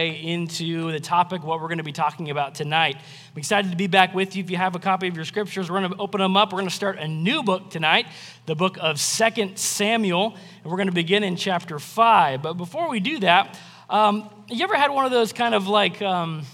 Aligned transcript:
into 0.00 0.90
the 0.90 1.00
topic 1.00 1.44
what 1.44 1.60
we're 1.60 1.68
going 1.68 1.78
to 1.78 1.84
be 1.84 1.92
talking 1.92 2.30
about 2.30 2.54
tonight. 2.54 2.96
I'm 2.96 3.38
excited 3.38 3.70
to 3.70 3.76
be 3.76 3.86
back 3.86 4.14
with 4.14 4.34
you. 4.34 4.42
If 4.42 4.50
you 4.50 4.56
have 4.56 4.74
a 4.74 4.78
copy 4.78 5.08
of 5.08 5.16
your 5.16 5.24
scriptures 5.24 5.70
we're 5.70 5.80
going 5.80 5.92
to 5.92 5.98
open 5.98 6.20
them 6.20 6.36
up. 6.36 6.52
We're 6.52 6.60
going 6.60 6.68
to 6.68 6.74
start 6.74 6.98
a 6.98 7.06
new 7.06 7.42
book 7.42 7.70
tonight 7.70 8.06
the 8.46 8.54
book 8.56 8.76
of 8.80 8.98
Second 8.98 9.56
samuel 9.56 10.34
and 10.62 10.70
we're 10.70 10.76
going 10.76 10.88
to 10.88 10.94
begin 10.94 11.22
in 11.22 11.36
chapter 11.36 11.78
5 11.78 12.42
but 12.42 12.54
before 12.54 12.88
we 12.88 12.98
do 12.98 13.20
that 13.20 13.58
um, 13.88 14.28
you 14.48 14.64
ever 14.64 14.76
had 14.76 14.90
one 14.90 15.04
of 15.04 15.10
those 15.10 15.32
kind 15.32 15.54
of 15.54 15.68
like 15.68 16.02
um, 16.02 16.44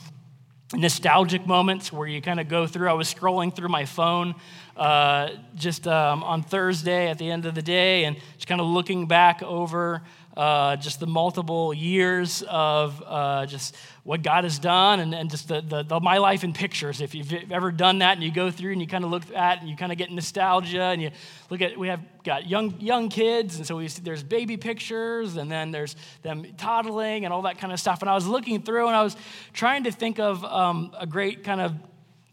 nostalgic 0.75 1.47
moments 1.47 1.91
where 1.91 2.07
you 2.07 2.21
kind 2.21 2.41
of 2.41 2.49
go 2.49 2.67
through 2.67 2.89
i 2.89 2.93
was 2.93 3.13
scrolling 3.13 3.55
through 3.55 3.69
my 3.69 3.87
phone 3.87 4.35
uh, 4.77 5.31
just 5.55 5.89
um, 5.89 6.23
on 6.25 6.43
thursday 6.43 7.09
at 7.09 7.17
the 7.17 7.31
end 7.31 7.47
of 7.47 7.55
the 7.55 7.63
day 7.63 8.05
and 8.05 8.17
just 8.35 8.47
kind 8.47 8.61
of 8.61 8.67
looking 8.67 9.07
back 9.07 9.43
over 9.43 10.03
uh, 10.39 10.77
just 10.77 11.01
the 11.01 11.07
multiple 11.07 11.75
years 11.75 12.45
of 12.49 13.03
uh, 13.05 13.45
just 13.45 13.75
what 14.05 14.23
God 14.23 14.45
has 14.45 14.61
done 14.61 15.01
and, 15.01 15.13
and 15.13 15.29
just 15.29 15.49
the, 15.49 15.61
the, 15.61 15.83
the, 15.83 15.99
my 15.99 16.19
life 16.19 16.45
in 16.45 16.53
pictures. 16.53 17.01
If 17.01 17.13
you've 17.13 17.51
ever 17.51 17.73
done 17.73 17.99
that 17.99 18.13
and 18.13 18.23
you 18.23 18.31
go 18.31 18.49
through 18.49 18.71
and 18.71 18.81
you 18.81 18.87
kind 18.87 19.03
of 19.03 19.11
look 19.11 19.25
at 19.35 19.61
and 19.61 19.69
you 19.69 19.75
kind 19.75 19.91
of 19.91 19.99
get 19.99 20.13
nostalgia 20.13 20.81
and 20.81 21.03
you 21.03 21.11
look 21.51 21.61
at, 21.61 21.77
we 21.77 21.89
have 21.89 22.01
got 22.23 22.49
young, 22.49 22.81
young 22.81 23.09
kids 23.09 23.57
and 23.57 23.67
so 23.67 23.79
we 23.79 23.89
see, 23.89 24.01
there's 24.01 24.23
baby 24.23 24.57
pictures 24.57 25.37
and 25.37 25.51
then 25.51 25.73
there's 25.73 25.97
them 26.23 26.47
toddling 26.57 27.25
and 27.25 27.35
all 27.35 27.43
that 27.43 27.59
kind 27.59 27.73
of 27.73 27.81
stuff. 27.81 28.01
And 28.01 28.09
I 28.09 28.15
was 28.15 28.29
looking 28.29 28.63
through 28.63 28.87
and 28.87 28.95
I 28.95 29.03
was 29.03 29.17
trying 29.53 29.85
to 29.85 29.91
think 29.91 30.21
of 30.21 30.45
um, 30.45 30.95
a 30.97 31.07
great 31.07 31.43
kind 31.43 31.61
of 31.61 31.75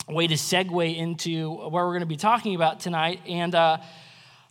way 0.07 0.27
to 0.27 0.35
segue 0.35 0.95
into 0.95 1.49
what 1.49 1.71
we're 1.71 1.85
going 1.85 2.01
to 2.01 2.05
be 2.05 2.17
talking 2.17 2.53
about 2.53 2.81
tonight. 2.81 3.21
And 3.25 3.55
uh, 3.55 3.79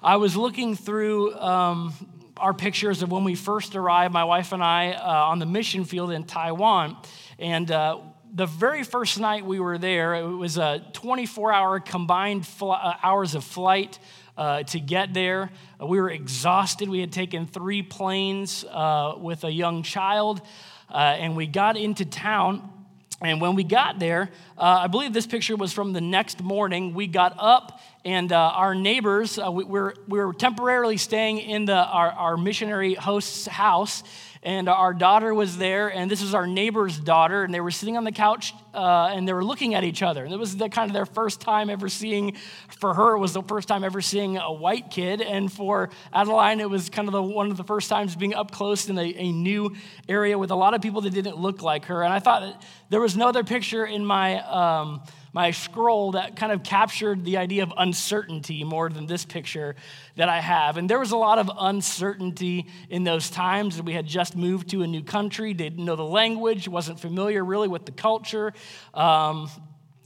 I 0.03 0.17
was 0.17 0.37
looking 0.37 0.75
through 0.75 1.35
um, 1.37 1.95
our 2.37 2.55
pictures 2.55 3.03
of 3.03 3.11
when 3.11 3.25
we 3.25 3.35
first 3.35 3.77
arrived, 3.77 4.13
my 4.13 4.25
wife 4.25 4.53
and 4.53 4.63
I, 4.63 4.93
uh, 4.93 5.29
on 5.29 5.39
the 5.39 5.47
mission 5.47 5.85
field 5.85 6.11
in 6.11 6.25
Taiwan. 6.25 6.97
And 7.39 7.71
uh, 7.71 8.01
the 8.33 8.47
very 8.47 8.83
first 8.83 9.21
night 9.21 9.47
we 9.47 9.61
were 9.61 9.79
there, 9.79 10.15
it 10.15 10.27
was 10.27 10.59
a 10.59 10.85
24 10.93 11.53
hour 11.53 11.81
combined 11.81 12.47
fl- 12.47 12.73
uh, 12.73 12.95
hours 13.03 13.35
of 13.35 13.45
flight 13.45 13.99
uh, 14.37 14.65
to 14.65 14.81
get 14.81 15.15
there. 15.15 15.51
Uh, 15.81 15.87
we 15.87 16.01
were 16.01 16.11
exhausted. 16.11 16.89
We 16.89 17.01
had 17.01 17.13
taken 17.13 17.47
three 17.47 17.83
planes 17.83 18.65
uh, 18.65 19.15
with 19.17 19.45
a 19.45 19.51
young 19.51 19.85
child, 19.85 20.43
and 20.91 21.37
we 21.37 21.47
got 21.47 21.77
into 21.77 22.05
town. 22.05 22.71
And 23.21 23.41
when 23.41 23.55
we 23.55 23.65
got 23.65 23.99
there, 23.99 24.31
I 24.59 24.87
believe 24.89 25.13
this 25.13 25.27
picture 25.27 25.57
was 25.57 25.73
from 25.73 25.93
the 25.93 26.01
next 26.01 26.43
morning. 26.43 26.95
We 26.95 27.07
got 27.07 27.35
up 27.39 27.81
and 28.05 28.31
uh, 28.33 28.37
our 28.37 28.75
neighbors, 28.75 29.39
uh, 29.39 29.51
we, 29.51 29.65
are 29.79 29.95
we 30.07 30.19
were 30.19 30.35
temporarily 30.35 30.99
staying 30.99 31.39
in 31.39 31.65
the, 31.65 31.77
our, 31.77 32.11
our 32.11 32.37
missionary 32.37 32.95
host's 32.95 33.47
house, 33.47 34.03
and 34.43 34.69
our 34.69 34.93
daughter 34.93 35.33
was 35.33 35.57
there, 35.57 35.89
and 35.89 36.11
this 36.11 36.21
is 36.21 36.35
our 36.35 36.47
neighbor's 36.47 36.99
daughter, 37.01 37.45
and 37.45 37.55
they 37.55 37.61
were 37.61 37.71
sitting 37.71 37.97
on 37.97 38.05
the 38.05 38.13
couch 38.13 38.53
uh, 38.75 39.13
and 39.13 39.27
they 39.27 39.33
were 39.33 39.45
looking 39.45 39.75
at 39.75 39.85
each 39.85 40.03
other. 40.03 40.25
And 40.25 40.33
it 40.33 40.39
was 40.39 40.57
the, 40.57 40.69
kind 40.69 40.91
of 40.91 40.95
their 40.95 41.07
first 41.07 41.41
time 41.41 41.71
ever 41.71 41.89
seeing, 41.89 42.37
for 42.79 42.95
her, 42.95 43.15
it 43.15 43.19
was 43.19 43.33
the 43.33 43.43
first 43.43 43.69
time 43.69 43.85
ever 43.85 44.01
seeing 44.01 44.37
a 44.37 44.53
white 44.53 44.91
kid, 44.91 45.21
and 45.21 45.53
for 45.53 45.91
Adeline, 46.13 46.61
it 46.61 46.69
was 46.69 46.91
kind 46.91 47.09
of 47.09 47.13
the, 47.13 47.23
one 47.23 47.51
of 47.51 47.57
the 47.57 47.65
first 47.65 47.89
times 47.89 48.17
being 48.17 48.35
up 48.35 48.51
close 48.51 48.89
in 48.89 48.99
a, 48.99 49.15
a 49.17 49.33
new 49.33 49.75
area 50.09 50.39
with 50.39 50.51
a 50.51 50.57
lot 50.57 50.75
of 50.75 50.83
people 50.83 51.01
that 51.03 51.11
didn't 51.11 51.37
look 51.37 51.63
like 51.63 51.87
her. 51.87 52.03
And 52.03 52.13
I 52.13 52.19
thought 52.19 52.63
there 52.91 53.01
was 53.01 53.17
no 53.17 53.29
other 53.29 53.45
picture 53.45 53.85
in 53.85 54.05
my. 54.05 54.41
Um, 54.41 55.03
my 55.35 55.51
scroll 55.51 56.13
that 56.13 56.37
kind 56.37 56.53
of 56.53 56.63
captured 56.63 57.25
the 57.25 57.39
idea 57.39 57.65
of 57.65 57.73
uncertainty 57.77 58.63
more 58.63 58.89
than 58.89 59.07
this 59.07 59.25
picture 59.25 59.75
that 60.15 60.29
I 60.29 60.41
have. 60.41 60.77
And 60.77 60.89
there 60.89 61.01
was 61.01 61.11
a 61.11 61.17
lot 61.17 61.41
of 61.41 61.51
uncertainty 61.59 62.69
in 62.89 63.03
those 63.03 63.31
times. 63.31 63.83
We 63.83 63.95
had 63.95 64.07
just 64.07 64.37
moved 64.37 64.71
to 64.71 64.83
a 64.83 64.87
new 64.87 65.03
country, 65.03 65.53
didn't 65.53 65.85
know 65.85 65.97
the 65.97 66.05
language, 66.05 66.69
wasn't 66.69 67.01
familiar 67.01 67.45
really 67.45 67.67
with 67.67 67.85
the 67.85 67.91
culture. 67.91 68.53
Um, 68.93 69.49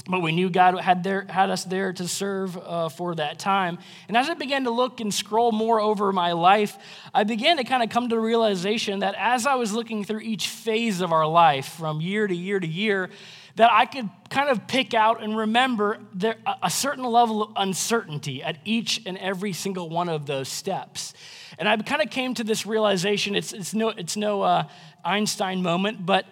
but 0.09 0.23
we 0.23 0.33
knew 0.33 0.49
God 0.49 0.81
had, 0.81 1.05
there, 1.05 1.27
had 1.29 1.51
us 1.51 1.65
there 1.65 1.93
to 1.93 2.09
serve 2.09 2.57
uh, 2.57 2.89
for 2.89 3.15
that 3.17 3.39
time. 3.39 3.79
And 4.09 4.17
as 4.17 4.31
I 4.31 4.35
began 4.35 4.65
to 4.65 4.71
look 4.71 5.01
and 5.01 5.13
scroll 5.13 5.53
more 5.53 5.81
over 5.81 6.13
my 6.13 6.33
life, 6.33 6.79
I 7.13 7.25
began 7.25 7.59
to 7.59 7.65
kind 7.65 7.83
of 7.83 7.91
come 7.91 8.09
to 8.09 8.17
the 8.17 8.21
realization 8.21 9.01
that 9.01 9.15
as 9.19 9.47
I 9.47 9.57
was 9.57 9.75
looking 9.75 10.05
through 10.05 10.21
each 10.21 10.49
phase 10.49 11.03
of 11.03 11.13
our 11.13 11.27
life, 11.27 11.69
from 11.69 12.01
year 12.01 12.27
to 12.27 12.35
year 12.35 12.59
to 12.59 12.67
year, 12.67 13.11
that 13.57 13.71
I 13.71 13.85
could 13.85 14.09
kind 14.31 14.49
of 14.49 14.67
pick 14.67 14.95
out 14.95 15.23
and 15.23 15.37
remember 15.37 15.99
there, 16.15 16.37
a 16.63 16.71
certain 16.71 17.05
level 17.05 17.43
of 17.43 17.53
uncertainty 17.57 18.43
at 18.43 18.57
each 18.65 19.03
and 19.05 19.19
every 19.19 19.53
single 19.53 19.91
one 19.91 20.09
of 20.09 20.25
those 20.25 20.49
steps. 20.49 21.13
And 21.59 21.69
I 21.69 21.77
kind 21.77 22.01
of 22.01 22.09
came 22.09 22.33
to 22.35 22.45
this 22.45 22.65
realization 22.65 23.35
it's, 23.35 23.53
it's 23.53 23.75
no, 23.75 23.89
it's 23.91 24.17
no 24.17 24.41
uh, 24.41 24.69
Einstein 25.05 25.61
moment, 25.61 26.07
but 26.07 26.25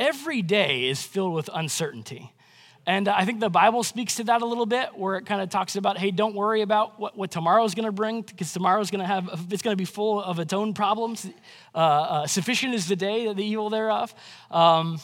every 0.00 0.42
day 0.42 0.88
is 0.88 1.02
filled 1.02 1.34
with 1.34 1.48
uncertainty. 1.52 2.32
And 2.86 3.08
I 3.08 3.24
think 3.26 3.40
the 3.40 3.50
Bible 3.50 3.84
speaks 3.84 4.16
to 4.16 4.24
that 4.24 4.40
a 4.40 4.46
little 4.46 4.66
bit, 4.66 4.96
where 4.96 5.16
it 5.16 5.26
kind 5.26 5.42
of 5.42 5.50
talks 5.50 5.76
about, 5.76 5.98
hey, 5.98 6.10
don't 6.10 6.34
worry 6.34 6.62
about 6.62 6.98
what, 6.98 7.16
what 7.16 7.30
tomorrow's 7.30 7.74
going 7.74 7.84
to 7.84 7.92
bring, 7.92 8.22
because 8.22 8.52
tomorrow's 8.52 8.90
going 8.90 9.02
to 9.02 9.06
have, 9.06 9.28
it's 9.50 9.62
going 9.62 9.74
to 9.74 9.80
be 9.80 9.84
full 9.84 10.20
of 10.20 10.38
its 10.40 10.54
own 10.54 10.72
problems. 10.72 11.28
Uh, 11.74 11.78
uh, 11.78 12.26
sufficient 12.26 12.74
is 12.74 12.88
the 12.88 12.96
day, 12.96 13.32
the 13.32 13.44
evil 13.44 13.68
thereof. 13.68 14.14
Um, 14.50 14.98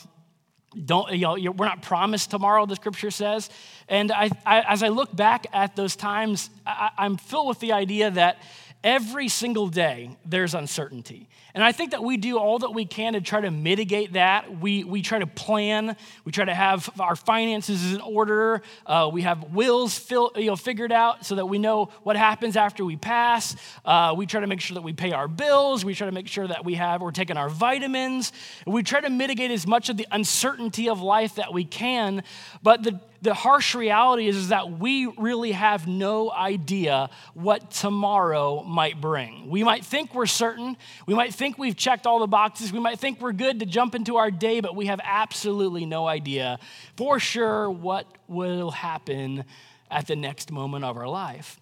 don't 0.85 1.13
you 1.13 1.21
know 1.21 1.51
we're 1.53 1.65
not 1.65 1.81
promised 1.81 2.31
tomorrow 2.31 2.67
the 2.67 2.75
scripture 2.75 3.11
says 3.11 3.49
and 3.89 4.13
I, 4.13 4.29
I, 4.45 4.61
as 4.61 4.83
i 4.83 4.89
look 4.89 5.15
back 5.15 5.47
at 5.55 5.75
those 5.75 5.97
times 5.97 6.51
I, 6.67 6.91
i'm 6.99 7.17
filled 7.17 7.49
with 7.49 7.61
the 7.61 7.73
idea 7.73 8.11
that 8.11 8.43
every 8.85 9.29
single 9.29 9.69
day 9.69 10.17
there's 10.25 10.55
uncertainty 10.55 11.29
and 11.57 11.65
I 11.65 11.73
think 11.73 11.93
that 11.93 12.05
we 12.05 12.19
do 12.19 12.39
all 12.39 12.59
that 12.59 12.75
we 12.75 12.85
can 12.85 13.15
to 13.15 13.23
try 13.23 13.41
to 13.41 13.51
mitigate 13.51 14.13
that. 14.13 14.61
We, 14.61 14.85
we 14.85 15.01
try 15.01 15.21
to 15.21 15.27
plan, 15.27 15.97
we 16.27 16.31
try 16.31 16.45
to 16.45 16.55
have 16.55 16.91
our 17.01 17.17
finances 17.17 17.95
in 17.95 18.03
order, 18.03 18.61
uh, 18.85 19.09
we 19.11 19.23
have 19.23 19.55
wills 19.55 19.99
fill, 19.99 20.33
you 20.37 20.49
know, 20.49 20.57
figured 20.57 20.93
out 20.93 21.25
so 21.25 21.37
that 21.37 21.47
we 21.47 21.59
know 21.59 21.89
what 22.03 22.15
happens 22.15 22.59
after 22.59 22.85
we 22.85 22.97
pass. 22.97 23.57
Uh, 23.87 24.13
we 24.15 24.27
try 24.27 24.43
to 24.43 24.47
make 24.47 24.61
sure 24.61 24.75
that 24.75 24.83
we 24.83 24.93
pay 24.93 25.13
our 25.13 25.29
bills, 25.29 25.83
we 25.83 25.95
try 25.95 26.05
to 26.05 26.13
make 26.13 26.29
sure 26.29 26.47
that 26.47 26.63
we 26.63 26.75
have, 26.75 27.01
we're 27.01 27.11
taking 27.11 27.39
our 27.39 27.49
vitamins. 27.49 28.35
We 28.67 28.83
try 28.83 29.01
to 29.01 29.09
mitigate 29.09 29.51
as 29.51 29.67
much 29.67 29.89
of 29.89 29.97
the 29.97 30.07
uncertainty 30.11 30.91
of 30.91 31.01
life 31.01 31.37
that 31.37 31.55
we 31.55 31.65
can, 31.65 32.23
but 32.63 32.83
the 32.83 33.01
the 33.27 33.35
harsh 33.35 33.75
reality 33.75 34.29
is, 34.29 34.37
is 34.37 34.49
that 34.51 34.79
we 34.79 35.07
really 35.07 35.51
have 35.51 35.89
no 35.89 36.31
idea 36.31 37.11
what 37.35 37.73
tomorrow 37.73 38.63
might 38.63 39.01
bring. 39.01 39.51
We 39.51 39.65
might 39.65 39.85
think 39.85 40.15
we're 40.15 40.27
certain, 40.27 40.77
we 41.07 41.15
might 41.15 41.35
think 41.35 41.59
we've 41.59 41.77
checked 41.77 42.07
all 42.07 42.21
the 42.21 42.29
boxes, 42.29 42.73
we 42.73 42.79
might 42.79 43.01
think 43.01 43.21
we're 43.21 43.33
good 43.33 43.59
to 43.61 43.67
jump 43.67 43.97
into 43.97 44.17
our 44.17 44.31
day, 44.31 44.61
but 44.61 44.77
we 44.77 44.87
have 44.87 45.01
absolutely 45.03 45.87
no 45.87 46.07
idea 46.07 46.61
for 46.97 47.19
sure 47.19 47.69
what 47.69 48.07
will 48.29 48.71
happen 48.71 49.45
at 49.91 50.07
the 50.07 50.15
next 50.15 50.53
moment 50.53 50.85
of 50.85 50.97
our 50.97 51.09
life. 51.09 51.59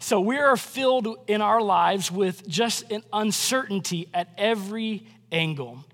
So 0.00 0.20
we 0.20 0.38
are 0.38 0.56
filled 0.56 1.06
in 1.28 1.40
our 1.40 1.62
lives 1.62 2.10
with 2.10 2.48
just 2.48 2.90
an 2.90 3.04
uncertainty 3.12 4.08
at 4.12 4.28
every 4.36 5.06
angle. 5.30 5.84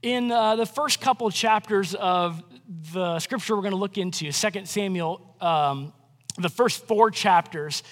In 0.00 0.32
uh, 0.32 0.56
the 0.56 0.64
first 0.64 1.02
couple 1.02 1.30
chapters 1.30 1.94
of 1.94 2.42
the 2.68 3.18
scripture 3.18 3.56
we're 3.56 3.62
going 3.62 3.72
to 3.72 3.78
look 3.78 3.96
into, 3.96 4.30
2 4.30 4.64
Samuel, 4.66 5.34
um, 5.40 5.92
the 6.36 6.50
first 6.50 6.86
four 6.86 7.10
chapters, 7.10 7.82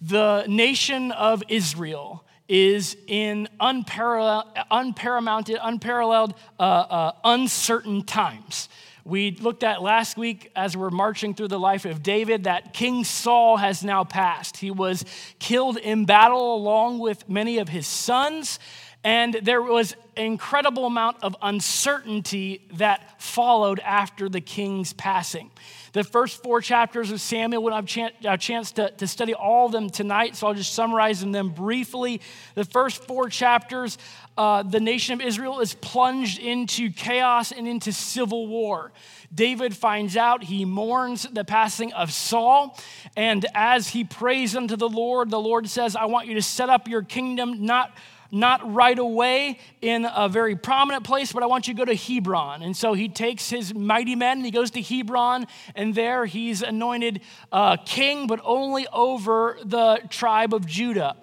the 0.00 0.44
nation 0.46 1.10
of 1.12 1.42
Israel 1.48 2.24
is 2.48 2.96
in 3.06 3.48
unparalleled, 3.58 4.46
unparamounted, 4.70 5.58
unparalleled 5.60 6.34
uh, 6.60 6.62
uh, 6.62 7.12
uncertain 7.24 8.04
times. 8.04 8.68
We 9.04 9.32
looked 9.32 9.64
at 9.64 9.82
last 9.82 10.16
week 10.16 10.50
as 10.56 10.76
we're 10.76 10.90
marching 10.90 11.34
through 11.34 11.48
the 11.48 11.58
life 11.58 11.84
of 11.84 12.02
David 12.02 12.44
that 12.44 12.72
King 12.72 13.04
Saul 13.04 13.56
has 13.56 13.84
now 13.84 14.04
passed. 14.04 14.58
He 14.58 14.70
was 14.70 15.04
killed 15.38 15.76
in 15.76 16.06
battle 16.06 16.54
along 16.54 17.00
with 17.00 17.28
many 17.28 17.58
of 17.58 17.68
his 17.68 17.86
sons. 17.86 18.58
And 19.04 19.34
there 19.34 19.60
was 19.60 19.94
an 20.16 20.24
incredible 20.24 20.86
amount 20.86 21.18
of 21.22 21.36
uncertainty 21.42 22.66
that 22.74 23.20
followed 23.20 23.78
after 23.80 24.30
the 24.30 24.40
king's 24.40 24.94
passing. 24.94 25.50
The 25.92 26.02
first 26.02 26.42
four 26.42 26.62
chapters 26.62 27.10
of 27.10 27.20
Samuel, 27.20 27.62
we 27.62 27.70
don't 27.70 27.88
have 27.90 28.34
a 28.34 28.38
chance 28.38 28.72
to, 28.72 28.90
to 28.90 29.06
study 29.06 29.34
all 29.34 29.66
of 29.66 29.72
them 29.72 29.90
tonight, 29.90 30.36
so 30.36 30.46
I'll 30.46 30.54
just 30.54 30.72
summarize 30.72 31.20
them 31.20 31.50
briefly. 31.50 32.22
The 32.54 32.64
first 32.64 33.04
four 33.04 33.28
chapters, 33.28 33.98
uh, 34.38 34.62
the 34.62 34.80
nation 34.80 35.12
of 35.14 35.20
Israel 35.20 35.60
is 35.60 35.74
plunged 35.74 36.40
into 36.40 36.90
chaos 36.90 37.52
and 37.52 37.68
into 37.68 37.92
civil 37.92 38.46
war. 38.46 38.90
David 39.32 39.76
finds 39.76 40.16
out, 40.16 40.44
he 40.44 40.64
mourns 40.64 41.24
the 41.30 41.44
passing 41.44 41.92
of 41.92 42.10
Saul, 42.10 42.78
and 43.16 43.44
as 43.54 43.88
he 43.88 44.02
prays 44.02 44.56
unto 44.56 44.76
the 44.76 44.88
Lord, 44.88 45.30
the 45.30 45.40
Lord 45.40 45.68
says, 45.68 45.94
I 45.94 46.06
want 46.06 46.26
you 46.26 46.34
to 46.34 46.42
set 46.42 46.70
up 46.70 46.88
your 46.88 47.02
kingdom 47.02 47.66
not 47.66 47.94
not 48.34 48.74
right 48.74 48.98
away 48.98 49.58
in 49.80 50.06
a 50.14 50.28
very 50.28 50.56
prominent 50.56 51.04
place, 51.04 51.32
but 51.32 51.42
I 51.42 51.46
want 51.46 51.68
you 51.68 51.74
to 51.74 51.78
go 51.78 51.84
to 51.84 51.94
Hebron. 51.94 52.62
And 52.62 52.76
so 52.76 52.92
he 52.92 53.08
takes 53.08 53.48
his 53.48 53.74
mighty 53.74 54.16
men 54.16 54.38
and 54.38 54.44
he 54.44 54.50
goes 54.50 54.70
to 54.72 54.82
Hebron, 54.82 55.46
and 55.74 55.94
there 55.94 56.26
he's 56.26 56.62
anointed 56.62 57.20
uh, 57.52 57.76
king, 57.78 58.26
but 58.26 58.40
only 58.44 58.86
over 58.92 59.58
the 59.64 60.00
tribe 60.10 60.52
of 60.52 60.66
Judah. 60.66 61.16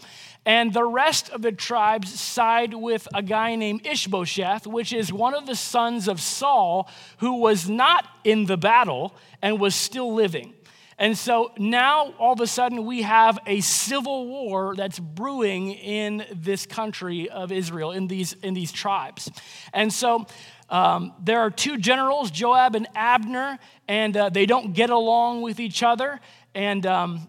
And 0.45 0.73
the 0.73 0.83
rest 0.83 1.29
of 1.29 1.43
the 1.43 1.51
tribes 1.51 2.19
side 2.19 2.73
with 2.73 3.07
a 3.13 3.21
guy 3.21 3.55
named 3.55 3.85
Ishbosheth, 3.85 4.65
which 4.65 4.91
is 4.91 5.13
one 5.13 5.35
of 5.35 5.45
the 5.45 5.55
sons 5.55 6.07
of 6.07 6.19
Saul, 6.19 6.89
who 7.17 7.37
was 7.37 7.69
not 7.69 8.07
in 8.23 8.45
the 8.45 8.57
battle 8.57 9.15
and 9.41 9.59
was 9.59 9.75
still 9.75 10.13
living. 10.13 10.55
And 11.01 11.17
so 11.17 11.51
now 11.57 12.13
all 12.19 12.33
of 12.33 12.41
a 12.41 12.47
sudden 12.47 12.85
we 12.85 13.01
have 13.01 13.39
a 13.47 13.61
civil 13.61 14.27
war 14.27 14.75
that's 14.77 14.99
brewing 14.99 15.71
in 15.71 16.23
this 16.31 16.67
country 16.67 17.27
of 17.27 17.51
Israel, 17.51 17.89
in 17.89 18.05
these, 18.05 18.33
in 18.33 18.53
these 18.53 18.71
tribes. 18.71 19.31
And 19.73 19.91
so 19.91 20.27
um, 20.69 21.13
there 21.19 21.39
are 21.39 21.49
two 21.49 21.79
generals, 21.79 22.29
Joab 22.29 22.75
and 22.75 22.87
Abner, 22.93 23.57
and 23.87 24.15
uh, 24.15 24.29
they 24.29 24.45
don't 24.45 24.73
get 24.73 24.91
along 24.91 25.41
with 25.41 25.59
each 25.59 25.81
other. 25.81 26.19
And 26.53 26.85
um, 26.85 27.27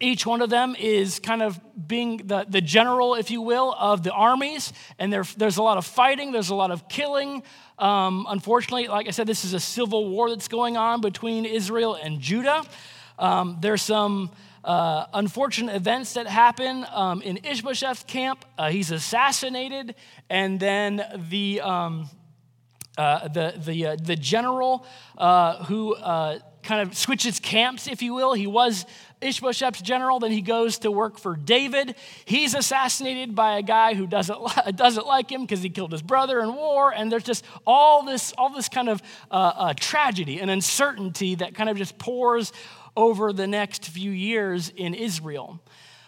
each 0.00 0.26
one 0.26 0.42
of 0.42 0.50
them 0.50 0.74
is 0.76 1.20
kind 1.20 1.42
of 1.42 1.60
being 1.86 2.16
the, 2.24 2.44
the 2.48 2.60
general, 2.60 3.14
if 3.14 3.30
you 3.30 3.40
will, 3.40 3.72
of 3.78 4.02
the 4.02 4.10
armies. 4.10 4.72
And 4.98 5.12
there, 5.12 5.22
there's 5.36 5.58
a 5.58 5.62
lot 5.62 5.78
of 5.78 5.86
fighting, 5.86 6.32
there's 6.32 6.50
a 6.50 6.56
lot 6.56 6.72
of 6.72 6.88
killing. 6.88 7.44
Um, 7.78 8.26
unfortunately, 8.28 8.88
like 8.88 9.06
I 9.06 9.12
said, 9.12 9.28
this 9.28 9.44
is 9.44 9.54
a 9.54 9.60
civil 9.60 10.10
war 10.10 10.28
that's 10.28 10.48
going 10.48 10.76
on 10.76 11.00
between 11.00 11.44
Israel 11.44 11.94
and 11.94 12.18
Judah. 12.18 12.64
Um, 13.22 13.58
there's 13.60 13.82
some 13.82 14.32
uh, 14.64 15.06
unfortunate 15.14 15.76
events 15.76 16.14
that 16.14 16.26
happen 16.26 16.84
um, 16.92 17.22
in 17.22 17.36
Ishbosheth's 17.44 18.02
camp. 18.02 18.44
Uh, 18.58 18.70
he's 18.70 18.90
assassinated, 18.90 19.94
and 20.28 20.58
then 20.58 21.04
the, 21.30 21.60
um, 21.60 22.10
uh, 22.98 23.28
the, 23.28 23.54
the, 23.64 23.86
uh, 23.86 23.96
the 24.02 24.16
general 24.16 24.84
uh, 25.16 25.62
who 25.66 25.94
uh, 25.94 26.40
kind 26.64 26.80
of 26.82 26.96
switches 26.96 27.38
camps, 27.38 27.86
if 27.86 28.02
you 28.02 28.12
will, 28.12 28.34
he 28.34 28.48
was 28.48 28.86
Ishbosheth's 29.22 29.82
general, 29.82 30.18
then 30.18 30.32
he 30.32 30.42
goes 30.42 30.78
to 30.78 30.90
work 30.90 31.18
for 31.18 31.36
David. 31.36 31.94
He's 32.24 32.54
assassinated 32.54 33.34
by 33.34 33.58
a 33.58 33.62
guy 33.62 33.94
who 33.94 34.06
doesn't, 34.06 34.38
doesn't 34.76 35.06
like 35.06 35.30
him 35.30 35.42
because 35.42 35.62
he 35.62 35.70
killed 35.70 35.92
his 35.92 36.02
brother 36.02 36.40
in 36.40 36.54
war. 36.54 36.92
And 36.92 37.10
there's 37.10 37.24
just 37.24 37.44
all 37.66 38.04
this, 38.04 38.32
all 38.36 38.50
this 38.50 38.68
kind 38.68 38.88
of 38.88 39.02
uh, 39.30 39.34
uh, 39.34 39.74
tragedy 39.74 40.40
and 40.40 40.50
uncertainty 40.50 41.36
that 41.36 41.54
kind 41.54 41.70
of 41.70 41.76
just 41.76 41.98
pours 41.98 42.52
over 42.96 43.32
the 43.32 43.46
next 43.46 43.88
few 43.88 44.10
years 44.10 44.72
in 44.74 44.94
Israel. 44.94 45.60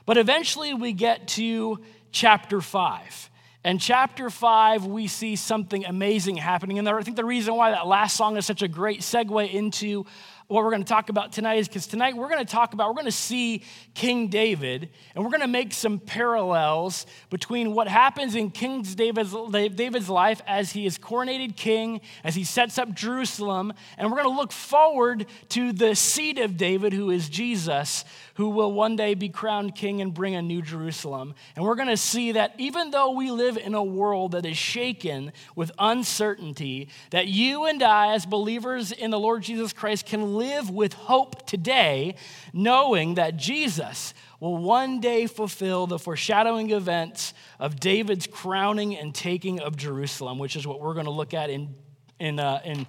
But 0.07 0.17
eventually 0.17 0.75
we 0.75 0.93
get 0.93 1.29
to 1.29 1.81
chapter 2.13 2.61
5. 2.61 3.31
And 3.67 3.81
chapter 3.81 4.29
5, 4.29 4.85
we 4.85 5.07
see 5.07 5.37
something 5.37 5.87
amazing 5.87 6.37
happening. 6.37 6.79
And 6.79 6.87
I 6.87 7.01
think 7.01 7.17
the 7.17 7.25
reason 7.25 7.55
why 7.55 7.71
that 7.71 7.87
last 7.87 8.15
song 8.15 8.37
is 8.37 8.45
such 8.45 8.61
a 8.61 8.69
great 8.69 9.01
segue 9.01 9.51
into 9.51 10.05
what 10.47 10.63
we're 10.63 10.71
going 10.71 10.85
to 10.85 10.89
talk 10.89 11.09
about 11.09 11.33
tonight 11.33 11.55
is 11.55 11.69
because 11.69 11.87
tonight 11.87 12.17
we're 12.17 12.29
going 12.29 12.45
to 12.45 12.51
talk 12.51 12.75
about, 12.75 12.89
we're 12.89 12.95
going 12.95 13.07
to 13.07 13.13
see 13.13 13.63
King 13.95 14.29
David, 14.29 14.91
and 15.15 15.25
we're 15.25 15.31
going 15.31 15.41
to 15.41 15.49
make 15.49 15.73
some 15.73 15.99
parallels 15.99 17.07
between 17.31 17.73
what 17.75 17.89
happens 17.89 18.35
in 18.35 18.51
King 18.51 18.83
David's, 18.83 19.35
David's 19.75 20.11
life 20.11 20.43
as 20.47 20.73
he 20.73 20.85
is 20.85 20.99
coronated 20.99 21.57
king, 21.57 22.03
as 22.25 22.35
he 22.35 22.45
sets 22.45 22.77
up 22.79 22.95
Jerusalem, 22.95 23.73
and 23.97 24.11
we're 24.11 24.23
going 24.23 24.35
to 24.35 24.39
look 24.39 24.53
forward 24.53 25.27
to 25.51 25.73
the 25.73 25.95
seed 25.95 26.39
of 26.39 26.59
David, 26.59 26.93
who 26.93 27.11
is 27.11 27.31
Jesus, 27.31 28.05
who 28.35 28.51
will 28.51 28.73
one 28.73 28.97
day 28.97 29.15
be 29.15 29.29
crowned 29.29 29.75
king 29.75 30.03
and 30.03 30.13
bring 30.13 30.35
a 30.35 30.43
new 30.43 30.61
Jerusalem. 30.61 31.35
And 31.57 31.65
we're 31.65 31.77
going 31.77 31.89
to 31.89 31.97
see 31.97 32.33
that 32.33 32.55
even 32.59 32.91
though 32.91 33.13
we 33.13 33.31
live 33.31 33.57
in 33.57 33.75
a 33.75 33.83
world 33.83 34.33
that 34.33 34.45
is 34.45 34.59
shaken 34.59 35.33
with 35.57 35.73
uncertainty, 35.79 36.89
that 37.11 37.29
you 37.29 37.65
and 37.65 37.83
I, 37.83 38.13
as 38.13 38.27
believers 38.27 38.93
in 38.93 39.11
the 39.11 39.19
Lord 39.19 39.43
Jesus 39.43 39.73
Christ, 39.73 40.05
can 40.05 40.34
live 40.35 40.71
with 40.71 40.93
hope 40.93 41.47
today, 41.47 42.17
knowing 42.53 43.15
that 43.15 43.37
Jesus 43.37 44.15
will 44.41 44.59
one 44.59 45.01
day 45.01 45.27
fulfill 45.27 45.87
the 45.87 45.99
foreshadowing 45.99 46.71
events 46.71 47.35
of 47.59 47.81
David's 47.81 48.27
crowning 48.27 48.97
and 48.97 49.15
taking 49.15 49.61
of 49.61 49.77
Jerusalem, 49.77 50.39
which 50.39 50.57
is 50.57 50.67
what 50.67 50.81
we're 50.81 50.95
going 50.95 51.07
to 51.07 51.13
look 51.13 51.35
at 51.35 51.51
in 51.51 51.75
in, 52.21 52.39
uh, 52.39 52.61
in 52.65 52.87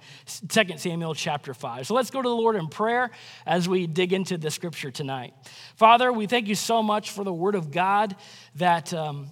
2 0.48 0.78
Samuel 0.78 1.14
chapter 1.14 1.52
5. 1.52 1.88
So 1.88 1.94
let's 1.94 2.10
go 2.10 2.22
to 2.22 2.28
the 2.28 2.34
Lord 2.34 2.56
in 2.56 2.68
prayer 2.68 3.10
as 3.44 3.68
we 3.68 3.86
dig 3.86 4.12
into 4.12 4.38
the 4.38 4.50
scripture 4.50 4.90
tonight. 4.90 5.34
Father, 5.74 6.12
we 6.12 6.26
thank 6.26 6.48
you 6.48 6.54
so 6.54 6.82
much 6.82 7.10
for 7.10 7.24
the 7.24 7.32
word 7.32 7.54
of 7.54 7.70
God 7.70 8.16
that 8.54 8.94
um, 8.94 9.30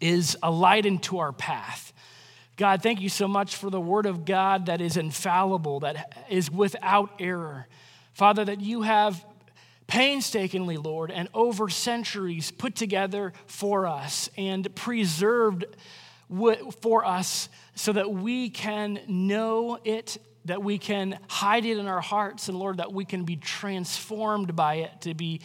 is 0.00 0.36
a 0.42 0.50
light 0.50 0.86
into 0.86 1.18
our 1.18 1.32
path. 1.32 1.92
God, 2.56 2.82
thank 2.82 3.02
you 3.02 3.10
so 3.10 3.28
much 3.28 3.56
for 3.56 3.68
the 3.68 3.80
word 3.80 4.06
of 4.06 4.24
God 4.24 4.66
that 4.66 4.80
is 4.80 4.96
infallible, 4.96 5.80
that 5.80 6.24
is 6.30 6.50
without 6.50 7.10
error. 7.18 7.66
Father, 8.14 8.46
that 8.46 8.62
you 8.62 8.82
have 8.82 9.22
painstakingly, 9.86 10.78
Lord, 10.78 11.10
and 11.10 11.28
over 11.34 11.68
centuries 11.68 12.50
put 12.50 12.74
together 12.74 13.34
for 13.46 13.86
us 13.86 14.30
and 14.38 14.74
preserved 14.74 15.66
for 16.80 17.04
us 17.04 17.50
so 17.74 17.92
that 17.92 18.10
we 18.10 18.48
can 18.48 19.00
know 19.06 19.78
it, 19.84 20.16
that 20.46 20.62
we 20.62 20.78
can 20.78 21.18
hide 21.28 21.66
it 21.66 21.76
in 21.76 21.86
our 21.86 22.00
hearts, 22.00 22.48
and 22.48 22.58
Lord, 22.58 22.78
that 22.78 22.92
we 22.92 23.04
can 23.04 23.24
be 23.24 23.36
transformed 23.36 24.56
by 24.56 24.76
it 24.76 25.02
to 25.02 25.12
be, 25.12 25.42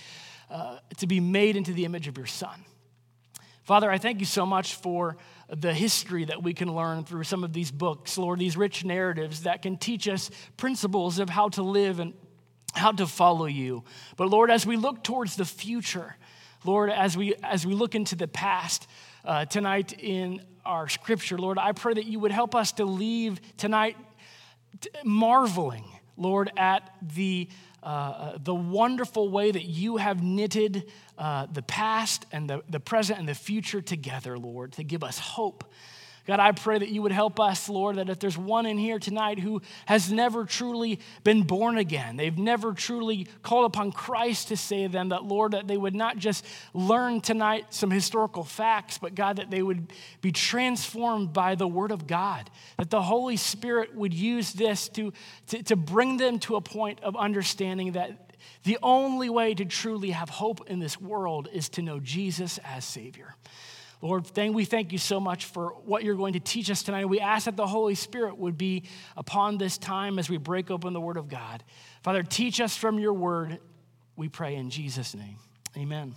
uh, 0.49 0.77
to 0.97 1.07
be 1.07 1.19
made 1.19 1.57
into 1.57 1.73
the 1.73 1.83
image 1.83 2.07
of 2.07 2.17
your 2.17 2.25
Son. 2.25 2.63
Father, 3.63 3.91
I 3.91 3.99
thank 3.99 4.19
you 4.19 4.25
so 4.25 4.45
much 4.45 4.75
for 4.75 5.17
the 5.51 5.73
history 5.73 6.25
that 6.25 6.41
we 6.41 6.53
can 6.53 6.73
learn 6.73 7.03
through 7.03 7.23
some 7.23 7.43
of 7.43 7.51
these 7.51 7.71
books, 7.71 8.17
Lord, 8.17 8.39
these 8.39 8.55
rich 8.55 8.85
narratives 8.85 9.43
that 9.43 9.61
can 9.61 9.77
teach 9.77 10.07
us 10.07 10.31
principles 10.57 11.19
of 11.19 11.29
how 11.29 11.49
to 11.49 11.63
live 11.63 11.99
and 11.99 12.13
how 12.73 12.91
to 12.93 13.05
follow 13.05 13.45
you. 13.45 13.83
But 14.15 14.29
Lord, 14.29 14.49
as 14.49 14.65
we 14.65 14.77
look 14.77 15.03
towards 15.03 15.35
the 15.35 15.45
future, 15.45 16.15
Lord, 16.63 16.89
as 16.89 17.17
we 17.17 17.35
as 17.43 17.65
we 17.65 17.73
look 17.73 17.95
into 17.95 18.15
the 18.15 18.27
past, 18.27 18.87
uh, 19.25 19.45
tonight 19.45 19.93
in 19.99 20.41
our 20.65 20.87
scripture, 20.87 21.37
Lord, 21.37 21.57
I 21.57 21.73
pray 21.73 21.95
that 21.95 22.05
you 22.05 22.19
would 22.19 22.31
help 22.31 22.55
us 22.55 22.71
to 22.73 22.85
leave 22.85 23.41
tonight 23.57 23.97
marveling, 25.03 25.85
Lord, 26.17 26.51
at 26.57 26.89
the, 27.01 27.49
uh, 27.83 27.85
uh, 27.85 28.37
the 28.43 28.53
wonderful 28.53 29.29
way 29.29 29.51
that 29.51 29.63
you 29.63 29.97
have 29.97 30.21
knitted 30.21 30.91
uh, 31.17 31.47
the 31.51 31.63
past 31.63 32.25
and 32.31 32.49
the, 32.49 32.63
the 32.69 32.79
present 32.79 33.17
and 33.17 33.27
the 33.27 33.35
future 33.35 33.81
together, 33.81 34.37
Lord, 34.37 34.73
to 34.73 34.83
give 34.83 35.03
us 35.03 35.17
hope 35.17 35.63
God, 36.27 36.39
I 36.39 36.51
pray 36.51 36.77
that 36.77 36.89
you 36.89 37.01
would 37.01 37.11
help 37.11 37.39
us, 37.39 37.67
Lord, 37.67 37.95
that 37.95 38.09
if 38.09 38.19
there's 38.19 38.37
one 38.37 38.67
in 38.67 38.77
here 38.77 38.99
tonight 38.99 39.39
who 39.39 39.61
has 39.87 40.11
never 40.11 40.45
truly 40.45 40.99
been 41.23 41.43
born 41.43 41.77
again, 41.77 42.15
they've 42.15 42.37
never 42.37 42.73
truly 42.73 43.27
called 43.41 43.65
upon 43.65 43.91
Christ 43.91 44.49
to 44.49 44.57
save 44.57 44.91
them, 44.91 45.09
that, 45.09 45.23
Lord, 45.23 45.53
that 45.53 45.67
they 45.67 45.77
would 45.77 45.95
not 45.95 46.17
just 46.17 46.45
learn 46.73 47.21
tonight 47.21 47.73
some 47.73 47.89
historical 47.89 48.43
facts, 48.43 48.99
but, 48.99 49.15
God, 49.15 49.37
that 49.37 49.49
they 49.49 49.63
would 49.63 49.91
be 50.21 50.31
transformed 50.31 51.33
by 51.33 51.55
the 51.55 51.67
Word 51.67 51.91
of 51.91 52.05
God, 52.05 52.51
that 52.77 52.91
the 52.91 53.01
Holy 53.01 53.37
Spirit 53.37 53.95
would 53.95 54.13
use 54.13 54.53
this 54.53 54.89
to, 54.89 55.11
to, 55.47 55.63
to 55.63 55.75
bring 55.75 56.17
them 56.17 56.37
to 56.39 56.55
a 56.55 56.61
point 56.61 56.99
of 57.01 57.15
understanding 57.15 57.93
that 57.93 58.31
the 58.63 58.77
only 58.83 59.29
way 59.29 59.55
to 59.55 59.65
truly 59.65 60.11
have 60.11 60.29
hope 60.29 60.69
in 60.69 60.79
this 60.79 60.99
world 60.99 61.49
is 61.51 61.69
to 61.69 61.81
know 61.81 61.99
Jesus 61.99 62.59
as 62.63 62.85
Savior. 62.85 63.35
Lord, 64.01 64.25
thank, 64.25 64.55
we 64.55 64.65
thank 64.65 64.91
you 64.91 64.97
so 64.97 65.19
much 65.19 65.45
for 65.45 65.75
what 65.85 66.03
you're 66.03 66.15
going 66.15 66.33
to 66.33 66.39
teach 66.39 66.71
us 66.71 66.81
tonight. 66.81 67.05
We 67.05 67.19
ask 67.19 67.45
that 67.45 67.55
the 67.55 67.67
Holy 67.67 67.93
Spirit 67.93 68.37
would 68.37 68.57
be 68.57 68.83
upon 69.15 69.59
this 69.59 69.77
time 69.77 70.17
as 70.17 70.29
we 70.29 70.37
break 70.37 70.71
open 70.71 70.93
the 70.93 71.01
Word 71.01 71.17
of 71.17 71.29
God. 71.29 71.63
Father, 72.01 72.23
teach 72.23 72.59
us 72.59 72.75
from 72.75 72.97
your 72.97 73.13
Word, 73.13 73.59
we 74.15 74.27
pray 74.27 74.55
in 74.55 74.71
Jesus' 74.71 75.13
name. 75.13 75.37
Amen. 75.77 76.15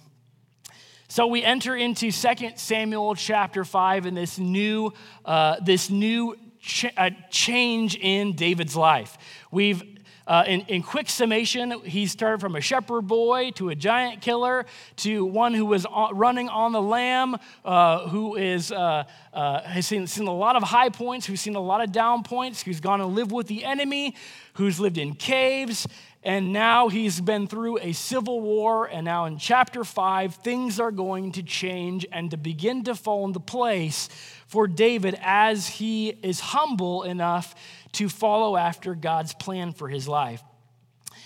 So 1.09 1.27
we 1.27 1.45
enter 1.45 1.77
into 1.77 2.11
2 2.11 2.53
Samuel 2.57 3.15
chapter 3.15 3.65
5 3.65 4.07
in 4.07 4.15
this 4.15 4.39
new, 4.39 4.93
uh, 5.25 5.57
this 5.61 5.91
new 5.91 6.37
ch- 6.61 6.87
uh, 6.97 7.11
change 7.31 7.97
in 7.97 8.35
David's 8.35 8.75
life. 8.75 9.19
We've 9.51 9.94
uh, 10.27 10.45
in, 10.47 10.63
in 10.63 10.83
quick 10.83 11.09
summation, 11.11 11.71
he's 11.85 12.15
turned 12.15 12.41
from 12.41 12.57
a 12.57 12.61
shepherd 12.61 13.03
boy 13.03 13.51
to 13.53 13.69
a 13.69 13.75
giant 13.75 14.23
killer 14.23 14.65
to 14.97 15.25
one 15.25 15.53
who 15.53 15.67
was 15.67 15.87
running 16.13 16.49
on 16.49 16.73
the 16.73 16.81
lam, 16.81 17.37
uh, 17.65 18.09
who 18.09 18.35
is, 18.37 18.73
uh, 18.73 19.05
uh, 19.35 19.61
has 19.63 19.87
seen, 19.87 20.07
seen 20.07 20.27
a 20.27 20.35
lot 20.35 20.57
of 20.57 20.63
high 20.63 20.89
points, 20.89 21.27
who's 21.27 21.43
seen 21.43 21.57
a 21.57 21.61
lot 21.61 21.83
of 21.83 21.93
down 21.93 22.23
points, 22.23 22.63
who's 22.63 22.81
gone 22.81 23.03
and 23.03 23.15
lived 23.15 23.33
with 23.33 23.49
the 23.49 23.65
enemy, 23.65 24.15
who's 24.55 24.81
lived 24.81 24.97
in 24.97 25.15
caves, 25.15 25.87
and 26.23 26.55
now 26.55 26.89
he's 26.89 27.21
been 27.21 27.47
through 27.47 27.79
a 27.81 27.93
civil 27.93 28.41
war. 28.41 28.87
And 28.87 29.05
now 29.05 29.27
in 29.27 29.37
chapter 29.37 29.85
five, 29.85 30.37
things 30.37 30.81
are 30.81 30.91
going 30.91 31.33
to 31.33 31.43
change 31.43 32.07
and 32.11 32.31
to 32.31 32.39
begin 32.39 32.85
to 32.85 32.95
fall 32.95 33.27
into 33.27 33.41
place 33.41 34.09
for 34.47 34.67
David 34.67 35.19
as 35.21 35.69
he 35.69 36.11
is 36.23 36.41
humble 36.41 37.03
enough 37.03 37.55
to 37.95 38.09
follow 38.09 38.57
after 38.57 38.95
God's 38.95 39.35
plan 39.35 39.73
for 39.73 39.89
his 39.89 40.07
life. 40.07 40.43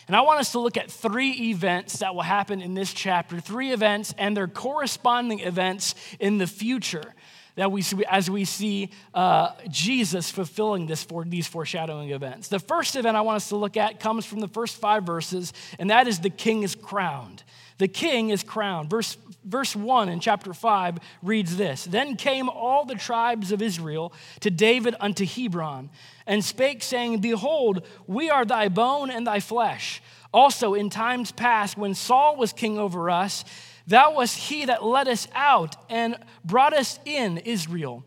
And 0.06 0.16
I 0.16 0.22
want 0.22 0.40
us 0.40 0.52
to 0.52 0.58
look 0.58 0.78
at 0.78 0.90
three 0.90 1.50
events 1.50 1.98
that 1.98 2.14
will 2.14 2.22
happen 2.22 2.62
in 2.62 2.74
this 2.74 2.94
chapter, 2.94 3.40
three 3.40 3.72
events 3.72 4.14
and 4.16 4.36
their 4.36 4.48
corresponding 4.48 5.40
events 5.40 5.94
in 6.18 6.38
the 6.38 6.46
future 6.46 7.14
that 7.56 7.72
we 7.72 7.82
see 7.82 8.04
as 8.08 8.30
we 8.30 8.44
see 8.44 8.90
uh, 9.12 9.50
Jesus 9.68 10.30
fulfilling 10.30 10.86
this 10.86 11.02
for 11.02 11.24
these 11.24 11.46
foreshadowing 11.46 12.10
events. 12.10 12.48
The 12.48 12.60
first 12.60 12.94
event 12.94 13.16
I 13.16 13.20
want 13.20 13.36
us 13.36 13.48
to 13.48 13.56
look 13.56 13.76
at 13.76 13.98
comes 14.00 14.24
from 14.24 14.40
the 14.40 14.48
first 14.48 14.76
five 14.76 15.02
verses, 15.02 15.52
and 15.78 15.90
that 15.90 16.06
is 16.06 16.20
the 16.20 16.30
king 16.30 16.62
is 16.62 16.74
crowned. 16.74 17.42
The 17.78 17.88
king 17.88 18.30
is 18.30 18.42
crowned. 18.42 18.90
Verse, 18.90 19.16
verse 19.44 19.74
1 19.74 20.08
in 20.08 20.20
chapter 20.20 20.52
5 20.52 20.98
reads 21.22 21.56
this 21.56 21.84
Then 21.84 22.16
came 22.16 22.48
all 22.48 22.84
the 22.84 22.94
tribes 22.94 23.52
of 23.52 23.62
Israel 23.62 24.12
to 24.40 24.50
David 24.50 24.94
unto 25.00 25.24
Hebron, 25.24 25.90
and 26.26 26.44
spake, 26.44 26.82
saying, 26.82 27.20
Behold, 27.20 27.86
we 28.06 28.30
are 28.30 28.44
thy 28.44 28.68
bone 28.68 29.10
and 29.10 29.26
thy 29.26 29.40
flesh. 29.40 30.02
Also, 30.32 30.74
in 30.74 30.90
times 30.90 31.32
past, 31.32 31.78
when 31.78 31.94
Saul 31.94 32.36
was 32.36 32.52
king 32.52 32.78
over 32.78 33.08
us, 33.08 33.44
thou 33.86 34.14
wast 34.14 34.36
he 34.36 34.66
that 34.66 34.84
led 34.84 35.08
us 35.08 35.26
out 35.34 35.76
and 35.88 36.16
brought 36.44 36.74
us 36.74 36.98
in 37.06 37.38
Israel. 37.38 38.04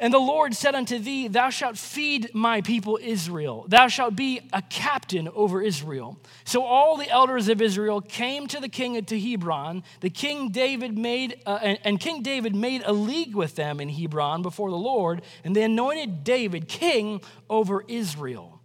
And 0.00 0.14
the 0.14 0.18
Lord 0.18 0.54
said 0.54 0.76
unto 0.76 0.98
thee, 0.98 1.26
Thou 1.26 1.50
shalt 1.50 1.76
feed 1.76 2.32
my 2.32 2.60
people 2.60 3.00
Israel. 3.02 3.66
Thou 3.68 3.88
shalt 3.88 4.14
be 4.14 4.40
a 4.52 4.62
captain 4.62 5.28
over 5.34 5.60
Israel. 5.60 6.18
So 6.44 6.62
all 6.62 6.96
the 6.96 7.10
elders 7.10 7.48
of 7.48 7.60
Israel 7.60 8.00
came 8.00 8.46
to 8.48 8.60
the 8.60 8.68
king 8.68 8.96
at 8.96 9.10
Hebron. 9.10 9.82
The 10.00 10.10
king 10.10 10.50
David 10.50 10.96
made, 10.96 11.42
uh, 11.46 11.58
and, 11.60 11.78
and 11.82 12.00
King 12.00 12.22
David 12.22 12.54
made 12.54 12.82
a 12.84 12.92
league 12.92 13.34
with 13.34 13.56
them 13.56 13.80
in 13.80 13.88
Hebron 13.88 14.42
before 14.42 14.70
the 14.70 14.76
Lord, 14.76 15.22
and 15.42 15.56
they 15.56 15.64
anointed 15.64 16.22
David 16.22 16.68
king 16.68 17.20
over 17.50 17.84
Israel. 17.88 18.60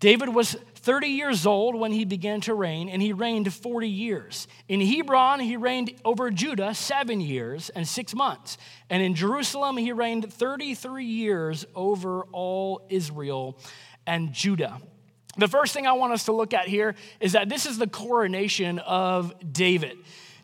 David 0.00 0.30
was 0.30 0.56
30 0.82 1.06
years 1.06 1.46
old 1.46 1.76
when 1.76 1.92
he 1.92 2.04
began 2.04 2.40
to 2.42 2.54
reign, 2.54 2.88
and 2.88 3.00
he 3.00 3.12
reigned 3.12 3.52
40 3.52 3.88
years. 3.88 4.48
In 4.68 4.80
Hebron, 4.80 5.38
he 5.38 5.56
reigned 5.56 5.94
over 6.04 6.30
Judah 6.30 6.74
seven 6.74 7.20
years 7.20 7.70
and 7.70 7.86
six 7.86 8.14
months. 8.14 8.58
And 8.90 9.00
in 9.00 9.14
Jerusalem, 9.14 9.76
he 9.76 9.92
reigned 9.92 10.32
33 10.32 11.04
years 11.04 11.64
over 11.76 12.24
all 12.32 12.84
Israel 12.90 13.58
and 14.08 14.32
Judah. 14.32 14.80
The 15.38 15.48
first 15.48 15.72
thing 15.72 15.86
I 15.86 15.92
want 15.92 16.12
us 16.12 16.24
to 16.24 16.32
look 16.32 16.52
at 16.52 16.66
here 16.66 16.96
is 17.20 17.32
that 17.32 17.48
this 17.48 17.64
is 17.64 17.78
the 17.78 17.86
coronation 17.86 18.80
of 18.80 19.32
David. 19.52 19.98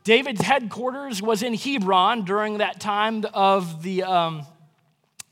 David's 0.05 0.41
headquarters 0.41 1.21
was 1.21 1.43
in 1.43 1.53
Hebron 1.53 2.25
during 2.25 2.59
that 2.59 2.81
time 2.81 3.25
of 3.35 3.83
the. 3.83 4.05
Um, 4.05 4.47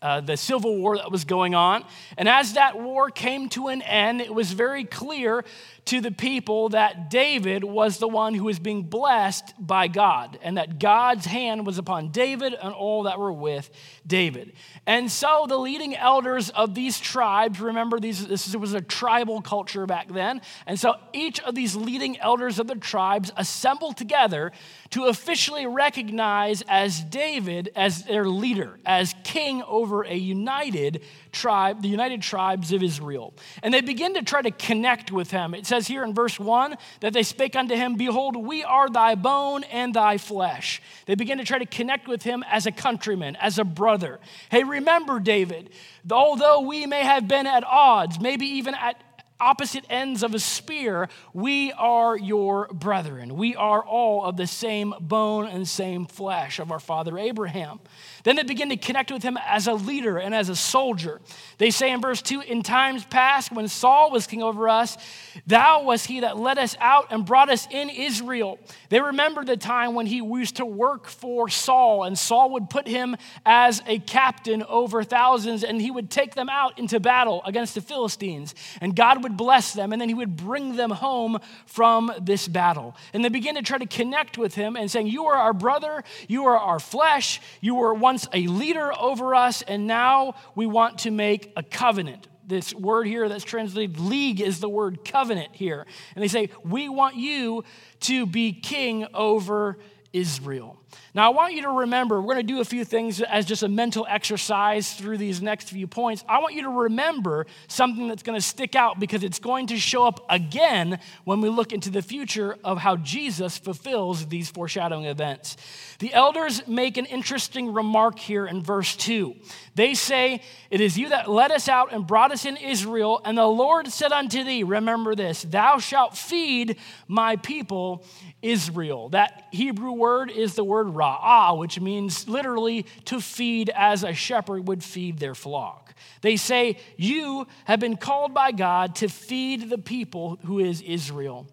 uh, 0.06 0.20
the 0.20 0.36
civil 0.36 0.76
war 0.76 0.96
that 0.96 1.10
was 1.10 1.24
going 1.24 1.56
on. 1.56 1.84
And 2.16 2.28
as 2.28 2.52
that 2.52 2.80
war 2.80 3.10
came 3.10 3.48
to 3.50 3.66
an 3.66 3.82
end, 3.82 4.20
it 4.20 4.32
was 4.32 4.52
very 4.52 4.84
clear 4.84 5.44
to 5.86 6.00
the 6.00 6.10
people 6.10 6.70
that 6.70 7.10
David 7.10 7.62
was 7.64 7.98
the 7.98 8.08
one 8.08 8.34
who 8.34 8.44
was 8.44 8.58
being 8.58 8.82
blessed 8.82 9.54
by 9.58 9.88
God, 9.88 10.38
and 10.42 10.56
that 10.56 10.78
God's 10.78 11.26
hand 11.26 11.64
was 11.64 11.78
upon 11.78 12.10
David 12.10 12.54
and 12.54 12.74
all 12.74 13.04
that 13.04 13.18
were 13.18 13.32
with 13.32 13.70
David. 14.06 14.52
And 14.86 15.10
so 15.10 15.46
the 15.48 15.58
leading 15.58 15.96
elders 15.96 16.50
of 16.50 16.74
these 16.74 16.98
tribes, 16.98 17.60
remember, 17.60 18.00
these, 18.00 18.26
this 18.26 18.54
was 18.54 18.74
a 18.74 18.80
tribal 18.80 19.40
culture 19.40 19.86
back 19.86 20.08
then, 20.08 20.42
and 20.66 20.78
so 20.78 20.96
each 21.12 21.40
of 21.40 21.54
these 21.54 21.76
leading 21.76 22.18
elders 22.18 22.58
of 22.58 22.66
the 22.66 22.74
tribes 22.74 23.32
assembled 23.36 23.96
together 23.96 24.52
to 24.90 25.04
officially 25.04 25.66
recognize 25.66 26.62
as 26.68 27.00
David 27.00 27.70
as 27.76 28.02
their 28.04 28.28
leader, 28.28 28.78
as 28.84 29.14
king 29.22 29.62
over 29.62 30.02
a 30.02 30.14
united 30.14 31.02
tribe, 31.36 31.82
the 31.82 31.88
united 31.88 32.22
tribes 32.22 32.72
of 32.72 32.82
Israel. 32.82 33.34
And 33.62 33.72
they 33.72 33.80
begin 33.80 34.14
to 34.14 34.22
try 34.22 34.42
to 34.42 34.50
connect 34.50 35.12
with 35.12 35.30
him. 35.30 35.54
It 35.54 35.66
says 35.66 35.86
here 35.86 36.02
in 36.02 36.14
verse 36.14 36.40
1 36.40 36.76
that 37.00 37.12
they 37.12 37.22
spake 37.22 37.54
unto 37.54 37.74
him, 37.74 37.96
Behold, 37.96 38.36
we 38.36 38.64
are 38.64 38.88
thy 38.88 39.14
bone 39.14 39.64
and 39.64 39.94
thy 39.94 40.18
flesh. 40.18 40.82
They 41.06 41.14
begin 41.14 41.38
to 41.38 41.44
try 41.44 41.58
to 41.58 41.66
connect 41.66 42.08
with 42.08 42.22
him 42.22 42.44
as 42.50 42.66
a 42.66 42.72
countryman, 42.72 43.36
as 43.36 43.58
a 43.58 43.64
brother. 43.64 44.18
Hey, 44.50 44.64
remember, 44.64 45.20
David, 45.20 45.70
although 46.10 46.60
we 46.60 46.86
may 46.86 47.04
have 47.04 47.28
been 47.28 47.46
at 47.46 47.64
odds, 47.64 48.18
maybe 48.20 48.46
even 48.46 48.74
at 48.74 49.02
opposite 49.38 49.84
ends 49.90 50.22
of 50.22 50.34
a 50.34 50.38
spear, 50.38 51.08
we 51.32 51.72
are 51.72 52.16
your 52.16 52.68
brethren. 52.68 53.36
We 53.36 53.54
are 53.54 53.84
all 53.84 54.24
of 54.24 54.36
the 54.36 54.46
same 54.46 54.94
bone 55.00 55.46
and 55.46 55.68
same 55.68 56.06
flesh 56.06 56.58
of 56.58 56.72
our 56.72 56.80
father 56.80 57.18
Abraham. 57.18 57.80
Then 58.26 58.34
they 58.34 58.42
begin 58.42 58.70
to 58.70 58.76
connect 58.76 59.12
with 59.12 59.22
him 59.22 59.38
as 59.46 59.68
a 59.68 59.72
leader 59.72 60.18
and 60.18 60.34
as 60.34 60.48
a 60.48 60.56
soldier. 60.56 61.20
They 61.58 61.70
say 61.70 61.92
in 61.92 62.00
verse 62.00 62.20
2 62.22 62.40
In 62.40 62.64
times 62.64 63.04
past, 63.04 63.52
when 63.52 63.68
Saul 63.68 64.10
was 64.10 64.26
king 64.26 64.42
over 64.42 64.68
us, 64.68 64.98
thou 65.46 65.84
was 65.84 66.04
he 66.04 66.18
that 66.18 66.36
led 66.36 66.58
us 66.58 66.76
out 66.80 67.12
and 67.12 67.24
brought 67.24 67.50
us 67.50 67.68
in 67.70 67.88
Israel. 67.88 68.58
They 68.88 69.00
remember 69.00 69.44
the 69.44 69.56
time 69.56 69.94
when 69.94 70.06
he 70.06 70.16
used 70.16 70.56
to 70.56 70.66
work 70.66 71.06
for 71.06 71.48
Saul, 71.48 72.02
and 72.02 72.18
Saul 72.18 72.50
would 72.54 72.68
put 72.68 72.88
him 72.88 73.16
as 73.44 73.80
a 73.86 74.00
captain 74.00 74.64
over 74.64 75.04
thousands, 75.04 75.62
and 75.62 75.80
he 75.80 75.92
would 75.92 76.10
take 76.10 76.34
them 76.34 76.48
out 76.48 76.80
into 76.80 76.98
battle 76.98 77.42
against 77.44 77.76
the 77.76 77.80
Philistines. 77.80 78.56
And 78.80 78.96
God 78.96 79.22
would 79.22 79.36
bless 79.36 79.72
them, 79.72 79.92
and 79.92 80.02
then 80.02 80.08
he 80.08 80.16
would 80.16 80.34
bring 80.36 80.74
them 80.74 80.90
home 80.90 81.38
from 81.66 82.10
this 82.20 82.48
battle. 82.48 82.96
And 83.12 83.24
they 83.24 83.28
begin 83.28 83.54
to 83.54 83.62
try 83.62 83.78
to 83.78 83.86
connect 83.86 84.36
with 84.36 84.56
him 84.56 84.74
and 84.74 84.90
saying, 84.90 85.06
You 85.06 85.26
are 85.26 85.36
our 85.36 85.52
brother, 85.52 86.02
you 86.26 86.46
are 86.46 86.58
our 86.58 86.80
flesh, 86.80 87.40
you 87.60 87.80
are 87.82 87.94
one 87.94 88.15
once 88.16 88.28
a 88.32 88.46
leader 88.46 88.98
over 88.98 89.34
us, 89.34 89.60
and 89.60 89.86
now 89.86 90.34
we 90.54 90.64
want 90.64 91.00
to 91.00 91.10
make 91.10 91.52
a 91.54 91.62
covenant. 91.62 92.28
This 92.46 92.72
word 92.72 93.06
here 93.06 93.28
that's 93.28 93.44
translated 93.44 94.00
league 94.00 94.40
is 94.40 94.58
the 94.58 94.70
word 94.70 95.04
covenant 95.04 95.54
here. 95.54 95.86
And 96.14 96.24
they 96.24 96.28
say, 96.28 96.48
We 96.64 96.88
want 96.88 97.16
you 97.16 97.64
to 98.00 98.24
be 98.24 98.54
king 98.54 99.06
over 99.12 99.76
Israel. 100.14 100.80
Now, 101.16 101.30
I 101.30 101.34
want 101.34 101.54
you 101.54 101.62
to 101.62 101.70
remember, 101.70 102.20
we're 102.20 102.34
going 102.34 102.46
to 102.46 102.52
do 102.52 102.60
a 102.60 102.64
few 102.64 102.84
things 102.84 103.22
as 103.22 103.46
just 103.46 103.62
a 103.62 103.68
mental 103.68 104.06
exercise 104.06 104.92
through 104.92 105.16
these 105.16 105.40
next 105.40 105.70
few 105.70 105.86
points. 105.86 106.22
I 106.28 106.40
want 106.40 106.52
you 106.52 106.62
to 106.64 106.68
remember 106.68 107.46
something 107.68 108.06
that's 108.06 108.22
going 108.22 108.38
to 108.38 108.44
stick 108.44 108.76
out 108.76 109.00
because 109.00 109.22
it's 109.22 109.38
going 109.38 109.68
to 109.68 109.78
show 109.78 110.06
up 110.06 110.26
again 110.28 110.98
when 111.24 111.40
we 111.40 111.48
look 111.48 111.72
into 111.72 111.88
the 111.88 112.02
future 112.02 112.58
of 112.62 112.76
how 112.76 112.96
Jesus 112.96 113.56
fulfills 113.56 114.26
these 114.26 114.50
foreshadowing 114.50 115.06
events. 115.06 115.56
The 116.00 116.12
elders 116.12 116.68
make 116.68 116.98
an 116.98 117.06
interesting 117.06 117.72
remark 117.72 118.18
here 118.18 118.46
in 118.46 118.62
verse 118.62 118.94
2. 118.96 119.34
They 119.74 119.94
say, 119.94 120.42
It 120.70 120.82
is 120.82 120.98
you 120.98 121.08
that 121.08 121.30
led 121.30 121.50
us 121.50 121.66
out 121.66 121.94
and 121.94 122.06
brought 122.06 122.30
us 122.30 122.44
in 122.44 122.58
Israel, 122.58 123.22
and 123.24 123.38
the 123.38 123.46
Lord 123.46 123.88
said 123.88 124.12
unto 124.12 124.44
thee, 124.44 124.64
Remember 124.64 125.14
this, 125.14 125.42
thou 125.42 125.78
shalt 125.78 126.14
feed 126.14 126.76
my 127.08 127.36
people 127.36 128.04
Israel. 128.42 129.08
That 129.08 129.48
Hebrew 129.50 129.92
word 129.92 130.30
is 130.30 130.54
the 130.54 130.64
word 130.64 130.75
ra'ah, 130.84 131.56
which 131.58 131.80
means 131.80 132.28
literally 132.28 132.86
to 133.06 133.20
feed 133.20 133.70
as 133.70 134.04
a 134.04 134.12
shepherd 134.12 134.68
would 134.68 134.84
feed 134.84 135.18
their 135.18 135.34
flock. 135.34 135.94
They 136.20 136.36
say, 136.36 136.78
You 136.96 137.46
have 137.64 137.80
been 137.80 137.96
called 137.96 138.34
by 138.34 138.52
God 138.52 138.96
to 138.96 139.08
feed 139.08 139.70
the 139.70 139.78
people 139.78 140.38
who 140.44 140.58
is 140.58 140.82
Israel. 140.82 141.46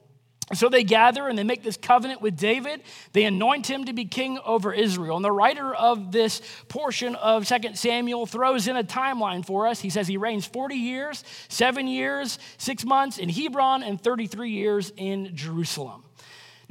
So 0.53 0.69
they 0.69 0.83
gather 0.83 1.27
and 1.27 1.37
they 1.37 1.43
make 1.43 1.63
this 1.63 1.77
covenant 1.77 2.21
with 2.21 2.37
David. 2.37 2.81
They 3.13 3.23
anoint 3.23 3.69
him 3.69 3.85
to 3.85 3.93
be 3.93 4.05
king 4.05 4.39
over 4.45 4.73
Israel. 4.73 5.15
And 5.15 5.23
the 5.23 5.31
writer 5.31 5.73
of 5.73 6.11
this 6.11 6.41
portion 6.67 7.15
of 7.15 7.47
2 7.47 7.75
Samuel 7.75 8.25
throws 8.25 8.67
in 8.67 8.75
a 8.75 8.83
timeline 8.83 9.45
for 9.45 9.67
us. 9.67 9.79
He 9.79 9.89
says 9.89 10.07
he 10.07 10.17
reigns 10.17 10.45
40 10.45 10.75
years, 10.75 11.23
seven 11.47 11.87
years, 11.87 12.39
six 12.57 12.83
months 12.83 13.17
in 13.17 13.29
Hebron, 13.29 13.83
and 13.83 14.01
33 14.01 14.51
years 14.51 14.91
in 14.97 15.35
Jerusalem. 15.35 16.02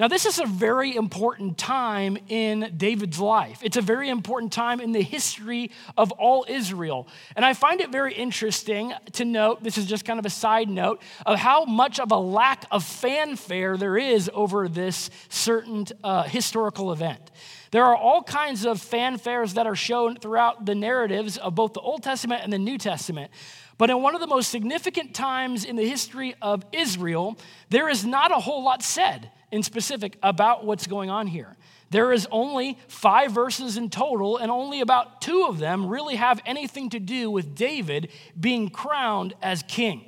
Now, 0.03 0.09
this 0.09 0.27
is 0.27 0.41
a 0.41 0.47
very 0.47 0.97
important 0.97 1.57
time 1.57 2.19
in 2.27 2.75
David's 2.77 3.21
life. 3.21 3.61
It's 3.63 3.77
a 3.77 3.81
very 3.81 4.09
important 4.09 4.53
time 4.53 4.81
in 4.81 4.91
the 4.91 5.01
history 5.01 5.71
of 5.97 6.11
all 6.11 6.45
Israel. 6.49 7.07
And 7.37 7.45
I 7.45 7.55
find 7.55 7.81
it 7.81 7.91
very 7.91 8.13
interesting 8.13 8.93
to 9.13 9.25
note 9.25 9.63
this 9.63 9.79
is 9.79 9.87
just 9.87 10.05
kind 10.05 10.19
of 10.19 10.27
a 10.27 10.31
side 10.31 10.69
note 10.69 11.01
of 11.25 11.39
how 11.39 11.67
much 11.67 12.01
of 12.01 12.11
a 12.11 12.17
lack 12.17 12.65
of 12.73 12.83
fanfare 12.83 13.77
there 13.77 13.97
is 13.97 14.29
over 14.35 14.67
this 14.67 15.09
certain 15.29 15.87
uh, 16.03 16.25
historical 16.25 16.91
event. 16.91 17.31
There 17.71 17.85
are 17.85 17.95
all 17.95 18.25
kinds 18.25 18.67
of 18.67 18.81
fanfares 18.81 19.55
that 19.55 19.69
are 19.69 19.77
shown 19.77 20.17
throughout 20.17 20.67
the 20.67 20.75
narratives 20.75 21.39
of 21.39 21.55
both 21.55 21.75
the 21.75 21.81
Old 21.81 22.03
Testament 22.03 22.43
and 22.43 22.53
the 22.53 22.59
New 22.59 22.77
Testament. 22.77 23.31
But 23.79 23.89
in 23.89 24.03
one 24.03 24.17
of 24.17 24.21
the 24.21 24.27
most 24.27 24.51
significant 24.51 25.15
times 25.15 25.65
in 25.65 25.77
the 25.77 25.89
history 25.89 26.35
of 26.43 26.65
Israel, 26.73 27.39
there 27.69 27.89
is 27.89 28.05
not 28.05 28.33
a 28.33 28.41
whole 28.41 28.65
lot 28.65 28.83
said 28.83 29.31
in 29.53 29.63
specific 29.63 30.19
about 30.23 30.65
what's 30.65 30.89
going 30.89 31.11
on 31.11 31.29
here. 31.29 31.57
There 31.91 32.11
is 32.11 32.27
only 32.31 32.79
five 32.89 33.33
verses 33.33 33.77
in 33.77 33.91
total, 33.91 34.39
and 34.39 34.51
only 34.51 34.81
about 34.81 35.21
two 35.21 35.45
of 35.47 35.59
them 35.59 35.87
really 35.87 36.17
have 36.17 36.41
anything 36.47 36.89
to 36.91 36.99
do 36.99 37.31
with 37.31 37.55
David 37.55 38.11
being 38.41 38.71
crowned 38.71 39.35
as 39.43 39.63
king. 39.63 40.07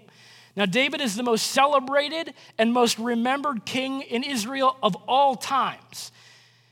Now, 0.56 0.64
David 0.64 1.02
is 1.02 1.14
the 1.14 1.22
most 1.22 1.48
celebrated 1.48 2.32
and 2.58 2.72
most 2.72 2.98
remembered 2.98 3.66
king 3.66 4.00
in 4.00 4.22
Israel 4.22 4.78
of 4.82 4.96
all 5.06 5.36
times. 5.36 6.10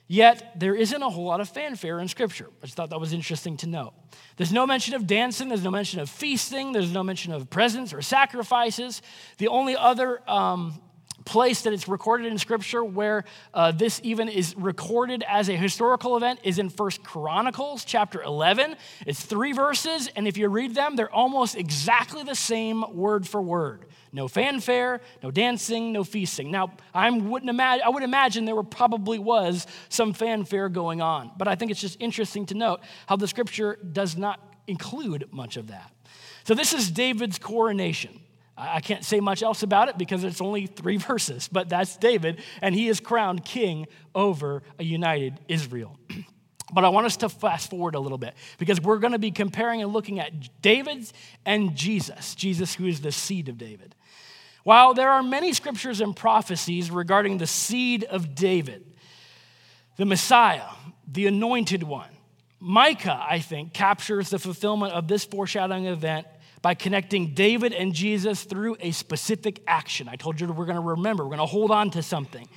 Yet, 0.09 0.59
there 0.59 0.75
isn't 0.75 1.03
a 1.03 1.11
whole 1.11 1.25
lot 1.25 1.41
of 1.41 1.49
fanfare 1.49 1.99
in 1.99 2.09
Scripture. 2.09 2.49
I 2.63 2.67
just 2.67 2.77
thought 2.77 2.91
that 2.91 3.01
was 3.01 3.13
interesting 3.13 3.57
to 3.59 3.67
note. 3.67 3.93
There's 4.37 4.53
no 4.53 4.67
mention 4.67 4.95
of 4.95 5.07
dancing, 5.07 5.49
there's 5.49 5.65
no 5.65 5.71
mention 5.71 6.01
of 6.01 6.09
feasting, 6.09 6.73
there's 6.73 6.93
no 6.93 7.03
mention 7.03 7.33
of 7.33 7.51
presents 7.51 7.93
or 7.93 8.01
sacrifices. 8.01 9.03
The 9.39 9.49
only 9.49 9.77
other 9.77 10.23
um, 10.31 10.81
place 11.25 11.63
that 11.63 11.73
it's 11.73 11.89
recorded 11.89 12.27
in 12.27 12.39
scripture 12.39 12.85
where 12.85 13.25
uh, 13.55 13.73
this 13.73 14.01
even 14.03 14.29
is 14.29 14.57
recorded 14.57 15.25
as 15.29 15.49
a 15.49 15.57
historical 15.57 16.17
event 16.17 16.41
is 16.43 16.59
in 16.59 16.69
First 16.69 17.03
Chronicles 17.03 17.85
chapter 17.85 18.23
11. 18.23 18.77
It's 19.07 19.25
three 19.25 19.53
verses, 19.53 20.09
and 20.17 20.27
if 20.27 20.37
you 20.37 20.49
read 20.49 20.75
them, 20.75 20.97
they're 20.97 21.13
almost 21.13 21.57
exactly 21.57 22.23
the 22.23 22.35
same 22.35 22.85
word 22.95 23.27
for 23.27 23.41
word. 23.41 23.87
No 24.13 24.29
fanfare, 24.29 25.01
no 25.23 25.31
dancing, 25.31 25.93
no 25.93 26.05
feasting. 26.05 26.51
Now, 26.51 26.73
I 26.93 27.11
wouldn't 27.11 27.49
imagine, 27.49 27.83
I 27.87 27.89
would 27.89 28.03
imagine 28.03 28.45
there 28.45 28.55
were 28.55 28.63
probably 28.63 29.19
was 29.19 29.67
some 29.89 30.13
fanfare 30.13 30.69
going 30.69 31.01
on, 31.01 31.31
but 31.37 31.49
I 31.49 31.55
think 31.55 31.71
it's 31.71 31.81
just 31.81 32.01
interesting 32.01 32.47
to 32.47 32.55
note 32.55 32.81
how 33.07 33.17
the 33.17 33.29
scripture 33.29 33.79
does 33.93 34.17
not 34.17 34.41
include 34.67 35.29
much 35.33 35.57
of 35.57 35.69
that. 35.69 35.91
So 36.45 36.55
this 36.55 36.73
is 36.73 36.91
David's 36.91 37.39
coronation. 37.39 38.22
I 38.57 38.81
can't 38.81 39.05
say 39.05 39.21
much 39.21 39.43
else 39.43 39.63
about 39.63 39.89
it 39.89 39.99
because 39.99 40.25
it's 40.25 40.41
only 40.41 40.67
three 40.67 40.97
verses, 41.09 41.49
but 41.51 41.69
that's 41.69 41.97
David, 41.97 42.43
and 42.61 42.75
he 42.75 42.89
is 42.89 43.01
crowned 43.01 43.45
king 43.45 43.87
over 44.15 44.63
a 44.79 44.85
united 44.85 45.41
Israel. 45.49 45.99
But 46.75 46.87
I 46.87 46.89
want 46.89 47.05
us 47.05 47.19
to 47.19 47.29
fast 47.29 47.69
forward 47.69 47.95
a 47.95 48.01
little 48.01 48.17
bit 48.17 48.35
because 48.57 48.81
we're 48.81 48.97
going 48.97 49.13
to 49.13 49.19
be 49.19 49.31
comparing 49.31 49.83
and 49.83 49.93
looking 49.93 50.19
at 50.19 50.63
David's 50.63 51.13
and 51.45 51.77
Jesus, 51.77 52.35
Jesus 52.35 52.75
who 52.75 52.87
is 52.87 53.03
the 53.03 53.13
seed 53.13 53.51
of 53.51 53.59
David. 53.59 53.95
While 54.65 54.95
there 54.95 55.11
are 55.11 55.23
many 55.23 55.53
scriptures 55.53 56.01
and 56.01 56.17
prophecies 56.17 56.91
regarding 56.91 57.37
the 57.37 57.47
seed 57.47 58.05
of 58.05 58.35
David, 58.35 58.87
the 59.97 60.07
Messiah, 60.07 60.71
the 61.07 61.27
anointed 61.27 61.83
one, 61.83 62.09
Micah, 62.59 63.23
I 63.29 63.41
think, 63.41 63.75
captures 63.75 64.31
the 64.31 64.39
fulfillment 64.39 64.95
of 64.95 65.09
this 65.09 65.25
foreshadowing 65.25 65.87
event 65.87 66.27
by 66.63 66.75
connecting 66.75 67.35
David 67.35 67.73
and 67.73 67.93
Jesus 67.93 68.45
through 68.45 68.77
a 68.81 68.93
specific 68.93 69.61
action. 69.67 70.09
I 70.09 70.17
told 70.17 70.41
you 70.41 70.47
we're 70.47 70.65
going 70.65 70.77
to 70.77 70.81
remember, 70.81 71.25
we're 71.25 71.37
going 71.37 71.41
to 71.41 71.47
hold 71.47 71.73
on 71.73 71.91
to 71.91 72.03
something. 72.03 72.49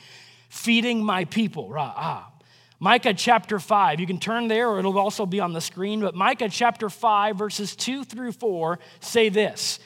Feeding 0.50 1.04
my 1.04 1.26
people, 1.26 1.74
ah. 1.76 2.32
Micah 2.80 3.14
chapter 3.14 3.58
5, 3.58 4.00
you 4.00 4.06
can 4.06 4.20
turn 4.20 4.48
there 4.48 4.70
or 4.70 4.80
it'll 4.80 5.00
also 5.00 5.26
be 5.26 5.40
on 5.40 5.54
the 5.54 5.62
screen, 5.62 6.02
but 6.02 6.14
Micah 6.14 6.50
chapter 6.50 6.90
5, 6.90 7.36
verses 7.36 7.76
2 7.76 8.04
through 8.04 8.34
4 8.34 8.80
say 9.00 9.30
this. 9.30 9.80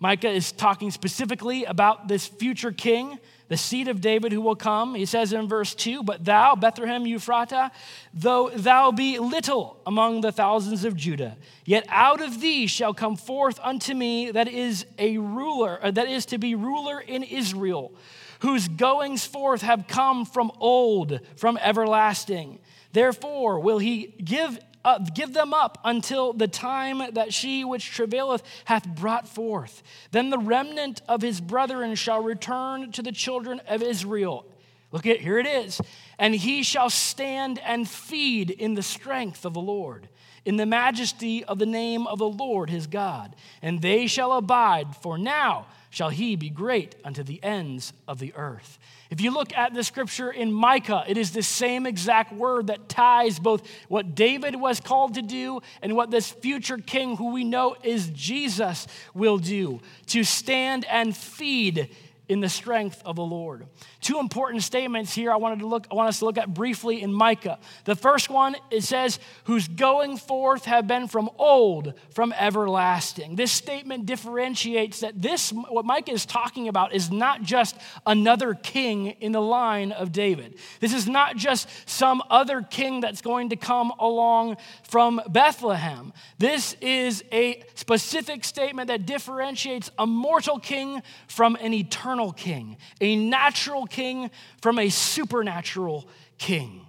Micah 0.00 0.28
is 0.28 0.52
talking 0.52 0.90
specifically 0.90 1.64
about 1.64 2.08
this 2.08 2.26
future 2.26 2.72
king 2.72 3.18
the 3.52 3.58
seed 3.58 3.86
of 3.86 4.00
David 4.00 4.32
who 4.32 4.40
will 4.40 4.56
come. 4.56 4.94
He 4.94 5.04
says 5.04 5.34
in 5.34 5.46
verse 5.46 5.74
2 5.74 6.02
But 6.02 6.24
thou, 6.24 6.54
Bethlehem 6.54 7.04
Ephratah, 7.04 7.70
though 8.14 8.48
thou 8.48 8.92
be 8.92 9.18
little 9.18 9.78
among 9.84 10.22
the 10.22 10.32
thousands 10.32 10.86
of 10.86 10.96
Judah, 10.96 11.36
yet 11.66 11.84
out 11.90 12.22
of 12.22 12.40
thee 12.40 12.66
shall 12.66 12.94
come 12.94 13.14
forth 13.14 13.60
unto 13.62 13.92
me 13.92 14.30
that 14.30 14.48
is 14.48 14.86
a 14.98 15.18
ruler, 15.18 15.78
uh, 15.82 15.90
that 15.90 16.08
is 16.08 16.24
to 16.26 16.38
be 16.38 16.54
ruler 16.54 16.98
in 16.98 17.22
Israel, 17.22 17.92
whose 18.40 18.68
goings 18.68 19.26
forth 19.26 19.60
have 19.60 19.86
come 19.86 20.24
from 20.24 20.50
old, 20.58 21.20
from 21.36 21.58
everlasting. 21.58 22.58
Therefore 22.94 23.60
will 23.60 23.78
he 23.78 24.14
give 24.24 24.58
uh, 24.84 24.98
give 25.14 25.32
them 25.32 25.54
up 25.54 25.78
until 25.84 26.32
the 26.32 26.48
time 26.48 27.02
that 27.14 27.32
she 27.32 27.64
which 27.64 27.92
travaileth 27.92 28.42
hath 28.64 28.86
brought 28.86 29.28
forth. 29.28 29.82
Then 30.10 30.30
the 30.30 30.38
remnant 30.38 31.02
of 31.08 31.22
his 31.22 31.40
brethren 31.40 31.94
shall 31.94 32.22
return 32.22 32.92
to 32.92 33.02
the 33.02 33.12
children 33.12 33.60
of 33.68 33.82
Israel. 33.82 34.46
Look 34.90 35.06
at 35.06 35.20
here 35.20 35.38
it 35.38 35.46
is. 35.46 35.80
And 36.18 36.34
he 36.34 36.62
shall 36.62 36.90
stand 36.90 37.58
and 37.60 37.88
feed 37.88 38.50
in 38.50 38.74
the 38.74 38.82
strength 38.82 39.44
of 39.44 39.54
the 39.54 39.60
Lord, 39.60 40.08
in 40.44 40.56
the 40.56 40.66
majesty 40.66 41.44
of 41.44 41.58
the 41.58 41.66
name 41.66 42.06
of 42.06 42.18
the 42.18 42.28
Lord 42.28 42.68
his 42.68 42.86
God. 42.86 43.34
And 43.62 43.80
they 43.80 44.06
shall 44.06 44.32
abide, 44.32 44.94
for 44.96 45.16
now 45.16 45.66
shall 45.90 46.10
he 46.10 46.36
be 46.36 46.50
great 46.50 46.94
unto 47.04 47.22
the 47.22 47.42
ends 47.42 47.92
of 48.06 48.18
the 48.18 48.34
earth. 48.34 48.78
If 49.12 49.20
you 49.20 49.30
look 49.30 49.54
at 49.54 49.74
the 49.74 49.84
scripture 49.84 50.30
in 50.30 50.50
Micah, 50.50 51.04
it 51.06 51.18
is 51.18 51.32
the 51.32 51.42
same 51.42 51.84
exact 51.84 52.32
word 52.32 52.68
that 52.68 52.88
ties 52.88 53.38
both 53.38 53.62
what 53.88 54.14
David 54.14 54.56
was 54.56 54.80
called 54.80 55.16
to 55.16 55.22
do 55.22 55.60
and 55.82 55.94
what 55.94 56.10
this 56.10 56.30
future 56.30 56.78
king, 56.78 57.18
who 57.18 57.30
we 57.30 57.44
know 57.44 57.76
is 57.82 58.08
Jesus, 58.14 58.86
will 59.12 59.36
do 59.36 59.82
to 60.06 60.24
stand 60.24 60.86
and 60.86 61.14
feed 61.14 61.90
in 62.32 62.40
the 62.40 62.48
strength 62.48 63.02
of 63.04 63.16
the 63.16 63.22
Lord. 63.22 63.66
Two 64.00 64.18
important 64.18 64.62
statements 64.62 65.14
here 65.14 65.30
I 65.30 65.36
wanted 65.36 65.58
to 65.58 65.66
look 65.66 65.86
I 65.90 65.94
want 65.94 66.08
us 66.08 66.20
to 66.20 66.24
look 66.24 66.38
at 66.38 66.54
briefly 66.54 67.02
in 67.02 67.12
Micah. 67.12 67.58
The 67.84 67.94
first 67.94 68.30
one 68.30 68.56
it 68.70 68.84
says 68.84 69.20
whose 69.44 69.68
going 69.68 70.16
forth 70.16 70.64
have 70.64 70.86
been 70.86 71.08
from 71.08 71.28
old 71.38 71.92
from 72.10 72.32
everlasting. 72.32 73.36
This 73.36 73.52
statement 73.52 74.06
differentiates 74.06 75.00
that 75.00 75.20
this 75.20 75.52
what 75.52 75.84
Micah 75.84 76.12
is 76.12 76.24
talking 76.24 76.68
about 76.68 76.94
is 76.94 77.10
not 77.10 77.42
just 77.42 77.76
another 78.06 78.54
king 78.54 79.08
in 79.20 79.32
the 79.32 79.42
line 79.42 79.92
of 79.92 80.10
David. 80.10 80.56
This 80.80 80.94
is 80.94 81.06
not 81.06 81.36
just 81.36 81.68
some 81.84 82.22
other 82.30 82.62
king 82.62 83.02
that's 83.02 83.20
going 83.20 83.50
to 83.50 83.56
come 83.56 83.92
along 83.98 84.56
from 84.88 85.20
Bethlehem. 85.28 86.14
This 86.38 86.76
is 86.80 87.22
a 87.30 87.62
specific 87.74 88.44
statement 88.44 88.88
that 88.88 89.04
differentiates 89.04 89.90
a 89.98 90.06
mortal 90.06 90.58
king 90.58 91.02
from 91.28 91.56
an 91.56 91.74
eternal 91.74 92.21
eternal 92.22 92.32
king, 92.32 92.76
a 93.00 93.16
natural 93.16 93.86
king 93.86 94.30
from 94.60 94.78
a 94.78 94.88
supernatural 94.88 96.08
king. 96.38 96.86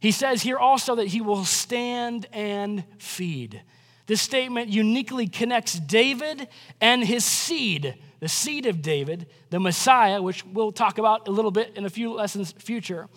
He 0.00 0.10
says 0.10 0.42
here 0.42 0.58
also 0.58 0.96
that 0.96 1.08
he 1.08 1.20
will 1.20 1.44
stand 1.44 2.26
and 2.32 2.84
feed. 2.98 3.62
This 4.06 4.20
statement 4.20 4.68
uniquely 4.68 5.28
connects 5.28 5.78
David 5.78 6.48
and 6.80 7.04
his 7.04 7.24
seed, 7.24 7.94
the 8.20 8.28
seed 8.28 8.66
of 8.66 8.82
David, 8.82 9.26
the 9.50 9.60
Messiah, 9.60 10.20
which 10.20 10.44
we'll 10.44 10.72
talk 10.72 10.98
about 10.98 11.28
a 11.28 11.30
little 11.30 11.52
bit 11.52 11.72
in 11.76 11.84
a 11.84 11.90
few 11.90 12.12
lessons 12.12 12.52
future, 12.52 13.08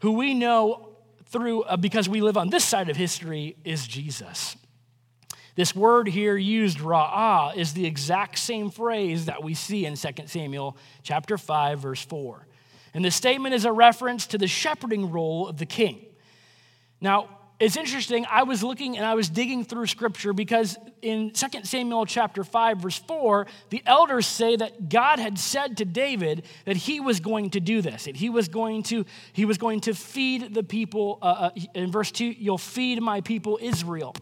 who 0.00 0.12
we 0.12 0.34
know 0.34 0.90
through 1.26 1.62
uh, 1.62 1.76
because 1.76 2.08
we 2.08 2.20
live 2.20 2.36
on 2.36 2.50
this 2.50 2.64
side 2.64 2.88
of 2.88 2.96
history 2.96 3.56
is 3.64 3.86
Jesus. 3.86 4.56
This 5.58 5.74
word 5.74 6.06
here 6.06 6.36
used, 6.36 6.78
ra'ah, 6.78 7.56
is 7.56 7.72
the 7.72 7.84
exact 7.84 8.38
same 8.38 8.70
phrase 8.70 9.24
that 9.24 9.42
we 9.42 9.54
see 9.54 9.86
in 9.86 9.96
2 9.96 10.08
Samuel 10.26 10.76
chapter 11.02 11.36
5, 11.36 11.80
verse 11.80 12.00
4. 12.00 12.46
And 12.94 13.04
the 13.04 13.10
statement 13.10 13.56
is 13.56 13.64
a 13.64 13.72
reference 13.72 14.28
to 14.28 14.38
the 14.38 14.46
shepherding 14.46 15.10
role 15.10 15.48
of 15.48 15.58
the 15.58 15.66
king. 15.66 16.06
Now, 17.00 17.37
it's 17.60 17.76
interesting. 17.76 18.24
I 18.30 18.44
was 18.44 18.62
looking 18.62 18.96
and 18.96 19.04
I 19.04 19.14
was 19.14 19.28
digging 19.28 19.64
through 19.64 19.86
scripture 19.86 20.32
because 20.32 20.78
in 21.02 21.32
2 21.32 21.64
Samuel 21.64 22.06
chapter 22.06 22.44
5 22.44 22.78
verse 22.78 22.98
4, 22.98 23.48
the 23.70 23.82
elders 23.84 24.28
say 24.28 24.54
that 24.54 24.88
God 24.88 25.18
had 25.18 25.40
said 25.40 25.78
to 25.78 25.84
David 25.84 26.44
that 26.66 26.76
he 26.76 27.00
was 27.00 27.18
going 27.18 27.50
to 27.50 27.60
do 27.60 27.82
this. 27.82 28.04
That 28.04 28.14
he 28.14 28.30
was 28.30 28.46
going 28.46 28.84
to 28.84 29.04
he 29.32 29.44
was 29.44 29.58
going 29.58 29.80
to 29.82 29.94
feed 29.94 30.54
the 30.54 30.62
people 30.62 31.18
uh, 31.20 31.24
uh 31.24 31.50
in 31.74 31.90
verse 31.90 32.12
2, 32.12 32.26
you'll 32.26 32.58
feed 32.58 33.02
my 33.02 33.22
people 33.22 33.58
Israel. 33.60 34.14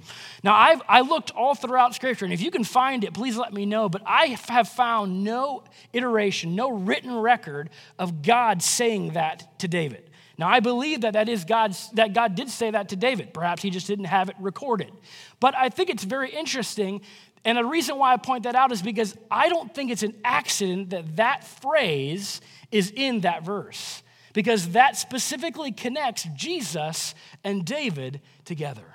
Now, 0.43 0.55
I've 0.55 0.81
I 0.89 1.03
looked 1.03 1.31
all 1.33 1.55
throughout 1.55 1.95
scripture 1.95 2.25
and 2.25 2.33
if 2.33 2.41
you 2.41 2.51
can 2.51 2.65
find 2.65 3.05
it, 3.05 3.13
please 3.13 3.37
let 3.37 3.53
me 3.53 3.67
know, 3.67 3.91
but 3.91 4.01
I 4.07 4.39
have 4.49 4.69
found 4.69 5.25
no 5.25 5.63
iteration, 5.93 6.55
no 6.55 6.71
written 6.71 7.15
record 7.15 7.69
of 7.99 8.23
God 8.23 8.63
saying 8.63 9.13
that 9.13 9.59
to 9.59 9.69
David. 9.69 10.09
Now, 10.39 10.49
I 10.49 10.61
believe 10.61 11.01
that 11.01 11.15
that 11.15 11.29
is 11.29 11.45
God's, 11.45 11.91
that 11.93 12.13
God 12.13 12.35
did 12.35 12.51
say 12.51 12.71
that 12.71 12.91
to 12.91 12.97
David. 12.97 13.33
Perhaps 13.33 13.63
he 13.63 13.71
just 13.71 13.87
didn't 13.87 14.05
have 14.05 14.29
it 14.29 14.37
recorded. 14.39 14.93
But 15.41 15.57
I 15.57 15.71
think 15.71 15.89
it's 15.89 16.05
very 16.05 16.31
interesting. 16.31 17.01
And 17.45 17.57
the 17.57 17.65
reason 17.65 17.97
why 17.97 18.13
I 18.13 18.17
point 18.19 18.45
that 18.45 18.55
out 18.55 18.71
is 18.71 18.83
because 18.83 19.17
I 19.31 19.49
don't 19.49 19.75
think 19.75 19.91
it's 19.91 20.03
an 20.03 20.15
accident 20.25 20.91
that 20.91 21.17
that 21.17 21.45
phrase 21.45 22.41
is 22.71 22.93
in 22.95 23.21
that 23.21 23.45
verse, 23.45 24.03
because 24.35 24.71
that 24.71 24.97
specifically 24.97 25.73
connects 25.73 26.27
Jesus 26.35 27.15
and 27.43 27.65
David 27.65 28.21
together. 28.45 28.87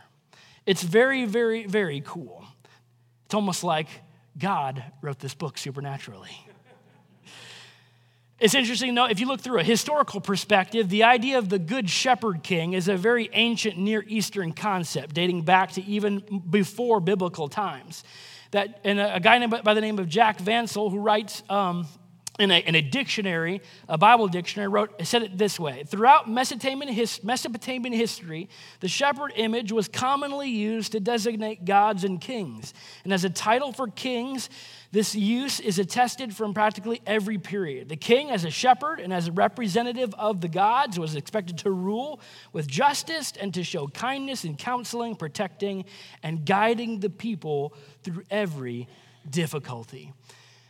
It's 0.67 0.83
very, 0.83 1.25
very, 1.25 1.65
very 1.65 2.03
cool. 2.05 2.45
It's 3.25 3.33
almost 3.33 3.63
like 3.63 3.87
God 4.37 4.83
wrote 5.01 5.17
this 5.17 5.33
book 5.33 5.57
supernaturally. 5.57 6.45
It's 8.41 8.55
interesting, 8.55 8.95
though, 8.95 9.05
if 9.05 9.19
you 9.19 9.27
look 9.27 9.39
through 9.39 9.59
a 9.59 9.63
historical 9.63 10.19
perspective, 10.19 10.89
the 10.89 11.03
idea 11.03 11.37
of 11.37 11.49
the 11.49 11.59
Good 11.59 11.87
Shepherd 11.87 12.41
King 12.41 12.73
is 12.73 12.87
a 12.87 12.97
very 12.97 13.29
ancient 13.33 13.77
Near 13.77 14.03
Eastern 14.07 14.51
concept 14.51 15.13
dating 15.13 15.43
back 15.43 15.73
to 15.73 15.85
even 15.85 16.41
before 16.49 16.99
biblical 16.99 17.49
times. 17.49 18.03
That, 18.49 18.81
and 18.83 18.99
a, 18.99 19.17
a 19.17 19.19
guy 19.19 19.45
by 19.45 19.75
the 19.75 19.79
name 19.79 19.99
of 19.99 20.09
Jack 20.09 20.39
Vansel, 20.39 20.89
who 20.89 20.97
writes 20.97 21.43
um, 21.51 21.85
in, 22.41 22.49
a, 22.49 22.59
in 22.59 22.75
a 22.75 22.81
dictionary, 22.81 23.61
a 23.87 23.97
Bible 23.97 24.27
dictionary, 24.27 24.67
wrote, 24.67 25.05
said 25.05 25.23
it 25.23 25.37
this 25.37 25.59
way 25.59 25.83
Throughout 25.87 26.29
Mesopotamian, 26.29 26.91
his, 26.91 27.23
Mesopotamian 27.23 27.93
history, 27.93 28.49
the 28.79 28.87
shepherd 28.87 29.31
image 29.35 29.71
was 29.71 29.87
commonly 29.87 30.49
used 30.49 30.93
to 30.93 30.99
designate 30.99 31.65
gods 31.65 32.03
and 32.03 32.19
kings. 32.19 32.73
And 33.03 33.13
as 33.13 33.23
a 33.23 33.29
title 33.29 33.71
for 33.71 33.87
kings, 33.87 34.49
this 34.91 35.15
use 35.15 35.59
is 35.59 35.79
attested 35.79 36.35
from 36.35 36.53
practically 36.53 37.01
every 37.05 37.37
period. 37.37 37.87
The 37.87 37.95
king, 37.95 38.31
as 38.31 38.43
a 38.43 38.49
shepherd 38.49 38.99
and 38.99 39.13
as 39.13 39.27
a 39.27 39.31
representative 39.31 40.13
of 40.15 40.41
the 40.41 40.49
gods, 40.49 40.99
was 40.99 41.15
expected 41.15 41.59
to 41.59 41.71
rule 41.71 42.19
with 42.51 42.67
justice 42.67 43.33
and 43.39 43.53
to 43.53 43.63
show 43.63 43.87
kindness 43.87 44.43
in 44.43 44.57
counseling, 44.57 45.15
protecting, 45.15 45.85
and 46.23 46.43
guiding 46.43 46.99
the 46.99 47.09
people 47.09 47.73
through 48.03 48.23
every 48.29 48.87
difficulty. 49.29 50.11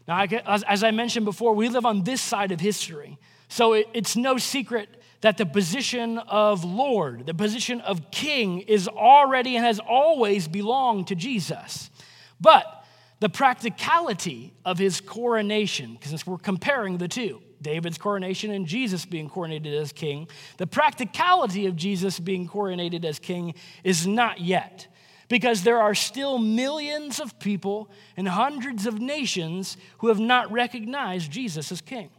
Now, 0.08 0.24
as 0.24 0.84
I 0.84 0.92
mentioned 0.92 1.26
before, 1.26 1.54
we 1.54 1.70
live 1.70 1.86
on 1.86 2.04
this 2.04 2.22
side 2.22 2.52
of 2.52 2.60
history. 2.60 3.18
So 3.48 3.74
it's 3.74 4.16
no 4.16 4.38
secret 4.38 5.02
that 5.22 5.38
the 5.38 5.46
position 5.46 6.18
of 6.18 6.64
Lord, 6.64 7.26
the 7.28 7.34
position 7.34 7.80
of 7.82 8.10
king, 8.12 8.62
is 8.62 8.88
already 8.88 9.56
and 9.56 9.66
has 9.66 9.80
always 9.80 10.48
belonged 10.48 11.08
to 11.08 11.16
Jesus. 11.16 11.92
But 12.40 12.84
the 13.20 13.30
practicality 13.30 14.54
of 14.66 14.80
his 14.80 15.00
coronation, 15.00 15.94
because 15.94 16.26
we're 16.26 16.38
comparing 16.38 16.98
the 16.98 17.08
two, 17.08 17.42
David's 17.62 18.00
coronation 18.00 18.50
and 18.50 18.66
Jesus 18.66 19.06
being 19.06 19.30
coronated 19.30 19.80
as 19.80 19.92
king, 19.92 20.28
the 20.58 20.66
practicality 20.66 21.68
of 21.68 21.76
Jesus 21.76 22.20
being 22.20 22.48
coronated 22.48 23.06
as 23.06 23.20
king 23.20 23.54
is 23.84 24.08
not 24.08 24.42
yet. 24.42 24.88
Because 25.32 25.64
there 25.64 25.82
are 25.82 25.96
still 25.96 26.38
millions 26.38 27.22
of 27.22 27.40
people 27.40 27.90
and 28.18 28.28
hundreds 28.28 28.86
of 28.86 29.00
nations 29.00 29.78
who 30.00 30.10
have 30.10 30.20
not 30.20 30.52
recognized 30.52 31.32
Jesus 31.32 31.72
as 31.72 31.80
king. 31.80 32.10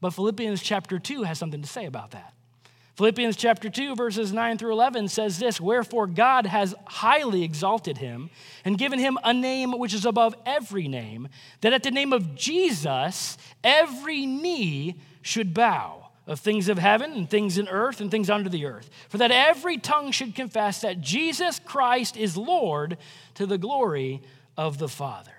But 0.00 0.14
Philippians 0.14 0.62
chapter 0.62 0.98
2 0.98 1.24
has 1.24 1.38
something 1.38 1.60
to 1.60 1.68
say 1.68 1.84
about 1.84 2.12
that. 2.12 2.32
Philippians 2.96 3.36
chapter 3.36 3.68
2, 3.68 3.96
verses 3.96 4.32
9 4.32 4.56
through 4.56 4.72
11 4.72 5.08
says 5.08 5.38
this 5.38 5.60
Wherefore 5.60 6.06
God 6.06 6.46
has 6.46 6.74
highly 6.86 7.42
exalted 7.42 7.98
him 7.98 8.30
and 8.64 8.78
given 8.78 8.98
him 8.98 9.18
a 9.22 9.34
name 9.34 9.78
which 9.78 9.92
is 9.92 10.06
above 10.06 10.34
every 10.46 10.88
name, 10.88 11.28
that 11.60 11.74
at 11.74 11.82
the 11.82 11.90
name 11.90 12.14
of 12.14 12.34
Jesus 12.34 13.36
every 13.62 14.24
knee 14.24 14.96
should 15.20 15.52
bow 15.52 15.99
of 16.30 16.38
things 16.38 16.68
of 16.68 16.78
heaven 16.78 17.12
and 17.12 17.28
things 17.28 17.58
in 17.58 17.66
earth 17.68 18.00
and 18.00 18.08
things 18.08 18.30
under 18.30 18.48
the 18.48 18.64
earth, 18.64 18.88
for 19.08 19.18
that 19.18 19.32
every 19.32 19.76
tongue 19.76 20.12
should 20.12 20.32
confess 20.32 20.80
that 20.80 21.00
Jesus 21.00 21.58
Christ 21.58 22.16
is 22.16 22.36
Lord 22.36 22.96
to 23.34 23.46
the 23.46 23.58
glory 23.58 24.22
of 24.56 24.78
the 24.78 24.88
Father. 24.88 25.32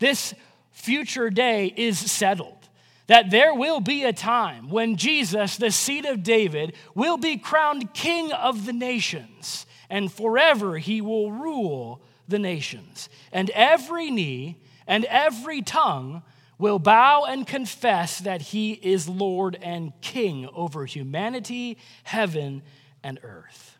This 0.00 0.34
future 0.72 1.30
day 1.30 1.72
is 1.76 1.98
settled 1.98 2.68
that 3.06 3.30
there 3.30 3.54
will 3.54 3.78
be 3.78 4.02
a 4.02 4.12
time 4.12 4.70
when 4.70 4.96
Jesus, 4.96 5.56
the 5.56 5.70
seed 5.70 6.04
of 6.04 6.24
David, 6.24 6.74
will 6.96 7.16
be 7.16 7.36
crowned 7.36 7.94
king 7.94 8.32
of 8.32 8.66
the 8.66 8.72
nations, 8.72 9.66
and 9.88 10.10
forever 10.10 10.78
he 10.78 11.00
will 11.00 11.30
rule 11.30 12.00
the 12.26 12.40
nations. 12.40 13.08
And 13.30 13.50
every 13.50 14.10
knee 14.10 14.56
and 14.86 15.04
every 15.04 15.62
tongue 15.62 16.22
will 16.58 16.78
bow 16.78 17.24
and 17.24 17.46
confess 17.46 18.18
that 18.20 18.40
he 18.42 18.72
is 18.72 19.08
Lord 19.08 19.58
and 19.60 19.92
King 20.00 20.48
over 20.54 20.86
humanity, 20.86 21.78
heaven, 22.04 22.62
and 23.02 23.18
earth. 23.22 23.78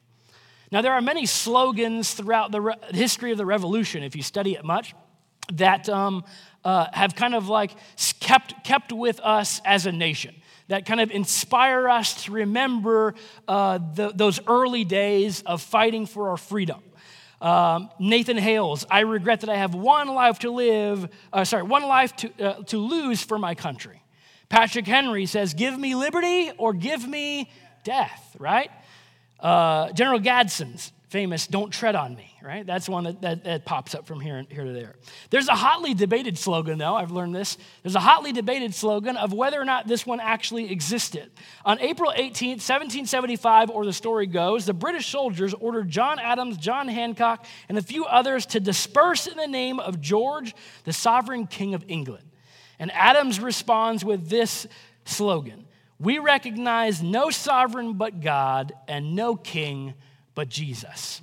Now, 0.72 0.82
there 0.82 0.92
are 0.92 1.02
many 1.02 1.26
slogans 1.26 2.14
throughout 2.14 2.50
the 2.50 2.60
re- 2.60 2.74
history 2.90 3.30
of 3.30 3.38
the 3.38 3.46
revolution, 3.46 4.02
if 4.02 4.16
you 4.16 4.22
study 4.22 4.54
it 4.54 4.64
much, 4.64 4.94
that 5.52 5.88
um, 5.88 6.24
uh, 6.64 6.87
have 6.92 7.14
kind 7.14 7.34
of 7.34 7.48
like 7.48 7.72
kept, 8.18 8.64
kept 8.64 8.92
with 8.92 9.20
us 9.20 9.60
as 9.64 9.87
a 9.87 9.92
nation 9.92 10.34
that 10.68 10.87
kind 10.87 11.00
of 11.00 11.10
inspire 11.10 11.88
us 11.88 12.24
to 12.24 12.32
remember 12.32 13.14
uh, 13.46 13.78
the, 13.94 14.12
those 14.14 14.40
early 14.46 14.84
days 14.84 15.42
of 15.42 15.60
fighting 15.60 16.06
for 16.06 16.30
our 16.30 16.37
freedom. 16.37 16.82
Um, 17.44 17.90
Nathan 17.98 18.38
Hale's, 18.38 18.87
I 18.90 19.00
regret 19.00 19.40
that 19.40 19.50
I 19.50 19.57
have 19.57 19.74
one 19.74 20.09
life 20.09 20.38
to 20.38 20.50
live, 20.50 21.11
uh, 21.30 21.44
sorry, 21.44 21.62
one 21.62 21.83
life 21.83 22.16
to, 22.16 22.33
uh, 22.42 22.62
to 22.64 22.78
lose 22.78 23.22
for 23.22 23.38
my 23.38 23.54
country. 23.54 24.02
Patrick 24.48 24.87
Henry 24.87 25.26
says, 25.26 25.52
Give 25.52 25.78
me 25.78 25.94
liberty 25.94 26.52
or 26.57 26.72
give 26.72 27.07
me 27.07 27.50
death, 27.85 28.35
right? 28.38 28.70
Uh, 29.38 29.92
General 29.92 30.20
Gadsden's 30.20 30.90
famous 31.14 31.46
Don't 31.46 31.70
Tread 31.70 31.94
on 31.94 32.16
Me, 32.16 32.29
right? 32.42 32.66
That's 32.66 32.88
one 32.88 33.05
that, 33.05 33.22
that, 33.22 33.44
that, 33.44 33.64
pops 33.64 33.94
up 33.94 34.05
from 34.05 34.18
here, 34.18 34.44
here 34.50 34.64
to 34.64 34.72
there. 34.72 34.96
There's 35.31 35.46
a 35.46 35.55
hotly 35.55 35.94
debated 35.94 36.37
slogan, 36.37 36.77
though, 36.77 36.96
I've 36.96 37.12
learned 37.12 37.37
this. 37.37 37.57
There's 37.85 37.94
a 37.94 38.00
hotly 38.00 38.33
debated 38.33 38.74
slogan 38.74 39.16
of 39.16 39.33
whether 39.33 39.61
or 39.61 39.64
not 39.64 39.87
this 39.87 40.05
one 40.05 40.18
actually 40.18 40.72
existed. 40.72 41.31
On 41.64 41.79
April 41.79 42.11
18th, 42.11 42.59
1775, 42.59 43.70
or 43.70 43.85
the 43.85 43.92
story 43.92 44.27
goes, 44.27 44.66
the 44.66 44.74
British 44.74 45.07
soldiers 45.07 45.55
ordered 45.55 45.88
John 45.88 46.18
Adams, 46.18 46.57
John 46.57 46.88
Hancock, 46.88 47.46
and 47.68 47.79
a 47.79 47.83
few 47.83 48.07
others 48.07 48.44
to 48.46 48.59
disperse 48.59 49.29
in 49.29 49.37
the 49.37 49.46
name 49.46 49.79
of 49.79 50.00
George, 50.00 50.53
the 50.83 50.92
sovereign 50.92 51.46
king 51.46 51.74
of 51.74 51.85
England. 51.87 52.24
And 52.81 52.90
Adams 52.90 53.38
responds 53.38 54.05
with 54.05 54.29
this 54.29 54.66
slogan 55.05 55.66
We 56.00 56.18
recognize 56.18 57.05
no 57.05 57.31
sovereign 57.31 57.92
but 57.92 58.20
God 58.20 58.72
and 58.88 59.14
no 59.14 59.37
king 59.37 59.94
but 60.35 60.49
Jesus. 60.49 61.20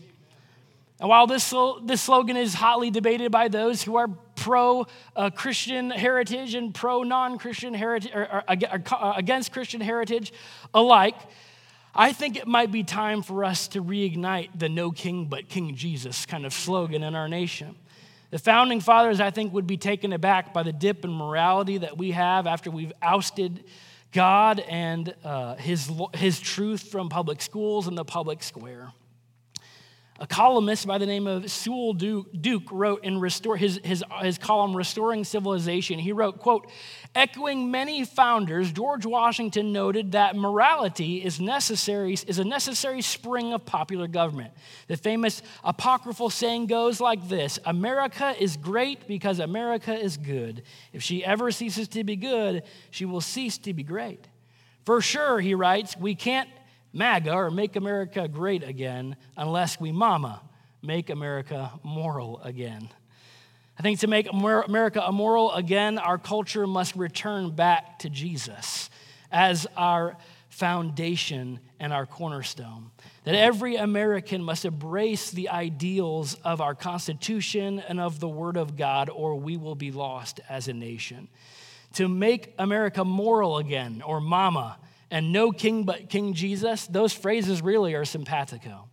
And 1.00 1.10
while 1.10 1.26
this, 1.26 1.52
this 1.84 2.02
slogan 2.02 2.38
is 2.38 2.54
hotly 2.54 2.91
debated 2.91 3.32
by 3.32 3.47
those 3.47 3.82
who 3.82 3.95
are 3.95 4.08
pro 4.36 4.86
uh, 5.15 5.32
Christian 5.32 5.89
heritage 5.89 6.54
and 6.54 6.74
pro 6.74 7.02
non 7.02 7.39
Christian 7.39 7.74
heritage, 7.74 8.12
or, 8.13 8.24
or, 8.24 8.43
or, 8.47 8.84
uh, 8.91 9.13
against 9.17 9.52
Christian 9.52 9.82
heritage 9.82 10.32
alike, 10.74 11.15
I 11.93 12.13
think 12.13 12.38
it 12.38 12.47
might 12.47 12.71
be 12.71 12.84
time 12.84 13.24
for 13.24 13.43
us 13.43 13.67
to 13.69 13.84
reignite 13.84 14.50
the 14.58 14.69
no 14.69 14.91
king 14.91 15.26
but 15.26 15.50
King 15.50 15.76
Jesus 15.76 16.26
kind 16.26 16.45
of 16.45 16.54
slogan 16.54 17.04
in 17.04 17.15
our 17.15 17.28
nation. 17.28 17.76
The 18.30 18.39
founding 18.39 18.80
fathers, 18.80 19.19
I 19.19 19.32
think, 19.32 19.54
would 19.54 19.67
be 19.67 19.78
taken 19.78 20.13
aback 20.13 20.54
by 20.54 20.63
the 20.63 20.71
dip 20.71 21.04
in 21.04 21.12
morality 21.12 21.80
that 21.80 21.97
we 21.97 22.12
have 22.12 22.47
after 22.47 22.71
we've 22.71 22.93
ousted 23.02 23.65
God 24.13 24.60
and 24.62 25.13
uh, 25.24 25.56
his, 25.56 25.91
his 26.13 26.39
truth 26.39 26.84
from 26.84 27.10
public 27.10 27.41
schools 27.41 27.88
and 27.88 27.97
the 27.97 28.06
public 28.06 28.43
square. 28.43 28.93
A 30.21 30.27
columnist 30.27 30.86
by 30.86 30.99
the 30.99 31.07
name 31.07 31.25
of 31.25 31.49
Selwyn 31.49 31.97
Duke 32.39 32.69
wrote 32.71 33.03
in 33.03 33.19
restore, 33.19 33.57
his, 33.57 33.79
his, 33.84 34.03
his 34.21 34.38
column, 34.38 34.77
Restoring 34.77 35.23
Civilization, 35.23 35.97
he 35.97 36.12
wrote, 36.12 36.38
quote, 36.38 36.69
echoing 37.15 37.71
many 37.71 38.05
founders, 38.05 38.71
George 38.71 39.03
Washington 39.03 39.73
noted 39.73 40.12
that 40.12 40.36
morality 40.36 41.25
is 41.25 41.41
necessary, 41.41 42.13
is 42.13 42.38
a 42.38 42.43
necessary 42.43 43.01
spring 43.01 43.51
of 43.51 43.65
popular 43.65 44.05
government. 44.05 44.53
The 44.88 44.95
famous 44.95 45.41
apocryphal 45.63 46.29
saying 46.29 46.67
goes 46.67 47.01
like 47.01 47.27
this 47.27 47.57
America 47.65 48.36
is 48.39 48.57
great 48.57 49.07
because 49.07 49.39
America 49.39 49.99
is 49.99 50.17
good. 50.17 50.62
If 50.93 51.01
she 51.01 51.25
ever 51.25 51.49
ceases 51.49 51.88
to 51.88 52.03
be 52.03 52.15
good, 52.15 52.62
she 52.91 53.05
will 53.05 53.21
cease 53.21 53.57
to 53.57 53.73
be 53.73 53.81
great. 53.81 54.27
For 54.86 55.01
sure, 55.01 55.39
he 55.39 55.55
writes, 55.55 55.97
we 55.97 56.13
can't 56.13 56.49
MAGA 56.93 57.34
or 57.34 57.51
Make 57.51 57.75
America 57.75 58.27
Great 58.27 58.63
Again 58.63 59.15
unless 59.38 59.80
we 59.80 59.91
mama 59.91 60.41
make 60.82 61.10
America 61.10 61.71
moral 61.84 62.41
again. 62.43 62.89
I 63.77 63.84
think 63.84 63.99
to 63.99 64.08
make 64.08 64.27
America 64.32 65.04
immoral 65.08 65.51
again, 65.54 65.97
our 65.97 66.17
culture 66.17 66.67
must 66.67 66.95
return 66.95 67.51
back 67.51 67.99
to 67.99 68.10
Jesus 68.10 68.89
as 69.32 69.65
our 69.77 70.17
foundation 70.49 71.60
and 71.80 71.93
our 71.93 72.06
cornerstone. 72.06 72.91
That 73.23 73.36
every 73.36 73.75
American 73.75 74.43
must 74.43 74.65
embrace 74.65 75.32
the 75.32 75.49
ideals 75.49 76.36
of 76.43 76.62
our 76.62 76.75
Constitution 76.75 77.80
and 77.88 77.99
of 77.99 78.19
the 78.19 78.27
Word 78.27 78.58
of 78.58 78.75
God, 78.75 79.10
or 79.10 79.36
we 79.36 79.58
will 79.58 79.75
be 79.75 79.91
lost 79.91 80.39
as 80.49 80.67
a 80.67 80.73
nation. 80.73 81.27
To 81.93 82.08
make 82.08 82.54
America 82.60 83.06
moral 83.06 83.58
again, 83.58 84.01
or 84.06 84.19
mama, 84.19 84.77
and 85.12 85.34
no 85.34 85.52
king 85.52 85.84
but 85.84 86.10
King 86.10 86.34
Jesus, 86.34 86.88
those 86.88 87.13
phrases 87.13 87.62
really 87.62 87.93
are 87.93 88.06
simpatico. 88.06 88.88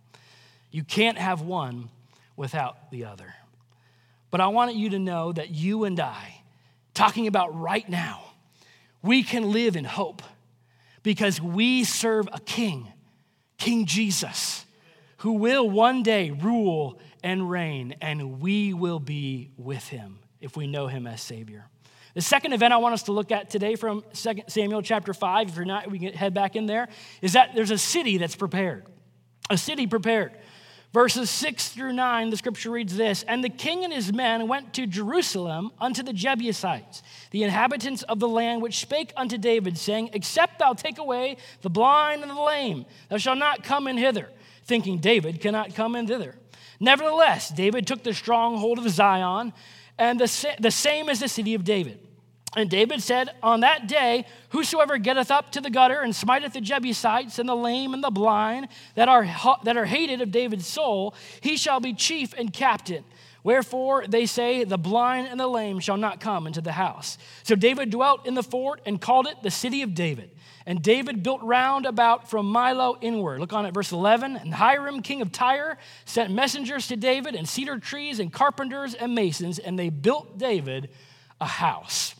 You 0.69 0.83
can't 0.83 1.17
have 1.17 1.41
one 1.41 1.89
without 2.35 2.91
the 2.91 3.05
other. 3.05 3.33
But 4.29 4.41
I 4.41 4.47
want 4.47 4.75
you 4.75 4.91
to 4.91 4.99
know 4.99 5.31
that 5.31 5.49
you 5.49 5.85
and 5.85 5.99
I, 5.99 6.43
talking 6.93 7.25
about 7.25 7.57
right 7.59 7.87
now, 7.89 8.21
we 9.01 9.23
can 9.23 9.51
live 9.51 9.75
in 9.75 9.85
hope 9.85 10.21
because 11.01 11.41
we 11.41 11.83
serve 11.83 12.27
a 12.31 12.39
king, 12.39 12.91
King 13.57 13.85
Jesus, 13.85 14.65
who 15.17 15.33
will 15.33 15.69
one 15.69 16.03
day 16.03 16.31
rule 16.31 16.99
and 17.23 17.49
reign, 17.49 17.95
and 18.01 18.39
we 18.39 18.73
will 18.73 18.99
be 18.99 19.51
with 19.57 19.87
him 19.87 20.19
if 20.39 20.55
we 20.55 20.67
know 20.67 20.87
him 20.87 21.07
as 21.07 21.21
Savior. 21.21 21.65
The 22.15 22.21
second 22.21 22.53
event 22.53 22.73
I 22.73 22.77
want 22.77 22.93
us 22.93 23.03
to 23.03 23.11
look 23.11 23.31
at 23.31 23.49
today 23.49 23.75
from 23.75 24.03
2 24.13 24.43
Samuel 24.47 24.81
chapter 24.81 25.13
5, 25.13 25.49
if 25.49 25.55
you're 25.55 25.65
not, 25.65 25.89
we 25.91 25.99
can 25.99 26.13
head 26.13 26.33
back 26.33 26.55
in 26.55 26.65
there, 26.65 26.89
is 27.21 27.33
that 27.33 27.51
there's 27.53 27.71
a 27.71 27.77
city 27.77 28.17
that's 28.17 28.35
prepared. 28.35 28.85
A 29.49 29.57
city 29.57 29.85
prepared. 29.87 30.33
Verses 30.91 31.29
6 31.29 31.69
through 31.69 31.93
9, 31.93 32.31
the 32.31 32.37
scripture 32.37 32.71
reads 32.71 32.97
this 32.97 33.21
And 33.27 33.43
the 33.43 33.49
king 33.49 33.83
and 33.83 33.93
his 33.93 34.11
men 34.11 34.47
went 34.47 34.73
to 34.73 34.87
Jerusalem 34.87 35.71
unto 35.79 36.01
the 36.01 36.13
Jebusites, 36.13 37.03
the 37.29 37.43
inhabitants 37.43 38.01
of 38.03 38.19
the 38.19 38.27
land, 38.27 38.63
which 38.63 38.79
spake 38.79 39.13
unto 39.15 39.37
David, 39.37 39.77
saying, 39.77 40.09
Except 40.13 40.57
thou 40.57 40.73
take 40.73 40.97
away 40.97 41.37
the 41.61 41.69
blind 41.69 42.23
and 42.23 42.31
the 42.31 42.41
lame, 42.41 42.85
thou 43.09 43.17
shalt 43.17 43.37
not 43.37 43.63
come 43.63 43.87
in 43.87 43.97
hither, 43.97 44.29
thinking 44.63 44.97
David 44.97 45.41
cannot 45.41 45.75
come 45.75 45.95
in 45.95 46.07
thither. 46.07 46.35
Nevertheless, 46.79 47.49
David 47.49 47.85
took 47.85 48.03
the 48.03 48.13
stronghold 48.13 48.79
of 48.79 48.89
Zion 48.89 49.53
and 49.99 50.19
the, 50.19 50.55
the 50.59 50.71
same 50.71 51.09
as 51.09 51.19
the 51.19 51.27
city 51.27 51.53
of 51.53 51.63
David. 51.63 51.99
And 52.55 52.67
David 52.69 53.03
said, 53.03 53.29
On 53.43 53.59
that 53.59 53.87
day, 53.87 54.25
whosoever 54.49 54.97
getteth 54.97 55.29
up 55.29 55.51
to 55.51 55.61
the 55.61 55.69
gutter 55.69 56.01
and 56.01 56.15
smiteth 56.15 56.53
the 56.53 56.61
Jebusites 56.61 57.37
and 57.37 57.47
the 57.47 57.55
lame 57.55 57.93
and 57.93 58.03
the 58.03 58.09
blind 58.09 58.69
that 58.95 59.07
are, 59.07 59.27
that 59.63 59.77
are 59.77 59.85
hated 59.85 60.21
of 60.21 60.31
David's 60.31 60.65
soul, 60.65 61.13
he 61.41 61.57
shall 61.57 61.79
be 61.79 61.93
chief 61.93 62.33
and 62.35 62.51
captain. 62.51 63.03
Wherefore 63.43 64.07
they 64.07 64.25
say, 64.25 64.63
The 64.63 64.77
blind 64.77 65.27
and 65.27 65.39
the 65.39 65.47
lame 65.47 65.79
shall 65.79 65.97
not 65.97 66.19
come 66.19 66.47
into 66.47 66.61
the 66.61 66.71
house. 66.71 67.17
So 67.43 67.55
David 67.55 67.91
dwelt 67.91 68.25
in 68.25 68.33
the 68.33 68.43
fort 68.43 68.81
and 68.85 68.99
called 68.99 69.27
it 69.27 69.43
the 69.43 69.51
city 69.51 69.83
of 69.83 69.93
David. 69.93 70.31
And 70.69 70.83
David 70.83 71.23
built 71.23 71.41
round 71.41 71.87
about 71.87 72.29
from 72.29 72.53
Millo 72.53 72.95
inward. 73.01 73.39
Look 73.39 73.53
on 73.53 73.65
at 73.65 73.73
verse 73.73 73.91
11. 73.91 74.35
And 74.35 74.53
Hiram, 74.53 75.01
king 75.01 75.23
of 75.23 75.31
Tyre, 75.31 75.79
sent 76.05 76.31
messengers 76.31 76.87
to 76.89 76.95
David, 76.95 77.33
and 77.33 77.49
cedar 77.49 77.79
trees, 77.79 78.19
and 78.19 78.31
carpenters, 78.31 78.93
and 78.93 79.15
masons, 79.15 79.57
and 79.57 79.79
they 79.79 79.89
built 79.89 80.37
David 80.37 80.91
a 81.41 81.45
house. 81.45 82.13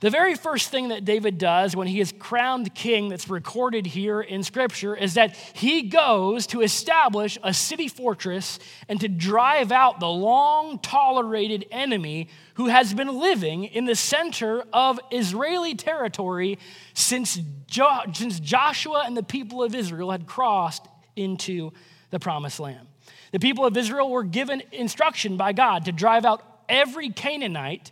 The 0.00 0.08
very 0.08 0.36
first 0.36 0.70
thing 0.70 0.88
that 0.88 1.04
David 1.04 1.36
does 1.36 1.76
when 1.76 1.86
he 1.86 2.00
is 2.00 2.14
crowned 2.18 2.74
king, 2.74 3.10
that's 3.10 3.28
recorded 3.28 3.84
here 3.84 4.22
in 4.22 4.42
Scripture, 4.42 4.96
is 4.96 5.12
that 5.12 5.36
he 5.36 5.82
goes 5.82 6.46
to 6.46 6.62
establish 6.62 7.36
a 7.42 7.52
city 7.52 7.88
fortress 7.88 8.58
and 8.88 8.98
to 9.00 9.08
drive 9.08 9.70
out 9.70 10.00
the 10.00 10.08
long 10.08 10.78
tolerated 10.78 11.66
enemy 11.70 12.30
who 12.54 12.66
has 12.66 12.92
been 12.94 13.18
living 13.18 13.64
in 13.64 13.84
the 13.84 13.94
center 13.94 14.64
of 14.72 15.00
Israeli 15.10 15.74
territory 15.74 16.58
since, 16.94 17.38
jo- 17.66 18.02
since 18.12 18.40
Joshua 18.40 19.04
and 19.06 19.16
the 19.16 19.22
people 19.22 19.62
of 19.62 19.74
Israel 19.74 20.10
had 20.10 20.26
crossed 20.26 20.86
into 21.16 21.72
the 22.10 22.18
promised 22.18 22.60
land. 22.60 22.86
The 23.32 23.40
people 23.40 23.64
of 23.64 23.76
Israel 23.76 24.10
were 24.10 24.24
given 24.24 24.62
instruction 24.72 25.36
by 25.36 25.52
God 25.52 25.86
to 25.86 25.92
drive 25.92 26.24
out 26.24 26.42
every 26.68 27.10
Canaanite 27.10 27.90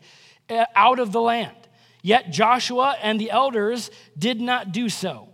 uh, 0.49 0.66
out 0.75 0.99
of 0.99 1.12
the 1.12 1.20
land. 1.20 1.57
Yet 2.03 2.31
Joshua 2.31 2.96
and 3.03 3.20
the 3.20 3.31
elders 3.31 3.90
did 4.18 4.40
not 4.40 4.73
do 4.73 4.88
so. 4.88 5.29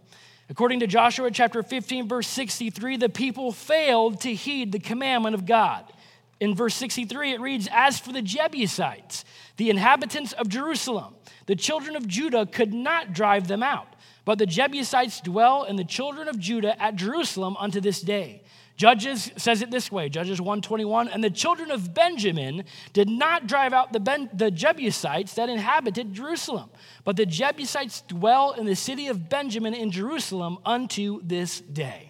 According 0.49 0.81
to 0.81 0.87
Joshua 0.87 1.31
chapter 1.31 1.63
15, 1.63 2.09
verse 2.09 2.29
63, 2.29 2.99
the 2.99 3.09
people 3.09 3.51
failed 3.51 4.21
to 4.21 4.33
heed 4.33 4.71
the 4.71 4.79
commandment 4.79 5.35
of 5.35 5.45
God. 5.45 5.93
In 6.41 6.55
verse 6.55 6.75
63, 6.75 7.33
it 7.33 7.41
reads 7.41 7.69
As 7.73 7.99
for 7.99 8.13
the 8.13 8.23
Jebusites, 8.23 9.25
the 9.57 9.71
inhabitants 9.71 10.33
of 10.33 10.49
Jerusalem, 10.49 11.15
the 11.47 11.57
children 11.57 11.97
of 11.97 12.07
Judah 12.07 12.47
could 12.47 12.75
not 12.75 13.13
drive 13.13 13.49
them 13.49 13.63
out. 13.63 13.89
But 14.25 14.39
the 14.39 14.47
Jebusites 14.47 15.21
dwell 15.21 15.63
in 15.63 15.77
the 15.77 15.85
children 15.85 16.29
of 16.29 16.39
Judah 16.39 16.81
at 16.83 16.97
Jerusalem 16.97 17.57
unto 17.59 17.81
this 17.81 18.01
day. 18.01 18.43
Judges 18.77 19.33
says 19.37 19.63
it 19.63 19.71
this 19.71 19.91
way 19.91 20.09
Judges 20.09 20.41
121 20.41 21.09
And 21.09 21.25
the 21.25 21.31
children 21.31 21.71
of 21.71 21.95
Benjamin 21.95 22.65
did 22.93 23.09
not 23.09 23.47
drive 23.47 23.73
out 23.73 23.93
the, 23.93 24.01
ben, 24.01 24.29
the 24.35 24.51
Jebusites 24.51 25.35
that 25.35 25.49
inhabited 25.49 26.13
Jerusalem, 26.13 26.71
but 27.05 27.17
the 27.17 27.25
Jebusites 27.25 28.03
dwell 28.03 28.53
in 28.53 28.67
the 28.67 28.77
city 28.77 29.07
of 29.09 29.29
Benjamin 29.29 29.73
in 29.73 29.91
Jerusalem 29.91 30.59
unto 30.65 31.23
this 31.23 31.61
day. 31.61 32.06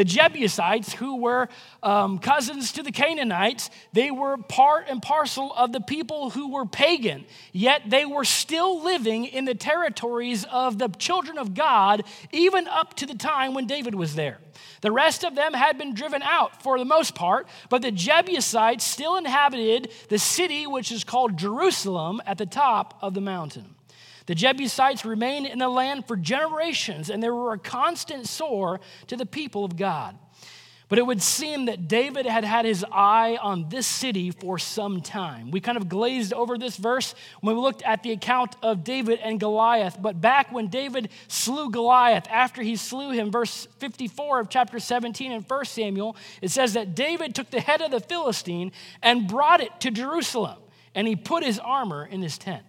The 0.00 0.04
Jebusites, 0.06 0.94
who 0.94 1.16
were 1.16 1.50
um, 1.82 2.20
cousins 2.20 2.72
to 2.72 2.82
the 2.82 2.90
Canaanites, 2.90 3.68
they 3.92 4.10
were 4.10 4.38
part 4.38 4.86
and 4.88 5.02
parcel 5.02 5.52
of 5.52 5.72
the 5.72 5.80
people 5.82 6.30
who 6.30 6.50
were 6.50 6.64
pagan, 6.64 7.26
yet 7.52 7.82
they 7.86 8.06
were 8.06 8.24
still 8.24 8.82
living 8.82 9.26
in 9.26 9.44
the 9.44 9.54
territories 9.54 10.46
of 10.50 10.78
the 10.78 10.88
children 10.88 11.36
of 11.36 11.52
God, 11.52 12.04
even 12.32 12.66
up 12.66 12.94
to 12.94 13.04
the 13.04 13.14
time 13.14 13.52
when 13.52 13.66
David 13.66 13.94
was 13.94 14.14
there. 14.14 14.38
The 14.80 14.90
rest 14.90 15.22
of 15.22 15.34
them 15.34 15.52
had 15.52 15.76
been 15.76 15.92
driven 15.92 16.22
out 16.22 16.62
for 16.62 16.78
the 16.78 16.86
most 16.86 17.14
part, 17.14 17.46
but 17.68 17.82
the 17.82 17.92
Jebusites 17.92 18.86
still 18.86 19.18
inhabited 19.18 19.92
the 20.08 20.18
city 20.18 20.66
which 20.66 20.90
is 20.90 21.04
called 21.04 21.36
Jerusalem 21.36 22.22
at 22.24 22.38
the 22.38 22.46
top 22.46 22.96
of 23.02 23.12
the 23.12 23.20
mountain. 23.20 23.74
The 24.26 24.34
Jebusites 24.34 25.04
remained 25.04 25.46
in 25.46 25.58
the 25.58 25.68
land 25.68 26.06
for 26.06 26.16
generations, 26.16 27.10
and 27.10 27.22
they 27.22 27.30
were 27.30 27.52
a 27.52 27.58
constant 27.58 28.26
sore 28.28 28.80
to 29.06 29.16
the 29.16 29.26
people 29.26 29.64
of 29.64 29.76
God. 29.76 30.16
But 30.90 30.98
it 30.98 31.06
would 31.06 31.22
seem 31.22 31.66
that 31.66 31.86
David 31.86 32.26
had 32.26 32.42
had 32.42 32.64
his 32.64 32.84
eye 32.90 33.38
on 33.40 33.68
this 33.68 33.86
city 33.86 34.32
for 34.32 34.58
some 34.58 35.00
time. 35.00 35.52
We 35.52 35.60
kind 35.60 35.78
of 35.78 35.88
glazed 35.88 36.32
over 36.32 36.58
this 36.58 36.76
verse 36.76 37.14
when 37.40 37.54
we 37.54 37.62
looked 37.62 37.82
at 37.82 38.02
the 38.02 38.10
account 38.10 38.56
of 38.60 38.82
David 38.82 39.20
and 39.22 39.38
Goliath. 39.38 40.02
But 40.02 40.20
back 40.20 40.50
when 40.50 40.66
David 40.66 41.10
slew 41.28 41.70
Goliath, 41.70 42.26
after 42.28 42.60
he 42.60 42.74
slew 42.74 43.12
him, 43.12 43.30
verse 43.30 43.68
54 43.78 44.40
of 44.40 44.48
chapter 44.48 44.80
17 44.80 45.30
in 45.30 45.42
1 45.42 45.64
Samuel, 45.64 46.16
it 46.42 46.50
says 46.50 46.72
that 46.72 46.96
David 46.96 47.36
took 47.36 47.50
the 47.50 47.60
head 47.60 47.82
of 47.82 47.92
the 47.92 48.00
Philistine 48.00 48.72
and 49.00 49.28
brought 49.28 49.60
it 49.60 49.70
to 49.82 49.92
Jerusalem, 49.92 50.58
and 50.96 51.06
he 51.06 51.14
put 51.14 51.44
his 51.44 51.60
armor 51.60 52.04
in 52.04 52.20
his 52.20 52.36
tent. 52.36 52.64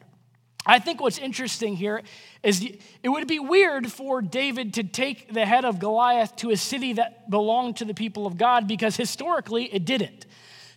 I 0.65 0.80
think 0.80 1.02
what's 1.02 1.17
interesting 1.17 1.76
here 1.76 2.04
is 2.43 2.63
it 3.02 3.10
would 3.10 3.28
be 3.28 3.39
weird 3.39 3.91
for 3.91 4.21
David 4.21 4.76
to 4.76 4.84
take 4.84 5.34
the 5.34 5.45
head 5.45 5.65
of 5.65 5.80
Goliath 5.80 6.36
to 6.38 6.52
a 6.52 6.58
city 6.58 6.93
that 6.93 7.30
belonged 7.30 7.78
to 7.78 7.86
the 7.86 7.93
people 7.93 8.28
of 8.28 8.38
God 8.38 8.67
because 8.67 8.95
historically 8.95 9.65
it 9.74 9.86
didn't. 9.86 10.26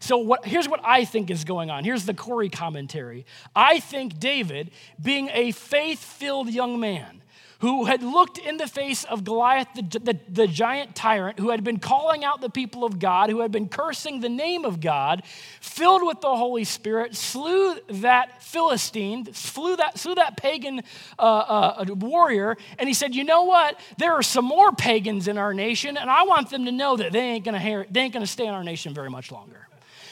So 0.01 0.18
what, 0.18 0.44
here's 0.44 0.68
what 0.68 0.81
I 0.85 1.05
think 1.05 1.31
is 1.31 1.44
going 1.44 1.70
on. 1.70 1.85
Here's 1.85 2.05
the 2.05 2.14
Corey 2.14 2.51
commentary. 2.51 3.25
I 3.57 3.81
think 3.81 4.18
David, 4.18 4.70
being 5.03 5.31
a 5.33 5.53
faith 5.53 6.03
filled 6.03 6.51
young 6.51 6.79
man, 6.79 7.23
who 7.64 7.87
had 7.87 8.03
looked 8.03 8.37
in 8.37 8.59
the 8.59 8.66
face 8.66 9.05
of 9.05 9.24
Goliath, 9.24 9.68
the, 9.74 9.98
the, 9.98 10.20
the, 10.29 10.46
giant 10.46 10.94
tyrant, 10.94 11.38
who 11.38 11.48
had 11.48 11.64
been 11.64 11.79
calling 11.79 12.22
out 12.22 12.42
the 12.42 12.50
people 12.50 12.85
of 12.85 12.98
God, 12.98 13.31
who 13.31 13.40
had 13.40 13.50
been 13.50 13.68
cursing 13.68 14.20
the 14.20 14.29
name 14.29 14.66
of 14.66 14.83
God, 14.83 15.22
filled 15.62 16.07
with 16.07 16.20
the 16.20 16.37
Holy 16.37 16.64
Spirit, 16.64 17.16
slew 17.16 17.77
that 17.88 18.42
Philistine, 18.42 19.33
slew 19.33 19.77
that, 19.77 19.98
slew 19.98 20.14
that 20.16 20.37
pagan 20.37 20.83
uh, 21.18 21.22
uh, 21.22 21.87
warrior, 21.94 22.59
and 22.79 22.87
he 22.87 22.92
said, 22.92 23.14
You 23.14 23.24
know 23.24 23.44
what? 23.44 23.81
There 23.96 24.12
are 24.12 24.22
some 24.22 24.44
more 24.44 24.72
pagans 24.72 25.27
in 25.27 25.38
our 25.38 25.55
nation, 25.55 25.96
and 25.96 26.11
I 26.11 26.24
want 26.24 26.50
them 26.50 26.66
to 26.66 26.72
know 26.72 26.98
that 26.98 27.12
they 27.12 27.31
ain't 27.31 27.46
gonna, 27.46 27.87
they 27.90 28.00
ain't 28.00 28.12
gonna 28.12 28.27
stay 28.27 28.46
in 28.46 28.53
our 28.53 28.62
nation 28.62 28.92
very 28.92 29.09
much 29.09 29.33
longer. 29.33 29.68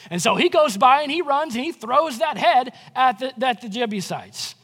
And 0.09 0.19
so 0.19 0.33
he 0.33 0.49
goes 0.49 0.75
by 0.75 1.03
and 1.03 1.11
he 1.11 1.21
runs 1.21 1.53
and 1.53 1.63
he 1.63 1.71
throws 1.71 2.17
that 2.17 2.35
head 2.35 2.73
at 2.95 3.19
the, 3.19 3.45
at 3.45 3.61
the 3.61 3.69
Jebusites. 3.69 4.55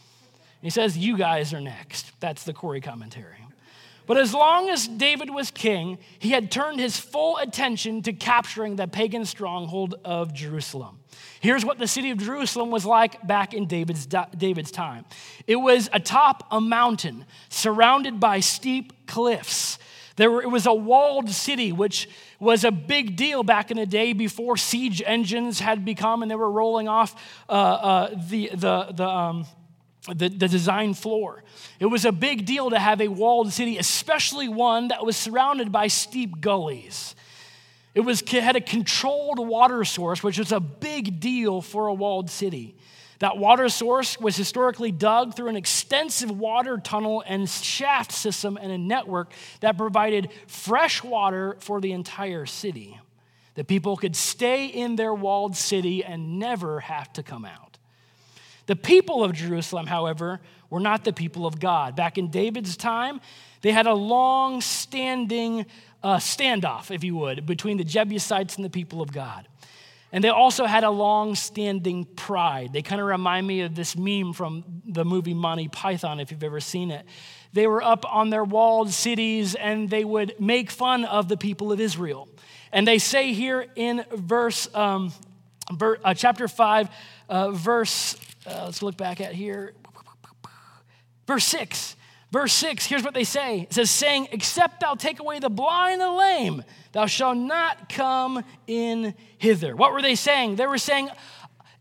He 0.62 0.70
says, 0.70 0.98
You 0.98 1.18
guys 1.18 1.54
are 1.54 1.62
next. 1.62 2.12
That's 2.20 2.44
the 2.44 2.54
Corey 2.54 2.82
commentary. 2.82 3.36
But 4.10 4.18
as 4.18 4.34
long 4.34 4.72
as 4.72 4.88
David 4.88 5.30
was 5.30 5.52
king, 5.52 6.00
he 6.18 6.32
had 6.32 6.50
turned 6.50 6.80
his 6.80 6.98
full 6.98 7.38
attention 7.38 8.02
to 8.02 8.12
capturing 8.12 8.76
the 8.76 8.88
pagan 8.88 9.24
stronghold 9.24 9.94
of 10.04 10.34
Jerusalem. 10.34 10.98
Here's 11.42 11.64
what 11.64 11.78
the 11.78 11.88
city 11.88 12.10
of 12.10 12.18
Jerusalem 12.18 12.72
was 12.72 12.88
like 12.88 13.26
back 13.28 13.54
in 13.54 13.68
David's, 13.68 14.08
David's 14.36 14.72
time 14.72 15.06
it 15.46 15.58
was 15.58 15.92
atop 15.94 16.48
a 16.50 16.60
mountain 16.60 17.26
surrounded 17.50 18.20
by 18.20 18.40
steep 18.40 19.06
cliffs. 19.06 19.78
There 20.16 20.32
were, 20.32 20.42
it 20.42 20.50
was 20.50 20.66
a 20.66 20.74
walled 20.74 21.30
city, 21.30 21.72
which 21.72 22.10
was 22.40 22.64
a 22.64 22.72
big 22.72 23.16
deal 23.16 23.44
back 23.44 23.70
in 23.70 23.78
the 23.78 23.86
day 23.86 24.14
before 24.14 24.58
siege 24.58 25.04
engines 25.06 25.60
had 25.60 25.86
become 25.86 26.24
and 26.24 26.32
they 26.32 26.36
were 26.36 26.52
rolling 26.52 26.88
off 26.88 27.16
uh, 27.48 27.52
uh, 27.52 28.10
the, 28.28 28.50
the, 28.56 28.92
the, 28.92 29.08
um, 29.08 29.46
the, 30.08 30.30
the 30.30 30.48
design 30.48 30.94
floor. 30.94 31.44
It 31.80 31.88
was 31.88 32.06
a 32.06 32.12
big 32.12 32.46
deal 32.46 32.70
to 32.70 32.80
have 32.80 33.02
a 33.02 33.08
walled 33.08 33.52
city, 33.52 33.78
especially 33.78 34.48
one 34.48 34.90
that 34.90 35.06
was 35.06 35.18
surrounded 35.18 35.72
by 35.72 35.88
steep 35.88 36.42
gullies. 36.42 37.16
It 37.96 38.02
was, 38.02 38.22
had 38.30 38.56
a 38.56 38.62
controlled 38.62 39.40
water 39.40 39.84
source, 39.84 40.24
which 40.24 40.38
was 40.38 40.52
a 40.52 40.60
big 40.60 41.20
deal 41.20 41.62
for 41.62 41.88
a 41.88 41.94
walled 41.94 42.30
city. 42.30 42.76
That 43.20 43.38
water 43.38 43.68
source 43.68 44.18
was 44.18 44.38
historically 44.38 44.94
dug 44.94 45.36
through 45.36 45.50
an 45.50 45.58
extensive 45.58 46.32
water 46.32 46.78
tunnel 46.78 47.22
and 47.28 47.50
shaft 47.50 48.14
system 48.14 48.58
and 48.60 48.72
a 48.72 48.78
network 48.78 49.34
that 49.60 49.78
provided 49.78 50.30
fresh 50.48 51.04
water 51.04 51.58
for 51.60 51.82
the 51.82 51.92
entire 51.92 52.46
city. 52.46 52.98
The 53.56 53.66
people 53.66 53.98
could 53.98 54.16
stay 54.16 54.68
in 54.68 54.96
their 54.96 55.14
walled 55.14 55.58
city 55.58 56.06
and 56.06 56.40
never 56.40 56.80
have 56.80 57.12
to 57.14 57.24
come 57.24 57.44
out. 57.44 57.78
The 58.70 58.76
people 58.76 59.24
of 59.24 59.34
Jerusalem, 59.34 59.88
however, 59.88 60.40
were 60.70 60.80
not 60.80 61.04
the 61.04 61.12
people 61.12 61.48
of 61.48 61.60
God. 61.60 61.96
Back 61.96 62.20
in 62.20 62.30
David's 62.30 62.78
time, 62.78 63.20
they 63.62 63.72
had 63.72 63.88
a 63.88 63.96
long 63.96 64.62
standing 64.62 65.66
uh, 66.04 66.18
standoff, 66.18 66.92
if 66.92 67.04
you 67.04 67.16
would, 67.16 67.48
between 67.48 67.78
the 67.78 67.84
Jebusites 67.84 68.58
and 68.58 68.64
the 68.64 68.70
people 68.70 69.02
of 69.02 69.12
God. 69.12 69.48
And 70.12 70.24
they 70.24 70.30
also 70.30 70.68
had 70.68 70.84
a 70.84 70.92
long 70.92 71.34
standing 71.34 72.06
pride. 72.06 72.72
They 72.72 72.84
kind 72.84 73.02
of 73.02 73.08
remind 73.08 73.48
me 73.48 73.62
of 73.62 73.74
this 73.74 73.98
meme 73.98 74.34
from 74.34 74.64
the 74.86 75.04
movie 75.04 75.34
Monty 75.34 75.68
Python, 75.68 76.20
if 76.20 76.30
you've 76.30 76.44
ever 76.44 76.60
seen 76.60 76.92
it. 76.92 77.08
They 77.54 77.66
were 77.66 77.82
up 77.82 78.06
on 78.06 78.30
their 78.30 78.44
walled 78.44 78.92
cities 78.92 79.56
and 79.56 79.90
they 79.90 80.06
would 80.06 80.40
make 80.40 80.70
fun 80.70 81.06
of 81.06 81.28
the 81.28 81.38
people 81.38 81.72
of 81.72 81.80
Israel. 81.80 82.30
And 82.72 82.88
they 82.88 83.00
say 83.00 83.34
here 83.34 83.66
in 83.76 84.06
verse, 84.14 84.72
um, 84.76 85.12
ver, 85.74 85.98
uh, 86.04 86.14
chapter 86.14 86.48
5, 86.48 86.90
uh, 87.30 87.50
verse 87.50 88.16
uh, 88.46 88.66
let's 88.66 88.82
look 88.82 88.98
back 88.98 89.22
at 89.22 89.34
here. 89.34 89.74
Verse 91.28 91.46
6. 91.46 91.96
Verse 92.32 92.54
6, 92.54 92.86
here's 92.86 93.04
what 93.04 93.16
they 93.16 93.24
say. 93.24 93.62
It 93.62 93.74
says, 93.74 93.90
saying, 93.90 94.28
Except 94.32 94.82
thou 94.82 94.94
take 94.94 95.20
away 95.20 95.40
the 95.40 95.50
blind 95.50 95.94
and 95.94 96.02
the 96.02 96.12
lame, 96.12 96.64
thou 96.92 97.08
shalt 97.08 97.38
not 97.38 97.90
come 97.90 98.44
in 98.68 99.16
hither. 99.40 99.76
What 99.76 99.94
were 99.94 100.02
they 100.04 100.14
saying? 100.14 100.56
They 100.56 100.68
were 100.68 100.78
saying, 100.78 101.10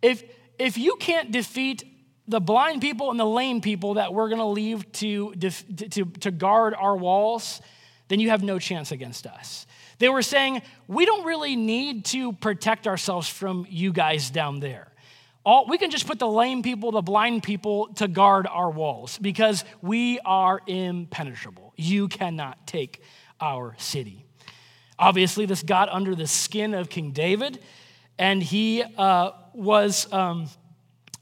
if, 0.00 0.24
if 0.58 0.78
you 0.78 0.96
can't 0.96 1.30
defeat 1.30 1.84
the 2.26 2.40
blind 2.40 2.80
people 2.80 3.10
and 3.10 3.20
the 3.20 3.26
lame 3.26 3.60
people 3.60 3.94
that 3.94 4.14
we're 4.14 4.28
going 4.28 4.38
to 4.40 4.46
leave 4.46 4.90
to, 4.92 5.34
to, 5.34 6.04
to 6.04 6.30
guard 6.30 6.74
our 6.74 6.96
walls, 6.96 7.60
then 8.08 8.18
you 8.20 8.30
have 8.30 8.42
no 8.42 8.58
chance 8.58 8.90
against 8.90 9.26
us. 9.26 9.66
They 9.98 10.08
were 10.08 10.22
saying, 10.22 10.62
we 10.86 11.04
don't 11.04 11.24
really 11.24 11.56
need 11.56 12.06
to 12.06 12.32
protect 12.32 12.86
ourselves 12.86 13.28
from 13.28 13.66
you 13.68 13.92
guys 13.92 14.30
down 14.30 14.60
there. 14.60 14.87
All, 15.44 15.66
we 15.66 15.78
can 15.78 15.90
just 15.90 16.06
put 16.06 16.18
the 16.18 16.28
lame 16.28 16.62
people, 16.62 16.90
the 16.90 17.02
blind 17.02 17.42
people 17.42 17.88
to 17.94 18.08
guard 18.08 18.46
our 18.46 18.70
walls 18.70 19.18
because 19.18 19.64
we 19.80 20.18
are 20.24 20.60
impenetrable. 20.66 21.72
You 21.76 22.08
cannot 22.08 22.66
take 22.66 23.02
our 23.40 23.74
city. 23.78 24.26
Obviously, 24.98 25.46
this 25.46 25.62
got 25.62 25.88
under 25.88 26.14
the 26.14 26.26
skin 26.26 26.74
of 26.74 26.90
King 26.90 27.12
David, 27.12 27.60
and 28.18 28.42
he 28.42 28.82
uh, 28.82 29.30
was. 29.54 30.12
Um, 30.12 30.48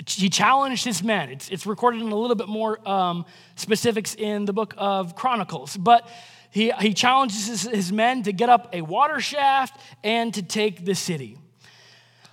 he 0.09 0.29
challenged 0.29 0.85
his 0.85 1.02
men. 1.02 1.31
It's, 1.31 1.48
it's, 1.48 1.66
recorded 1.66 2.00
in 2.00 2.12
a 2.12 2.14
little 2.14 2.37
bit 2.37 2.48
more 2.48 2.87
um, 2.88 3.24
specifics 3.57 4.14
in 4.14 4.44
the 4.44 4.52
book 4.52 4.72
of 4.76 5.16
Chronicles. 5.16 5.76
But 5.76 6.09
he, 6.50 6.70
he 6.81 6.94
challenges 6.94 7.46
his, 7.46 7.62
his 7.62 7.92
men 7.92 8.22
to 8.22 8.33
get 8.33 8.48
up 8.48 8.68
a 8.72 8.83
water 8.83 9.20
shaft 9.20 9.81
and 10.05 10.33
to 10.35 10.42
take 10.42 10.85
the 10.85 10.94
city. 10.94 11.38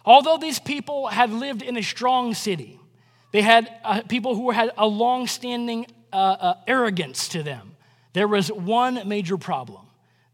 Although 0.06 0.38
these 0.38 0.60
people 0.60 1.08
had 1.08 1.32
lived 1.32 1.62
in 1.62 1.78
a 1.78 1.84
strong 1.84 2.34
city, 2.34 2.80
they 3.32 3.42
had 3.42 3.72
uh, 3.84 4.02
people 4.08 4.36
who 4.36 4.52
had 4.52 4.72
a 4.78 4.86
long 4.86 5.28
standing 5.28 5.88
uh, 6.12 6.16
uh, 6.16 6.54
arrogance 6.68 7.28
to 7.30 7.44
them. 7.44 7.76
There 8.14 8.28
was 8.28 8.52
one 8.52 9.08
major 9.08 9.38
problem 9.38 9.82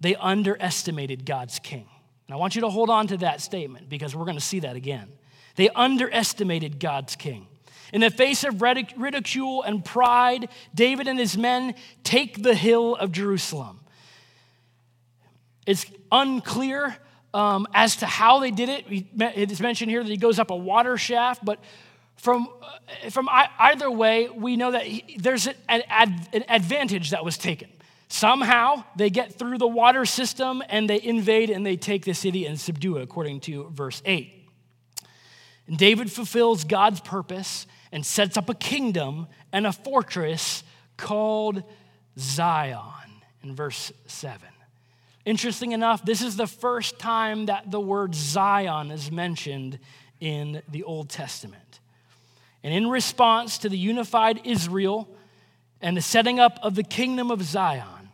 they 0.01 0.15
underestimated 0.15 1.25
God's 1.25 1.59
king. 1.59 1.87
And 2.27 2.33
I 2.33 2.37
want 2.37 2.55
you 2.55 2.61
to 2.61 2.69
hold 2.69 2.89
on 2.89 3.07
to 3.07 3.17
that 3.17 3.41
statement 3.41 3.89
because 3.89 4.15
we're 4.15 4.25
going 4.25 4.37
to 4.37 4.43
see 4.43 4.61
that 4.61 4.75
again. 4.75 5.09
They 5.55 5.69
underestimated 5.69 6.79
God's 6.79 7.15
king. 7.15 7.47
In 7.91 8.01
the 8.01 8.11
face 8.11 8.43
of 8.43 8.61
ridicule 8.61 9.63
and 9.63 9.83
pride, 9.83 10.49
David 10.75 11.07
and 11.07 11.17
his 11.17 11.37
men 11.37 11.73
take 12.03 12.43
the 12.43 12.53
hill 12.53 12.95
of 12.95 13.11
Jerusalem. 13.11 13.79
It's 15.65 15.85
unclear 16.11 16.97
um, 17.33 17.67
as 17.73 17.97
to 17.97 18.05
how 18.05 18.39
they 18.39 18.51
did 18.51 18.69
it. 18.69 18.85
It's 18.89 19.59
mentioned 19.59 19.91
here 19.91 20.03
that 20.03 20.09
he 20.09 20.17
goes 20.17 20.39
up 20.39 20.49
a 20.49 20.55
water 20.55 20.97
shaft, 20.97 21.43
but 21.43 21.59
from, 22.15 22.49
uh, 22.61 23.09
from 23.09 23.29
either 23.31 23.89
way, 23.89 24.29
we 24.29 24.57
know 24.57 24.71
that 24.71 24.83
he, 24.83 25.17
there's 25.17 25.47
an, 25.47 25.83
an 25.89 26.43
advantage 26.49 27.11
that 27.11 27.23
was 27.23 27.37
taken. 27.37 27.69
Somehow 28.09 28.83
they 28.95 29.09
get 29.09 29.37
through 29.37 29.59
the 29.59 29.67
water 29.67 30.05
system 30.05 30.63
and 30.67 30.89
they 30.89 31.01
invade 31.01 31.49
and 31.49 31.65
they 31.65 31.77
take 31.77 32.05
the 32.05 32.13
city 32.13 32.45
and 32.45 32.59
subdue 32.59 32.97
it, 32.97 33.03
according 33.03 33.39
to 33.41 33.69
verse 33.69 34.01
8. 34.03 34.33
And 35.67 35.77
David 35.77 36.11
fulfills 36.11 36.63
God's 36.63 36.99
purpose 36.99 37.67
and 37.91 38.03
sets 38.03 38.35
up 38.35 38.49
a 38.49 38.55
kingdom 38.55 39.27
and 39.53 39.67
a 39.67 39.71
fortress 39.71 40.63
called 40.97 41.63
Zion 42.17 42.81
in 43.43 43.55
verse 43.55 43.93
7. 44.07 44.41
Interesting 45.29 45.73
enough, 45.73 46.03
this 46.03 46.23
is 46.23 46.37
the 46.37 46.47
first 46.47 46.97
time 46.97 47.45
that 47.45 47.69
the 47.69 47.79
word 47.79 48.15
Zion 48.15 48.89
is 48.89 49.11
mentioned 49.11 49.77
in 50.19 50.63
the 50.67 50.81
Old 50.81 51.07
Testament. 51.07 51.81
And 52.63 52.73
in 52.73 52.89
response 52.89 53.59
to 53.59 53.69
the 53.69 53.77
unified 53.77 54.41
Israel 54.43 55.07
and 55.81 55.95
the 55.95 56.01
setting 56.01 56.39
up 56.39 56.57
of 56.63 56.73
the 56.73 56.81
kingdom 56.81 57.29
of 57.29 57.43
Zion, 57.43 58.09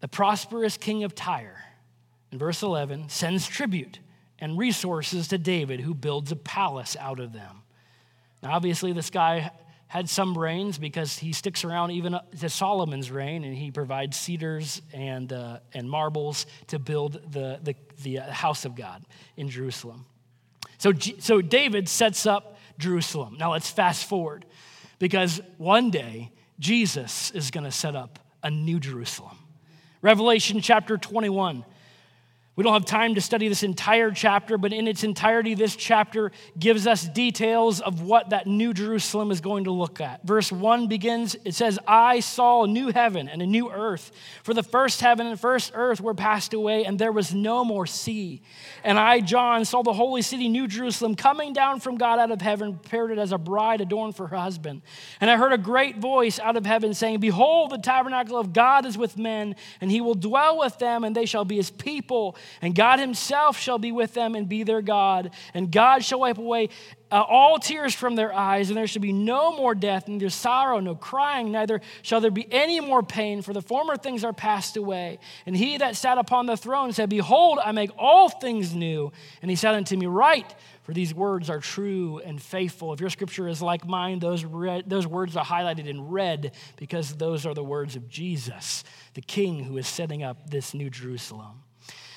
the 0.00 0.08
prosperous 0.08 0.76
king 0.76 1.04
of 1.04 1.14
Tyre, 1.14 1.62
in 2.32 2.40
verse 2.40 2.64
11, 2.64 3.08
sends 3.08 3.46
tribute 3.46 4.00
and 4.40 4.58
resources 4.58 5.28
to 5.28 5.38
David, 5.38 5.78
who 5.78 5.94
builds 5.94 6.32
a 6.32 6.36
palace 6.36 6.96
out 6.98 7.20
of 7.20 7.32
them. 7.32 7.62
Now, 8.42 8.50
obviously, 8.50 8.92
this 8.92 9.10
guy 9.10 9.52
had 9.90 10.08
some 10.08 10.38
reigns 10.38 10.78
because 10.78 11.18
he 11.18 11.32
sticks 11.32 11.64
around 11.64 11.90
even 11.90 12.16
to 12.38 12.48
Solomon's 12.48 13.10
reign 13.10 13.42
and 13.42 13.56
he 13.56 13.72
provides 13.72 14.16
cedars 14.16 14.80
and, 14.92 15.32
uh, 15.32 15.58
and 15.74 15.90
marbles 15.90 16.46
to 16.68 16.78
build 16.78 17.14
the, 17.32 17.58
the, 17.64 17.74
the 18.04 18.20
uh, 18.20 18.30
house 18.30 18.64
of 18.64 18.76
God 18.76 19.04
in 19.36 19.48
Jerusalem. 19.48 20.06
So, 20.78 20.92
so 21.18 21.40
David 21.40 21.88
sets 21.88 22.24
up 22.24 22.56
Jerusalem. 22.78 23.36
Now 23.36 23.50
let's 23.50 23.68
fast 23.68 24.04
forward 24.04 24.46
because 25.00 25.40
one 25.58 25.90
day 25.90 26.30
Jesus 26.60 27.32
is 27.32 27.50
going 27.50 27.64
to 27.64 27.72
set 27.72 27.96
up 27.96 28.20
a 28.44 28.50
new 28.50 28.78
Jerusalem. 28.78 29.38
Revelation 30.02 30.60
chapter 30.60 30.98
21 30.98 31.64
we 32.60 32.64
don't 32.64 32.74
have 32.74 32.84
time 32.84 33.14
to 33.14 33.22
study 33.22 33.48
this 33.48 33.62
entire 33.62 34.10
chapter, 34.10 34.58
but 34.58 34.74
in 34.74 34.86
its 34.86 35.02
entirety, 35.02 35.54
this 35.54 35.74
chapter 35.74 36.30
gives 36.58 36.86
us 36.86 37.08
details 37.08 37.80
of 37.80 38.02
what 38.02 38.28
that 38.28 38.46
new 38.46 38.74
Jerusalem 38.74 39.30
is 39.30 39.40
going 39.40 39.64
to 39.64 39.70
look 39.70 39.98
at. 39.98 40.22
Verse 40.24 40.52
1 40.52 40.86
begins, 40.86 41.36
it 41.46 41.54
says, 41.54 41.78
I 41.88 42.20
saw 42.20 42.64
a 42.64 42.68
new 42.68 42.88
heaven 42.88 43.30
and 43.30 43.40
a 43.40 43.46
new 43.46 43.70
earth. 43.70 44.12
For 44.42 44.52
the 44.52 44.62
first 44.62 45.00
heaven 45.00 45.26
and 45.26 45.40
first 45.40 45.72
earth 45.74 46.02
were 46.02 46.12
passed 46.12 46.52
away, 46.52 46.84
and 46.84 46.98
there 46.98 47.12
was 47.12 47.32
no 47.32 47.64
more 47.64 47.86
sea. 47.86 48.42
And 48.84 48.98
I, 48.98 49.20
John, 49.20 49.64
saw 49.64 49.82
the 49.82 49.94
holy 49.94 50.20
city, 50.20 50.46
New 50.50 50.68
Jerusalem, 50.68 51.14
coming 51.14 51.54
down 51.54 51.80
from 51.80 51.96
God 51.96 52.18
out 52.18 52.30
of 52.30 52.42
heaven, 52.42 52.74
prepared 52.74 53.10
it 53.10 53.16
as 53.16 53.32
a 53.32 53.38
bride 53.38 53.80
adorned 53.80 54.16
for 54.16 54.26
her 54.26 54.36
husband. 54.36 54.82
And 55.22 55.30
I 55.30 55.38
heard 55.38 55.54
a 55.54 55.58
great 55.58 55.96
voice 55.96 56.38
out 56.38 56.58
of 56.58 56.66
heaven 56.66 56.92
saying, 56.92 57.20
Behold, 57.20 57.70
the 57.70 57.78
tabernacle 57.78 58.36
of 58.36 58.52
God 58.52 58.84
is 58.84 58.98
with 58.98 59.16
men, 59.16 59.56
and 59.80 59.90
he 59.90 60.02
will 60.02 60.14
dwell 60.14 60.58
with 60.58 60.78
them, 60.78 61.04
and 61.04 61.16
they 61.16 61.24
shall 61.24 61.46
be 61.46 61.56
his 61.56 61.70
people 61.70 62.36
and 62.60 62.74
God 62.74 62.98
himself 62.98 63.58
shall 63.58 63.78
be 63.78 63.92
with 63.92 64.14
them 64.14 64.34
and 64.34 64.48
be 64.48 64.62
their 64.62 64.82
God. 64.82 65.30
And 65.54 65.70
God 65.70 66.04
shall 66.04 66.20
wipe 66.20 66.38
away 66.38 66.68
uh, 67.12 67.24
all 67.26 67.58
tears 67.58 67.94
from 67.94 68.14
their 68.14 68.32
eyes, 68.32 68.70
and 68.70 68.76
there 68.76 68.86
shall 68.86 69.02
be 69.02 69.12
no 69.12 69.56
more 69.56 69.74
death, 69.74 70.06
neither 70.06 70.30
sorrow, 70.30 70.78
no 70.78 70.94
crying, 70.94 71.50
neither 71.50 71.80
shall 72.02 72.20
there 72.20 72.30
be 72.30 72.46
any 72.52 72.78
more 72.78 73.02
pain, 73.02 73.42
for 73.42 73.52
the 73.52 73.62
former 73.62 73.96
things 73.96 74.22
are 74.22 74.32
passed 74.32 74.76
away. 74.76 75.18
And 75.44 75.56
he 75.56 75.78
that 75.78 75.96
sat 75.96 76.18
upon 76.18 76.46
the 76.46 76.56
throne 76.56 76.92
said, 76.92 77.10
Behold, 77.10 77.58
I 77.64 77.72
make 77.72 77.90
all 77.98 78.28
things 78.28 78.74
new. 78.74 79.10
And 79.42 79.50
he 79.50 79.56
said 79.56 79.74
unto 79.74 79.96
me, 79.96 80.06
Write, 80.06 80.54
for 80.82 80.94
these 80.94 81.12
words 81.12 81.50
are 81.50 81.60
true 81.60 82.20
and 82.24 82.40
faithful. 82.40 82.92
If 82.92 83.00
your 83.00 83.10
scripture 83.10 83.48
is 83.48 83.60
like 83.60 83.86
mine, 83.86 84.18
those, 84.20 84.44
red, 84.44 84.88
those 84.88 85.06
words 85.06 85.36
are 85.36 85.44
highlighted 85.44 85.86
in 85.86 86.08
red 86.08 86.52
because 86.76 87.14
those 87.14 87.44
are 87.44 87.54
the 87.54 87.64
words 87.64 87.96
of 87.96 88.08
Jesus, 88.08 88.84
the 89.14 89.20
King 89.20 89.64
who 89.64 89.76
is 89.78 89.86
setting 89.86 90.22
up 90.22 90.50
this 90.50 90.74
new 90.74 90.90
Jerusalem. 90.90 91.62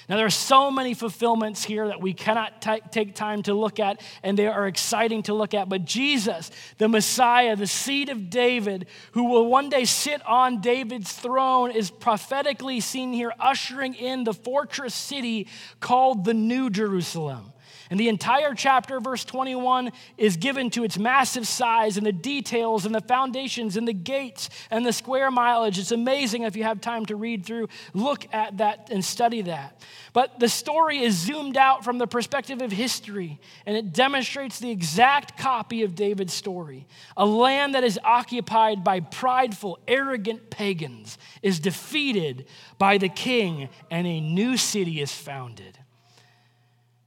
Now, 0.10 0.18
there 0.18 0.26
are 0.26 0.30
so 0.30 0.70
many 0.70 0.94
fulfillments 0.94 1.63
here 1.63 1.88
that 1.88 2.02
we 2.02 2.13
cannot 2.13 2.62
t- 2.62 2.82
take 2.92 3.16
time 3.16 3.42
to 3.44 3.54
look 3.54 3.80
at, 3.80 4.02
and 4.22 4.38
they 4.38 4.48
are 4.48 4.68
exciting 4.68 5.24
to 5.24 5.34
look 5.34 5.54
at. 5.54 5.70
But 5.70 5.86
Jesus, 5.86 6.52
the 6.78 6.89
Messiah, 6.89 7.56
the 7.56 7.68
seed 7.68 8.10
of 8.10 8.30
David, 8.30 8.88
who 9.13 9.26
will 9.26 9.48
one 9.48 9.70
day 9.70 9.86
sit 9.86 10.26
on 10.28 10.60
David's 10.60 11.13
throne, 11.13 11.72
is 11.72 11.89
prophetically 11.89 12.82
seen 12.82 13.13
here 13.13 13.32
ushering 13.39 13.94
in 13.94 14.26
the 14.26 14.34
fortress 14.34 14.94
city 14.94 15.48
called 15.80 16.26
the 16.26 16.34
New 16.34 16.70
Jerusalem. 16.70 17.53
And 17.93 17.99
the 17.99 18.10
entire 18.10 18.56
chapter, 18.56 18.99
verse 18.99 19.23
21, 19.23 19.91
is 20.17 20.38
given 20.38 20.71
to 20.71 20.84
its 20.84 20.97
massive 20.97 21.47
size 21.47 21.95
and 21.95 22.03
the 22.03 22.12
details 22.12 22.88
and 22.88 22.95
the 22.95 23.01
foundations 23.01 23.77
and 23.77 23.88
the 23.88 23.93
gates 23.93 24.49
and 24.71 24.84
the 24.84 24.91
square 24.91 25.29
mileage. 25.29 25.77
It's 25.77 25.91
amazing 25.91 26.41
if 26.41 26.56
you 26.56 26.63
have 26.63 26.82
time 26.82 27.06
to 27.06 27.15
read 27.15 27.45
through, 27.45 27.69
look 27.93 28.25
at 28.34 28.58
that 28.58 28.89
and 28.89 29.06
study 29.06 29.43
that. 29.43 29.79
But 30.12 30.39
the 30.39 30.49
story 30.49 31.03
is 31.03 31.15
zoomed 31.15 31.56
out 31.56 31.84
from 31.84 31.99
the 31.99 32.08
perspective 32.08 32.63
of 32.63 32.71
history, 32.71 33.39
and 33.67 33.77
it 33.77 33.93
demonstrates 33.93 34.58
the 34.58 34.71
exact 34.71 35.38
copy 35.38 35.84
of 35.84 35.93
David's 35.93 36.34
story. 36.34 36.88
A 37.15 37.27
land 37.27 37.75
that 37.75 37.84
is 37.84 37.99
occupied 38.03 38.84
by 38.84 39.01
prideful, 39.01 39.77
arrogant 39.88 40.49
pagans 40.49 41.19
is 41.43 41.60
defeated 41.60 42.47
by 42.79 42.97
the 42.97 43.10
king, 43.10 43.69
and 43.91 44.08
a 44.08 44.19
new 44.19 44.58
city 44.58 44.99
is 44.99 45.12
founded. 45.13 45.77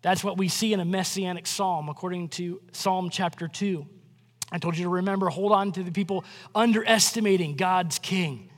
That's 0.06 0.22
what 0.22 0.38
we 0.38 0.46
see 0.46 0.72
in 0.72 0.78
a 0.78 0.84
messianic 0.84 1.48
psalm, 1.48 1.88
according 1.88 2.28
to 2.28 2.60
Psalm 2.70 3.10
chapter 3.10 3.48
2. 3.48 3.84
I 4.52 4.58
told 4.58 4.78
you 4.78 4.84
to 4.84 4.88
remember, 4.88 5.28
hold 5.28 5.50
on 5.50 5.72
to 5.72 5.82
the 5.82 5.90
people 5.90 6.24
underestimating 6.54 7.56
God's 7.56 7.98
king. 7.98 8.48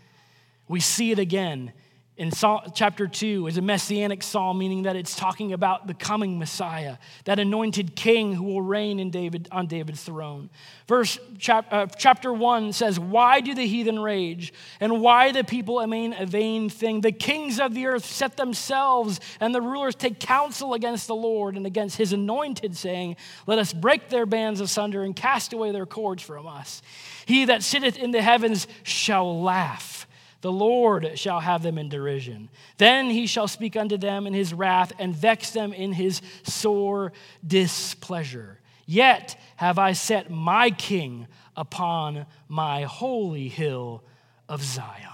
We 0.69 0.81
see 0.81 1.11
it 1.11 1.19
again 1.19 1.73
in 2.19 2.33
Psalm, 2.33 2.63
chapter 2.75 3.07
2 3.07 3.47
is 3.47 3.59
a 3.59 3.63
messianic 3.63 4.25
psalm, 4.25 4.59
meaning 4.59 4.83
that 4.83 4.97
it's 4.97 5.15
talking 5.15 5.53
about 5.53 5.87
the 5.87 5.95
coming 5.95 6.37
Messiah, 6.37 6.97
that 7.27 7.39
anointed 7.39 7.95
king 7.95 8.35
who 8.35 8.43
will 8.43 8.61
reign 8.61 8.99
in 8.99 9.11
David, 9.11 9.49
on 9.53 9.69
David's 9.69 10.03
throne. 10.03 10.51
Verse 10.89 11.17
chap, 11.39 11.67
uh, 11.71 11.87
chapter 11.87 12.33
1 12.33 12.73
says, 12.73 12.99
Why 12.99 13.41
do 13.41 13.55
the 13.55 13.65
heathen 13.65 14.01
rage? 14.01 14.53
And 14.81 15.01
why 15.01 15.31
the 15.31 15.45
people 15.45 15.79
amain 15.79 16.13
a 16.13 16.27
vain 16.27 16.69
thing? 16.69 17.03
The 17.03 17.13
kings 17.13 17.61
of 17.61 17.73
the 17.73 17.87
earth 17.87 18.05
set 18.05 18.37
themselves, 18.37 19.21
and 19.39 19.55
the 19.55 19.63
rulers 19.63 19.95
take 19.95 20.19
counsel 20.19 20.75
against 20.75 21.07
the 21.07 21.15
Lord 21.15 21.57
and 21.57 21.67
against 21.67 21.99
his 21.99 22.13
anointed, 22.13 22.77
saying, 22.77 23.15
Let 23.47 23.61
us 23.61 23.73
break 23.73 24.09
their 24.09 24.27
bands 24.27 24.61
asunder 24.61 25.05
and 25.05 25.15
cast 25.15 25.53
away 25.53 25.71
their 25.71 25.87
cords 25.87 26.25
from 26.25 26.49
us. 26.49 26.83
He 27.27 27.45
that 27.45 27.63
sitteth 27.63 27.97
in 27.97 28.11
the 28.11 28.23
heavens 28.23 28.67
shall 28.83 29.41
laugh. 29.41 30.08
The 30.41 30.53
Lord 30.53 31.19
shall 31.19 31.41
have 31.41 31.63
them 31.63 31.79
in 31.79 31.89
derision. 31.89 32.49
Then 32.77 33.11
he 33.11 33.27
shall 33.27 33.49
speak 33.49 33.77
unto 33.77 33.97
them 33.97 34.27
in 34.27 34.35
his 34.35 34.55
wrath 34.55 34.93
and 34.99 35.15
vex 35.15 35.51
them 35.51 35.73
in 35.73 35.93
his 35.93 36.23
sore 36.45 37.13
displeasure. 37.45 38.61
Yet 38.87 39.37
have 39.57 39.79
I 39.79 39.93
set 39.93 40.31
my 40.31 40.71
king 40.71 41.27
upon 41.57 42.27
my 42.49 42.83
holy 42.83 43.49
hill 43.49 44.03
of 44.49 44.63
Zion. 44.63 45.05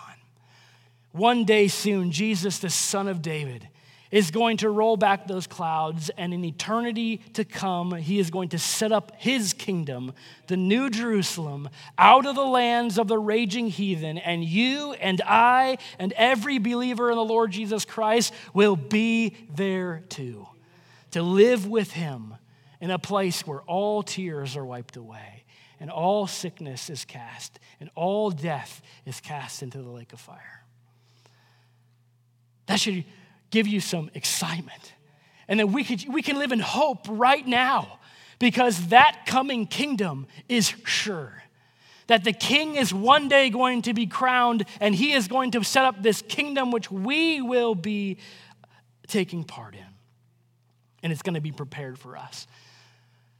one 1.12 1.44
day 1.44 1.68
soon, 1.68 2.10
Jesus, 2.10 2.58
the 2.58 2.70
Son 2.70 3.08
of 3.08 3.22
David, 3.22 3.68
is 4.14 4.30
going 4.30 4.56
to 4.58 4.70
roll 4.70 4.96
back 4.96 5.26
those 5.26 5.48
clouds, 5.48 6.08
and 6.16 6.32
in 6.32 6.44
eternity 6.44 7.16
to 7.32 7.44
come, 7.44 7.92
he 7.96 8.20
is 8.20 8.30
going 8.30 8.48
to 8.48 8.58
set 8.60 8.92
up 8.92 9.10
his 9.18 9.52
kingdom, 9.52 10.12
the 10.46 10.56
new 10.56 10.88
Jerusalem, 10.88 11.68
out 11.98 12.24
of 12.24 12.36
the 12.36 12.44
lands 12.44 12.96
of 12.96 13.08
the 13.08 13.18
raging 13.18 13.66
heathen, 13.66 14.16
and 14.16 14.44
you 14.44 14.92
and 14.92 15.20
I 15.26 15.78
and 15.98 16.12
every 16.12 16.58
believer 16.58 17.10
in 17.10 17.16
the 17.16 17.24
Lord 17.24 17.50
Jesus 17.50 17.84
Christ 17.84 18.32
will 18.52 18.76
be 18.76 19.34
there 19.52 20.04
too, 20.08 20.46
to 21.10 21.20
live 21.20 21.66
with 21.66 21.90
him 21.90 22.34
in 22.80 22.92
a 22.92 23.00
place 23.00 23.44
where 23.44 23.62
all 23.62 24.04
tears 24.04 24.56
are 24.56 24.64
wiped 24.64 24.94
away, 24.96 25.42
and 25.80 25.90
all 25.90 26.28
sickness 26.28 26.88
is 26.88 27.04
cast, 27.04 27.58
and 27.80 27.90
all 27.96 28.30
death 28.30 28.80
is 29.06 29.20
cast 29.20 29.60
into 29.60 29.78
the 29.82 29.90
lake 29.90 30.12
of 30.12 30.20
fire. 30.20 30.62
That 32.66 32.78
should 32.78 33.04
give 33.54 33.68
you 33.68 33.78
some 33.78 34.10
excitement. 34.14 34.92
And 35.46 35.60
then 35.60 35.72
we, 35.72 35.84
could, 35.84 36.12
we 36.12 36.22
can 36.22 36.40
live 36.40 36.50
in 36.50 36.58
hope 36.58 37.06
right 37.08 37.46
now 37.46 38.00
because 38.40 38.88
that 38.88 39.26
coming 39.26 39.68
kingdom 39.68 40.26
is 40.48 40.74
sure. 40.84 41.44
That 42.08 42.24
the 42.24 42.32
king 42.32 42.74
is 42.74 42.92
one 42.92 43.28
day 43.28 43.50
going 43.50 43.82
to 43.82 43.94
be 43.94 44.06
crowned 44.06 44.66
and 44.80 44.92
he 44.92 45.12
is 45.12 45.28
going 45.28 45.52
to 45.52 45.62
set 45.62 45.84
up 45.84 46.02
this 46.02 46.20
kingdom 46.20 46.72
which 46.72 46.90
we 46.90 47.40
will 47.40 47.76
be 47.76 48.18
taking 49.06 49.44
part 49.44 49.74
in. 49.74 49.86
And 51.04 51.12
it's 51.12 51.22
going 51.22 51.34
to 51.34 51.40
be 51.40 51.52
prepared 51.52 51.96
for 51.96 52.16
us. 52.16 52.48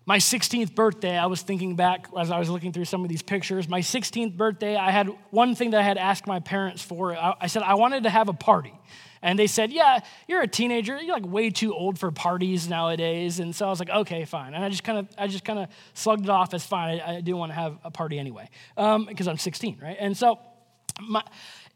My 0.06 0.18
16th 0.18 0.74
birthday, 0.74 1.16
I 1.16 1.26
was 1.26 1.40
thinking 1.40 1.76
back 1.76 2.08
as 2.18 2.30
I 2.30 2.38
was 2.38 2.50
looking 2.50 2.72
through 2.72 2.84
some 2.84 3.02
of 3.02 3.08
these 3.08 3.22
pictures. 3.22 3.68
My 3.68 3.80
16th 3.80 4.36
birthday, 4.36 4.76
I 4.76 4.90
had 4.90 5.08
one 5.30 5.54
thing 5.54 5.70
that 5.70 5.80
I 5.80 5.82
had 5.82 5.96
asked 5.96 6.26
my 6.26 6.40
parents 6.40 6.82
for. 6.82 7.16
I, 7.16 7.46
said 7.46 7.62
I 7.62 7.74
wanted 7.74 8.02
to 8.02 8.10
have 8.10 8.28
a 8.28 8.34
party. 8.34 8.74
And 9.22 9.38
they 9.38 9.46
said, 9.46 9.72
Yeah, 9.72 10.00
you're 10.28 10.42
a 10.42 10.46
teenager. 10.46 11.00
You're 11.00 11.14
like 11.14 11.26
way 11.26 11.48
too 11.48 11.72
old 11.72 11.98
for 11.98 12.10
parties 12.10 12.68
nowadays. 12.68 13.40
And 13.40 13.56
so 13.56 13.66
I 13.66 13.70
was 13.70 13.78
like, 13.78 13.88
Okay, 13.88 14.26
fine. 14.26 14.52
And 14.52 14.62
I 14.62 14.68
just 14.68 14.84
kind 14.84 14.98
of, 14.98 15.08
I 15.16 15.26
just 15.26 15.44
kind 15.44 15.58
of 15.58 15.68
slugged 15.94 16.24
it 16.24 16.30
off 16.30 16.52
as 16.52 16.66
fine. 16.66 17.00
I, 17.00 17.16
I 17.16 17.20
do 17.22 17.34
want 17.34 17.50
to 17.52 17.54
have 17.54 17.78
a 17.82 17.90
party 17.90 18.18
anyway 18.18 18.50
because 18.76 19.26
um, 19.26 19.30
I'm 19.30 19.38
16, 19.38 19.78
right? 19.80 19.96
And 19.98 20.14
so 20.14 20.38
my, 21.00 21.22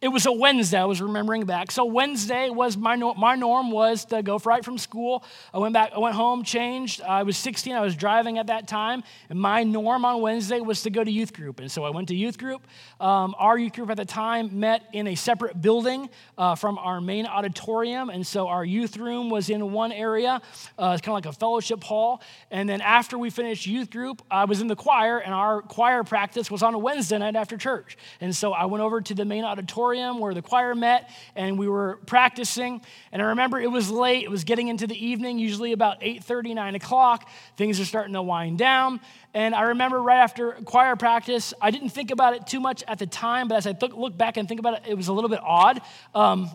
it 0.01 0.09
was 0.09 0.27
a 0.27 0.33
Wednesday. 0.33 0.79
I 0.79 0.85
was 0.85 1.03
remembering 1.03 1.45
back. 1.45 1.73
So 1.73 1.85
Wednesday 1.85 2.51
was 2.51 2.77
my 2.77 2.95
my 2.95 3.35
norm 3.35 3.73
was 3.73 4.05
to 4.07 4.23
go 4.23 4.39
right 4.45 4.65
from 4.65 4.79
school. 4.79 5.25
I 5.53 5.59
went 5.59 5.75
back. 5.75 5.91
I 5.93 5.99
went 5.99 6.15
home, 6.15 6.45
changed. 6.45 7.03
I 7.03 7.25
was 7.25 7.37
16. 7.37 7.75
I 7.75 7.81
was 7.81 7.97
driving 7.97 8.39
at 8.39 8.47
that 8.47 8.69
time, 8.69 9.03
and 9.29 9.41
my 9.41 9.65
norm 9.65 10.05
on 10.05 10.21
Wednesday 10.21 10.61
was 10.61 10.83
to 10.83 10.91
go 10.91 11.03
to 11.03 11.11
youth 11.11 11.33
group. 11.33 11.59
And 11.59 11.71
so 11.71 11.85
I 11.85 11.91
went 11.91 12.09
to 12.09 12.15
youth 12.15 12.39
group. 12.39 12.65
Um, 13.01 13.35
our 13.39 13.59
youth 13.59 13.73
group 13.73 13.91
at 13.91 13.97
the 13.97 14.05
time 14.05 14.61
met 14.61 14.85
in 14.93 15.09
a 15.09 15.17
separate 15.17 15.61
building 15.61 16.11
uh, 16.37 16.55
from 16.55 16.79
our 16.79 17.01
main 17.01 17.27
auditorium, 17.27 18.09
and 18.09 18.25
so 18.25 18.47
our 18.47 18.65
youth 18.65 18.97
room 18.99 19.31
was 19.31 19.51
in 19.51 19.73
one 19.73 19.91
area. 19.91 20.41
Uh, 20.79 20.93
it's 20.95 21.03
kind 21.05 21.09
of 21.09 21.25
like 21.25 21.27
a 21.27 21.33
fellowship 21.33 21.83
hall. 21.83 22.23
And 22.53 22.69
then 22.69 22.81
after 22.81 23.19
we 23.19 23.31
finished 23.31 23.67
youth 23.67 23.91
group, 23.91 24.23
I 24.31 24.45
was 24.45 24.61
in 24.61 24.69
the 24.69 24.77
choir, 24.77 25.19
and 25.19 25.35
our 25.35 25.61
choir 25.61 26.05
practice 26.05 26.53
was 26.53 26.63
on 26.63 26.75
a 26.75 26.79
Wednesday 26.79 27.19
night 27.19 27.35
after 27.35 27.57
church. 27.57 27.99
And 28.21 28.35
so 28.35 28.53
I 28.53 28.67
went 28.67 28.85
over 28.85 29.01
to 29.01 29.15
the 29.15 29.25
main 29.25 29.43
auditorium 29.43 29.88
auditorium 29.89 30.19
where 30.19 30.35
the 30.35 30.43
choir 30.43 30.75
met 30.75 31.11
and 31.35 31.59
we 31.59 31.69
were 31.69 31.99
practicing. 32.07 32.81
And 33.13 33.23
I 33.23 33.27
remember 33.27 33.61
it 33.61 33.71
was 33.71 33.91
late, 33.91 34.25
it 34.25 34.31
was 34.31 34.45
getting 34.45 34.69
into 34.69 34.87
the 34.87 35.07
evening, 35.07 35.39
usually 35.39 35.73
about 35.73 36.03
8:30, 36.03 36.55
9 36.55 36.75
o'clock. 36.75 37.29
Things 37.57 37.81
are 37.81 37.85
starting 37.85 38.15
to 38.15 38.23
wind 38.23 38.59
down. 38.59 39.01
And 39.35 39.55
I 39.55 39.63
remember 39.63 40.03
right 40.03 40.19
after 40.19 40.53
choir 40.65 40.97
practice, 40.97 41.55
I 41.61 41.71
didn't 41.71 41.91
think 41.91 42.11
about 42.11 42.35
it 42.35 42.47
too 42.47 42.61
much 42.61 42.85
at 42.87 42.99
the 42.99 43.07
time, 43.07 43.49
but 43.49 43.57
as 43.57 43.67
I 43.67 43.77
look 43.93 44.17
back 44.17 44.37
and 44.37 44.49
think 44.49 44.61
about 44.61 44.75
it, 44.75 44.83
it 44.89 44.95
was 44.95 45.09
a 45.09 45.13
little 45.13 45.31
bit 45.31 45.41
odd. 45.43 45.81
Um, 46.15 46.51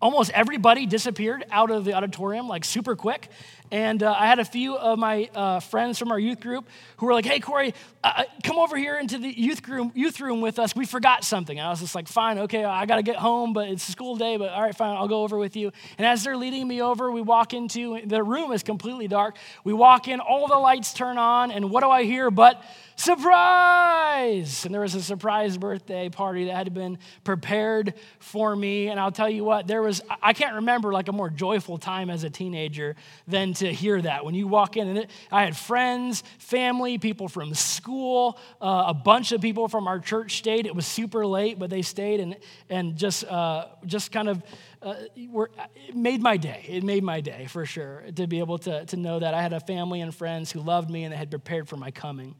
almost 0.00 0.30
everybody 0.32 0.86
disappeared 0.86 1.44
out 1.50 1.70
of 1.70 1.84
the 1.84 1.94
auditorium 1.94 2.48
like 2.48 2.64
super 2.64 2.94
quick 2.96 3.30
and 3.70 4.02
uh, 4.02 4.14
I 4.16 4.26
had 4.26 4.38
a 4.38 4.44
few 4.44 4.76
of 4.76 4.98
my 4.98 5.28
uh, 5.34 5.60
friends 5.60 5.98
from 5.98 6.12
our 6.12 6.18
youth 6.18 6.40
group 6.40 6.68
who 6.98 7.06
were 7.06 7.12
like, 7.12 7.24
hey, 7.24 7.40
Corey, 7.40 7.74
uh, 8.04 8.12
uh 8.16 8.24
come 8.44 8.58
over 8.58 8.76
here 8.76 8.96
into 8.96 9.18
the 9.18 9.28
youth 9.28 9.66
room, 9.68 9.90
youth 9.94 10.20
room 10.20 10.40
with 10.40 10.58
us. 10.58 10.76
We 10.76 10.86
forgot 10.86 11.24
something. 11.24 11.58
And 11.58 11.66
I 11.66 11.70
was 11.70 11.80
just 11.80 11.94
like, 11.94 12.06
fine, 12.06 12.38
okay, 12.40 12.64
I 12.64 12.86
got 12.86 12.96
to 12.96 13.02
get 13.02 13.16
home, 13.16 13.52
but 13.52 13.68
it's 13.68 13.88
a 13.88 13.92
school 13.92 14.16
day, 14.16 14.36
but 14.36 14.50
all 14.50 14.62
right, 14.62 14.76
fine, 14.76 14.96
I'll 14.96 15.08
go 15.08 15.22
over 15.22 15.36
with 15.36 15.56
you. 15.56 15.72
And 15.98 16.06
as 16.06 16.22
they're 16.22 16.36
leading 16.36 16.66
me 16.68 16.80
over, 16.80 17.10
we 17.10 17.22
walk 17.22 17.54
into 17.54 18.00
the 18.04 18.22
room 18.22 18.52
is 18.52 18.62
completely 18.62 19.08
dark. 19.08 19.36
We 19.64 19.72
walk 19.72 20.06
in, 20.08 20.20
all 20.20 20.46
the 20.46 20.58
lights 20.58 20.92
turn 20.92 21.18
on, 21.18 21.50
and 21.50 21.70
what 21.70 21.82
do 21.82 21.90
I 21.90 22.04
hear 22.04 22.30
but 22.30 22.62
surprise! 22.96 24.64
And 24.64 24.74
there 24.74 24.82
was 24.82 24.94
a 24.94 25.02
surprise 25.02 25.58
birthday 25.58 26.08
party 26.08 26.46
that 26.46 26.54
had 26.54 26.72
been 26.72 26.98
prepared 27.24 27.94
for 28.18 28.54
me. 28.54 28.88
And 28.88 28.98
I'll 28.98 29.12
tell 29.12 29.28
you 29.28 29.44
what, 29.44 29.66
there 29.66 29.82
was, 29.86 30.02
I 30.22 30.32
can't 30.32 30.56
remember 30.56 30.92
like 30.92 31.08
a 31.08 31.12
more 31.12 31.30
joyful 31.30 31.78
time 31.78 32.10
as 32.10 32.24
a 32.24 32.30
teenager 32.30 32.96
than 33.26 33.54
to 33.54 33.72
hear 33.72 34.00
that. 34.02 34.24
When 34.24 34.34
you 34.34 34.46
walk 34.48 34.76
in, 34.76 34.88
and 34.88 34.98
it, 34.98 35.10
I 35.32 35.44
had 35.44 35.56
friends, 35.56 36.22
family, 36.38 36.98
people 36.98 37.28
from 37.28 37.54
school, 37.54 38.38
uh, 38.60 38.84
a 38.88 38.94
bunch 38.94 39.32
of 39.32 39.40
people 39.40 39.68
from 39.68 39.86
our 39.86 39.98
church 39.98 40.38
stayed. 40.38 40.66
It 40.66 40.74
was 40.74 40.86
super 40.86 41.26
late, 41.26 41.58
but 41.58 41.70
they 41.70 41.82
stayed 41.82 42.20
and, 42.20 42.36
and 42.68 42.96
just, 42.96 43.24
uh, 43.24 43.66
just 43.86 44.12
kind 44.12 44.28
of 44.28 44.42
uh, 44.82 44.94
were, 45.30 45.50
it 45.88 45.96
made 45.96 46.20
my 46.20 46.36
day. 46.36 46.64
It 46.68 46.84
made 46.84 47.02
my 47.02 47.20
day 47.20 47.46
for 47.46 47.64
sure 47.64 48.02
to 48.14 48.26
be 48.26 48.38
able 48.40 48.58
to, 48.58 48.84
to 48.86 48.96
know 48.96 49.18
that 49.18 49.34
I 49.34 49.42
had 49.42 49.52
a 49.52 49.60
family 49.60 50.00
and 50.00 50.14
friends 50.14 50.52
who 50.52 50.60
loved 50.60 50.90
me 50.90 51.04
and 51.04 51.12
they 51.12 51.16
had 51.16 51.30
prepared 51.30 51.68
for 51.68 51.76
my 51.76 51.90
coming. 51.90 52.34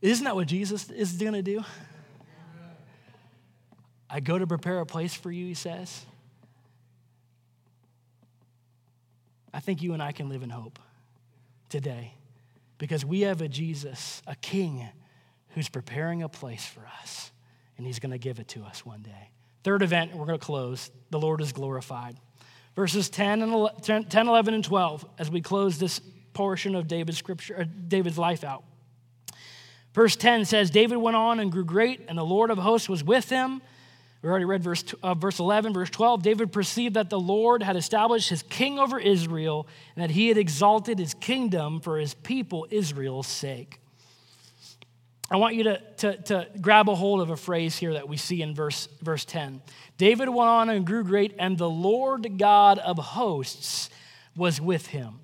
Isn't 0.00 0.24
that 0.24 0.34
what 0.34 0.46
Jesus 0.46 0.90
is 0.90 1.12
going 1.12 1.32
to 1.32 1.42
do? 1.42 1.64
I 4.10 4.20
go 4.20 4.38
to 4.38 4.46
prepare 4.46 4.80
a 4.80 4.86
place 4.86 5.14
for 5.14 5.30
you, 5.30 5.46
he 5.46 5.54
says. 5.54 6.04
I 9.52 9.60
think 9.60 9.82
you 9.82 9.92
and 9.92 10.02
I 10.02 10.12
can 10.12 10.28
live 10.28 10.42
in 10.42 10.50
hope 10.50 10.78
today 11.68 12.14
because 12.78 13.04
we 13.04 13.22
have 13.22 13.42
a 13.42 13.48
Jesus, 13.48 14.22
a 14.26 14.36
king, 14.36 14.88
who's 15.50 15.68
preparing 15.68 16.22
a 16.22 16.28
place 16.28 16.64
for 16.64 16.86
us, 17.00 17.32
and 17.76 17.86
he's 17.86 17.98
going 17.98 18.12
to 18.12 18.18
give 18.18 18.38
it 18.38 18.48
to 18.48 18.62
us 18.62 18.84
one 18.84 19.02
day. 19.02 19.30
Third 19.64 19.82
event, 19.82 20.14
we're 20.14 20.26
going 20.26 20.38
to 20.38 20.44
close. 20.44 20.90
The 21.10 21.18
Lord 21.18 21.40
is 21.40 21.52
glorified. 21.52 22.16
Verses 22.76 23.10
10, 23.10 23.42
and 23.42 23.52
11, 23.52 24.04
10, 24.04 24.28
11 24.28 24.54
and 24.54 24.64
12, 24.64 25.04
as 25.18 25.30
we 25.30 25.40
close 25.40 25.78
this 25.78 26.00
portion 26.32 26.76
of 26.76 26.86
David's 26.86 27.18
scripture, 27.18 27.62
uh, 27.62 27.64
David's 27.88 28.18
life 28.18 28.44
out. 28.44 28.62
Verse 29.94 30.14
10 30.14 30.44
says, 30.44 30.70
David 30.70 30.98
went 30.98 31.16
on 31.16 31.40
and 31.40 31.50
grew 31.50 31.64
great, 31.64 32.02
and 32.08 32.16
the 32.16 32.24
Lord 32.24 32.50
of 32.50 32.58
hosts 32.58 32.88
was 32.88 33.02
with 33.02 33.28
him. 33.28 33.60
We 34.20 34.28
already 34.28 34.46
read 34.46 34.64
verse, 34.64 34.84
uh, 35.02 35.14
verse 35.14 35.38
11, 35.38 35.72
verse 35.72 35.90
12. 35.90 36.22
David 36.22 36.52
perceived 36.52 36.94
that 36.94 37.08
the 37.08 37.20
Lord 37.20 37.62
had 37.62 37.76
established 37.76 38.30
his 38.30 38.42
king 38.42 38.78
over 38.78 38.98
Israel 38.98 39.68
and 39.94 40.02
that 40.02 40.10
he 40.10 40.28
had 40.28 40.36
exalted 40.36 40.98
his 40.98 41.14
kingdom 41.14 41.80
for 41.80 41.98
his 41.98 42.14
people 42.14 42.66
Israel's 42.70 43.28
sake. 43.28 43.80
I 45.30 45.36
want 45.36 45.54
you 45.54 45.64
to, 45.64 45.80
to, 45.98 46.16
to 46.22 46.48
grab 46.60 46.88
a 46.88 46.94
hold 46.94 47.20
of 47.20 47.30
a 47.30 47.36
phrase 47.36 47.76
here 47.76 47.92
that 47.92 48.08
we 48.08 48.16
see 48.16 48.42
in 48.42 48.54
verse, 48.54 48.88
verse 49.02 49.24
10. 49.26 49.60
David 49.98 50.28
went 50.28 50.48
on 50.48 50.70
and 50.70 50.86
grew 50.86 51.04
great, 51.04 51.34
and 51.38 51.58
the 51.58 51.68
Lord 51.68 52.38
God 52.38 52.78
of 52.78 52.98
hosts 52.98 53.90
was 54.34 54.60
with 54.60 54.86
him. 54.86 55.20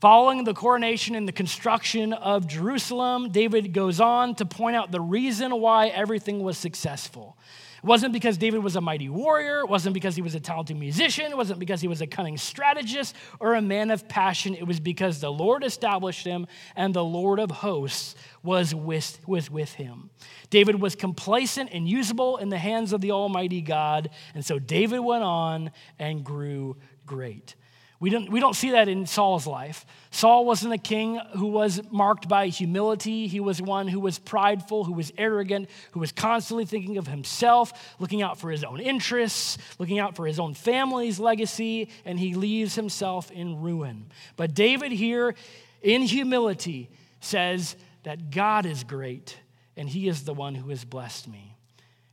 Following 0.00 0.44
the 0.44 0.52
coronation 0.52 1.14
and 1.14 1.26
the 1.26 1.32
construction 1.32 2.12
of 2.12 2.46
Jerusalem, 2.46 3.30
David 3.30 3.72
goes 3.72 3.98
on 3.98 4.34
to 4.36 4.44
point 4.44 4.76
out 4.76 4.92
the 4.92 5.00
reason 5.00 5.58
why 5.58 5.88
everything 5.88 6.42
was 6.42 6.58
successful. 6.58 7.38
Wasn't 7.86 8.12
because 8.12 8.36
David 8.36 8.64
was 8.64 8.74
a 8.74 8.80
mighty 8.80 9.08
warrior, 9.08 9.60
it 9.60 9.68
wasn't 9.68 9.94
because 9.94 10.16
he 10.16 10.22
was 10.22 10.34
a 10.34 10.40
talented 10.40 10.76
musician, 10.76 11.26
it 11.26 11.36
wasn't 11.36 11.60
because 11.60 11.80
he 11.80 11.86
was 11.86 12.00
a 12.00 12.06
cunning 12.08 12.36
strategist 12.36 13.14
or 13.38 13.54
a 13.54 13.62
man 13.62 13.92
of 13.92 14.08
passion. 14.08 14.56
It 14.56 14.66
was 14.66 14.80
because 14.80 15.20
the 15.20 15.30
Lord 15.30 15.62
established 15.62 16.26
him 16.26 16.48
and 16.74 16.92
the 16.92 17.04
Lord 17.04 17.38
of 17.38 17.52
hosts 17.52 18.16
was 18.42 18.74
with, 18.74 19.20
was 19.24 19.52
with 19.52 19.74
him. 19.74 20.10
David 20.50 20.80
was 20.80 20.96
complacent 20.96 21.70
and 21.72 21.88
usable 21.88 22.38
in 22.38 22.48
the 22.48 22.58
hands 22.58 22.92
of 22.92 23.00
the 23.00 23.12
Almighty 23.12 23.60
God, 23.60 24.10
and 24.34 24.44
so 24.44 24.58
David 24.58 24.98
went 24.98 25.22
on 25.22 25.70
and 25.96 26.24
grew 26.24 26.76
great. 27.06 27.54
We 27.98 28.10
don't, 28.10 28.30
we 28.30 28.40
don't 28.40 28.54
see 28.54 28.72
that 28.72 28.88
in 28.88 29.06
Saul's 29.06 29.46
life. 29.46 29.86
Saul 30.10 30.44
wasn't 30.44 30.74
a 30.74 30.78
king 30.78 31.18
who 31.36 31.46
was 31.46 31.80
marked 31.90 32.28
by 32.28 32.48
humility. 32.48 33.26
He 33.26 33.40
was 33.40 33.62
one 33.62 33.88
who 33.88 34.00
was 34.00 34.18
prideful, 34.18 34.84
who 34.84 34.92
was 34.92 35.12
arrogant, 35.16 35.70
who 35.92 36.00
was 36.00 36.12
constantly 36.12 36.66
thinking 36.66 36.98
of 36.98 37.06
himself, 37.06 37.72
looking 37.98 38.20
out 38.20 38.38
for 38.38 38.50
his 38.50 38.64
own 38.64 38.80
interests, 38.80 39.56
looking 39.78 39.98
out 39.98 40.14
for 40.14 40.26
his 40.26 40.38
own 40.38 40.52
family's 40.52 41.18
legacy, 41.18 41.88
and 42.04 42.20
he 42.20 42.34
leaves 42.34 42.74
himself 42.74 43.30
in 43.30 43.62
ruin. 43.62 44.06
But 44.36 44.52
David 44.52 44.92
here, 44.92 45.34
in 45.80 46.02
humility, 46.02 46.90
says 47.20 47.76
that 48.02 48.30
God 48.30 48.66
is 48.66 48.84
great 48.84 49.38
and 49.76 49.88
he 49.88 50.08
is 50.08 50.24
the 50.24 50.34
one 50.34 50.54
who 50.54 50.70
has 50.70 50.84
blessed 50.84 51.28
me. 51.28 51.56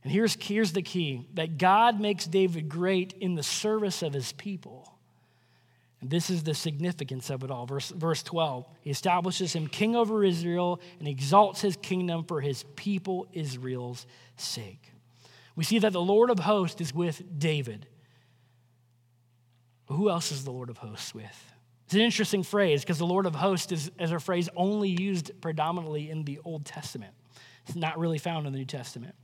And 0.02 0.12
here's, 0.12 0.36
here's 0.40 0.72
the 0.72 0.82
key 0.82 1.26
that 1.34 1.56
God 1.56 2.00
makes 2.00 2.26
David 2.26 2.68
great 2.68 3.14
in 3.14 3.34
the 3.34 3.42
service 3.42 4.02
of 4.02 4.12
his 4.12 4.32
people. 4.32 4.93
This 6.06 6.28
is 6.28 6.42
the 6.42 6.54
significance 6.54 7.30
of 7.30 7.42
it 7.44 7.50
all. 7.50 7.64
Verse, 7.64 7.88
verse 7.90 8.22
12 8.22 8.66
He 8.82 8.90
establishes 8.90 9.54
him 9.54 9.66
king 9.66 9.96
over 9.96 10.22
Israel 10.22 10.80
and 10.98 11.08
exalts 11.08 11.62
his 11.62 11.76
kingdom 11.76 12.24
for 12.24 12.40
his 12.40 12.64
people 12.76 13.26
Israel's 13.32 14.06
sake. 14.36 14.92
we 15.56 15.64
see 15.64 15.78
that 15.78 15.92
the 15.92 16.00
Lord 16.00 16.30
of 16.30 16.40
hosts 16.40 16.80
is 16.80 16.94
with 16.94 17.22
David. 17.38 17.86
Who 19.86 20.10
else 20.10 20.30
is 20.30 20.44
the 20.44 20.50
Lord 20.50 20.70
of 20.70 20.78
hosts 20.78 21.14
with? 21.14 21.52
It's 21.86 21.94
an 21.94 22.00
interesting 22.00 22.42
phrase 22.42 22.82
because 22.82 22.98
the 22.98 23.06
Lord 23.06 23.26
of 23.26 23.34
hosts 23.34 23.72
is, 23.72 23.90
is 23.98 24.12
a 24.12 24.18
phrase 24.18 24.48
only 24.56 24.88
used 24.88 25.32
predominantly 25.40 26.10
in 26.10 26.24
the 26.24 26.38
Old 26.44 26.64
Testament. 26.64 27.14
It's 27.66 27.76
not 27.76 27.98
really 27.98 28.18
found 28.18 28.46
in 28.46 28.52
the 28.52 28.58
New 28.58 28.64
Testament. 28.64 29.14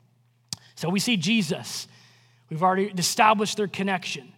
So 0.76 0.88
we 0.88 1.00
see 1.00 1.16
Jesus. 1.16 1.88
We've 2.48 2.62
already 2.62 2.86
established 2.86 3.56
their 3.56 3.68
connection. 3.68 4.32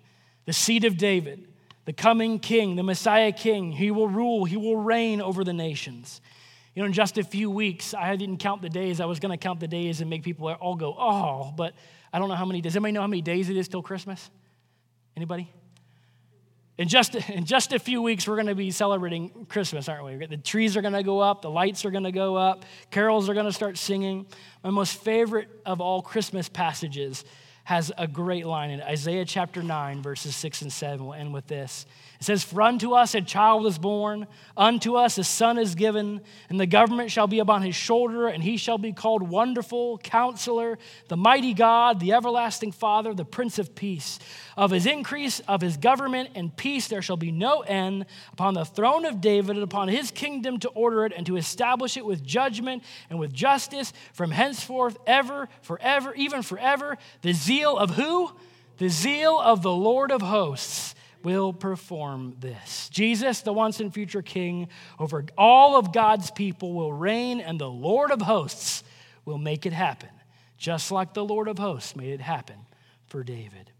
The 0.44 0.52
seed 0.52 0.84
of 0.84 0.96
David, 0.96 1.46
the 1.84 1.92
coming 1.92 2.38
king, 2.38 2.76
the 2.76 2.82
Messiah 2.82 3.32
king. 3.32 3.72
He 3.72 3.90
will 3.90 4.08
rule, 4.08 4.44
he 4.44 4.56
will 4.56 4.76
reign 4.76 5.20
over 5.20 5.44
the 5.44 5.52
nations. 5.52 6.20
You 6.74 6.82
know, 6.82 6.86
in 6.86 6.92
just 6.92 7.18
a 7.18 7.24
few 7.24 7.50
weeks, 7.50 7.92
I 7.92 8.16
didn't 8.16 8.38
count 8.38 8.62
the 8.62 8.70
days. 8.70 9.00
I 9.00 9.04
was 9.04 9.20
going 9.20 9.30
to 9.30 9.36
count 9.36 9.60
the 9.60 9.68
days 9.68 10.00
and 10.00 10.08
make 10.08 10.22
people 10.22 10.48
all 10.48 10.74
go, 10.74 10.96
oh, 10.98 11.52
but 11.54 11.74
I 12.12 12.18
don't 12.18 12.28
know 12.28 12.34
how 12.34 12.46
many 12.46 12.62
days. 12.62 12.74
Anybody 12.76 12.92
know 12.92 13.02
how 13.02 13.06
many 13.06 13.20
days 13.20 13.50
it 13.50 13.56
is 13.56 13.68
till 13.68 13.82
Christmas? 13.82 14.30
Anybody? 15.16 15.52
In 16.78 16.88
just, 16.88 17.14
in 17.14 17.44
just 17.44 17.74
a 17.74 17.78
few 17.78 18.00
weeks, 18.00 18.26
we're 18.26 18.36
going 18.36 18.46
to 18.46 18.54
be 18.54 18.70
celebrating 18.70 19.46
Christmas, 19.48 19.88
aren't 19.88 20.04
we? 20.04 20.26
The 20.26 20.38
trees 20.38 20.76
are 20.76 20.80
going 20.80 20.94
to 20.94 21.02
go 21.02 21.20
up, 21.20 21.42
the 21.42 21.50
lights 21.50 21.84
are 21.84 21.90
going 21.90 22.04
to 22.04 22.12
go 22.12 22.36
up, 22.36 22.64
carols 22.90 23.28
are 23.28 23.34
going 23.34 23.46
to 23.46 23.52
start 23.52 23.76
singing. 23.76 24.26
My 24.64 24.70
most 24.70 24.94
favorite 24.96 25.48
of 25.66 25.82
all 25.82 26.00
Christmas 26.00 26.48
passages 26.48 27.24
has 27.64 27.92
a 27.96 28.08
great 28.08 28.44
line 28.44 28.70
in 28.70 28.82
Isaiah 28.82 29.24
chapter 29.24 29.62
9, 29.62 30.02
verses 30.02 30.34
6 30.34 30.62
and 30.62 30.72
7. 30.72 31.04
We'll 31.04 31.14
end 31.14 31.32
with 31.32 31.46
this. 31.46 31.86
It 32.18 32.24
says, 32.24 32.42
For 32.42 32.62
unto 32.62 32.92
us 32.92 33.14
a 33.14 33.20
child 33.20 33.66
is 33.66 33.78
born, 33.78 34.26
unto 34.56 34.96
us 34.96 35.18
a 35.18 35.24
son 35.24 35.58
is 35.58 35.74
given, 35.74 36.20
and 36.48 36.58
the 36.58 36.66
government 36.66 37.10
shall 37.10 37.26
be 37.26 37.38
upon 37.38 37.62
his 37.62 37.74
shoulder, 37.74 38.26
and 38.26 38.42
he 38.42 38.56
shall 38.56 38.78
be 38.78 38.92
called 38.92 39.22
Wonderful, 39.22 39.98
Counselor, 39.98 40.78
the 41.08 41.16
Mighty 41.16 41.54
God, 41.54 42.00
the 42.00 42.12
Everlasting 42.12 42.72
Father, 42.72 43.14
the 43.14 43.24
Prince 43.24 43.58
of 43.58 43.74
Peace. 43.74 44.18
Of 44.56 44.70
his 44.70 44.86
increase, 44.86 45.40
of 45.40 45.60
his 45.60 45.76
government 45.76 46.30
and 46.34 46.54
peace, 46.54 46.88
there 46.88 47.02
shall 47.02 47.16
be 47.16 47.32
no 47.32 47.60
end 47.60 48.06
upon 48.32 48.54
the 48.54 48.64
throne 48.64 49.04
of 49.04 49.20
David 49.20 49.56
and 49.56 49.64
upon 49.64 49.88
his 49.88 50.10
kingdom 50.10 50.58
to 50.60 50.68
order 50.70 51.06
it 51.06 51.12
and 51.16 51.24
to 51.26 51.36
establish 51.36 51.96
it 51.96 52.04
with 52.04 52.22
judgment 52.22 52.82
and 53.08 53.18
with 53.18 53.32
justice 53.32 53.92
from 54.12 54.30
henceforth, 54.30 54.98
ever, 55.06 55.48
forever, 55.62 56.12
even 56.14 56.42
forever. 56.42 56.98
The 57.22 57.32
zeal 57.52 57.76
of 57.76 57.90
who? 57.90 58.32
The 58.78 58.88
zeal 58.88 59.38
of 59.38 59.62
the 59.62 59.72
Lord 59.72 60.10
of 60.10 60.22
hosts 60.22 60.94
will 61.22 61.52
perform 61.52 62.34
this. 62.40 62.88
Jesus, 62.88 63.42
the 63.42 63.52
once 63.52 63.78
and 63.78 63.92
future 63.92 64.22
King 64.22 64.68
over 64.98 65.24
all 65.36 65.76
of 65.76 65.92
God's 65.92 66.30
people, 66.30 66.72
will 66.72 66.92
reign, 66.92 67.40
and 67.40 67.60
the 67.60 67.70
Lord 67.70 68.10
of 68.10 68.22
hosts 68.22 68.82
will 69.24 69.38
make 69.38 69.66
it 69.66 69.72
happen, 69.72 70.08
just 70.56 70.90
like 70.90 71.12
the 71.12 71.24
Lord 71.24 71.46
of 71.46 71.58
hosts 71.58 71.94
made 71.94 72.14
it 72.14 72.20
happen 72.20 72.56
for 73.06 73.22
David. 73.22 73.70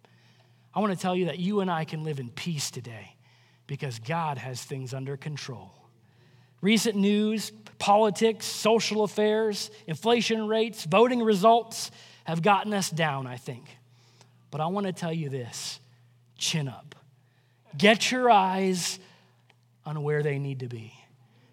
I 0.75 0.81
want 0.81 0.93
to 0.93 0.99
tell 0.99 1.17
you 1.17 1.27
that 1.27 1.39
you 1.39 1.61
and 1.61 1.71
I 1.71 1.85
can 1.85 2.05
live 2.05 2.21
in 2.21 2.29
peace 2.29 2.71
today 2.71 3.17
because 3.67 3.99
God 3.99 4.39
has 4.39 4.63
things 4.63 4.93
under 4.93 5.17
control. 5.17 5.73
Recent 6.61 6.97
news, 6.97 7.51
politics, 7.79 8.45
social 8.47 9.03
affairs, 9.03 9.71
inflation 9.87 10.47
rates, 10.47 10.85
voting 10.85 11.23
results 11.23 11.91
have 12.25 12.43
gotten 12.43 12.73
us 12.73 12.91
down, 12.91 13.27
I 13.27 13.37
think. 13.37 13.65
But 14.51 14.61
I 14.61 14.67
want 14.67 14.87
to 14.87 14.93
tell 14.93 15.13
you 15.13 15.29
this 15.29 15.81
chin 16.37 16.69
up. 16.69 16.95
Get 17.77 18.11
your 18.11 18.31
eyes 18.31 18.99
on 19.85 20.03
where 20.03 20.23
they 20.23 20.39
need 20.39 20.61
to 20.61 20.69
be. 20.69 20.93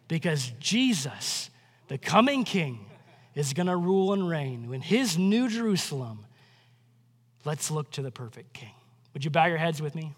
Because 0.07 0.51
Jesus, 0.59 1.49
the 1.88 1.97
coming 1.97 2.43
king, 2.43 2.86
is 3.36 3.53
going 3.53 3.67
to 3.67 3.76
rule 3.76 4.13
and 4.13 4.28
reign. 4.28 4.74
In 4.74 4.82
his 4.82 5.17
new 5.17 5.47
Jerusalem, 5.47 6.26
let's 7.45 7.72
look 7.72 7.91
to 7.91 8.01
the 8.01 8.11
perfect 8.11 8.53
king. 8.53 8.74
Would 9.13 9.24
you 9.24 9.32
bow 9.32 9.45
your 9.45 9.57
heads 9.57 9.82
with 9.82 9.95
me? 9.95 10.13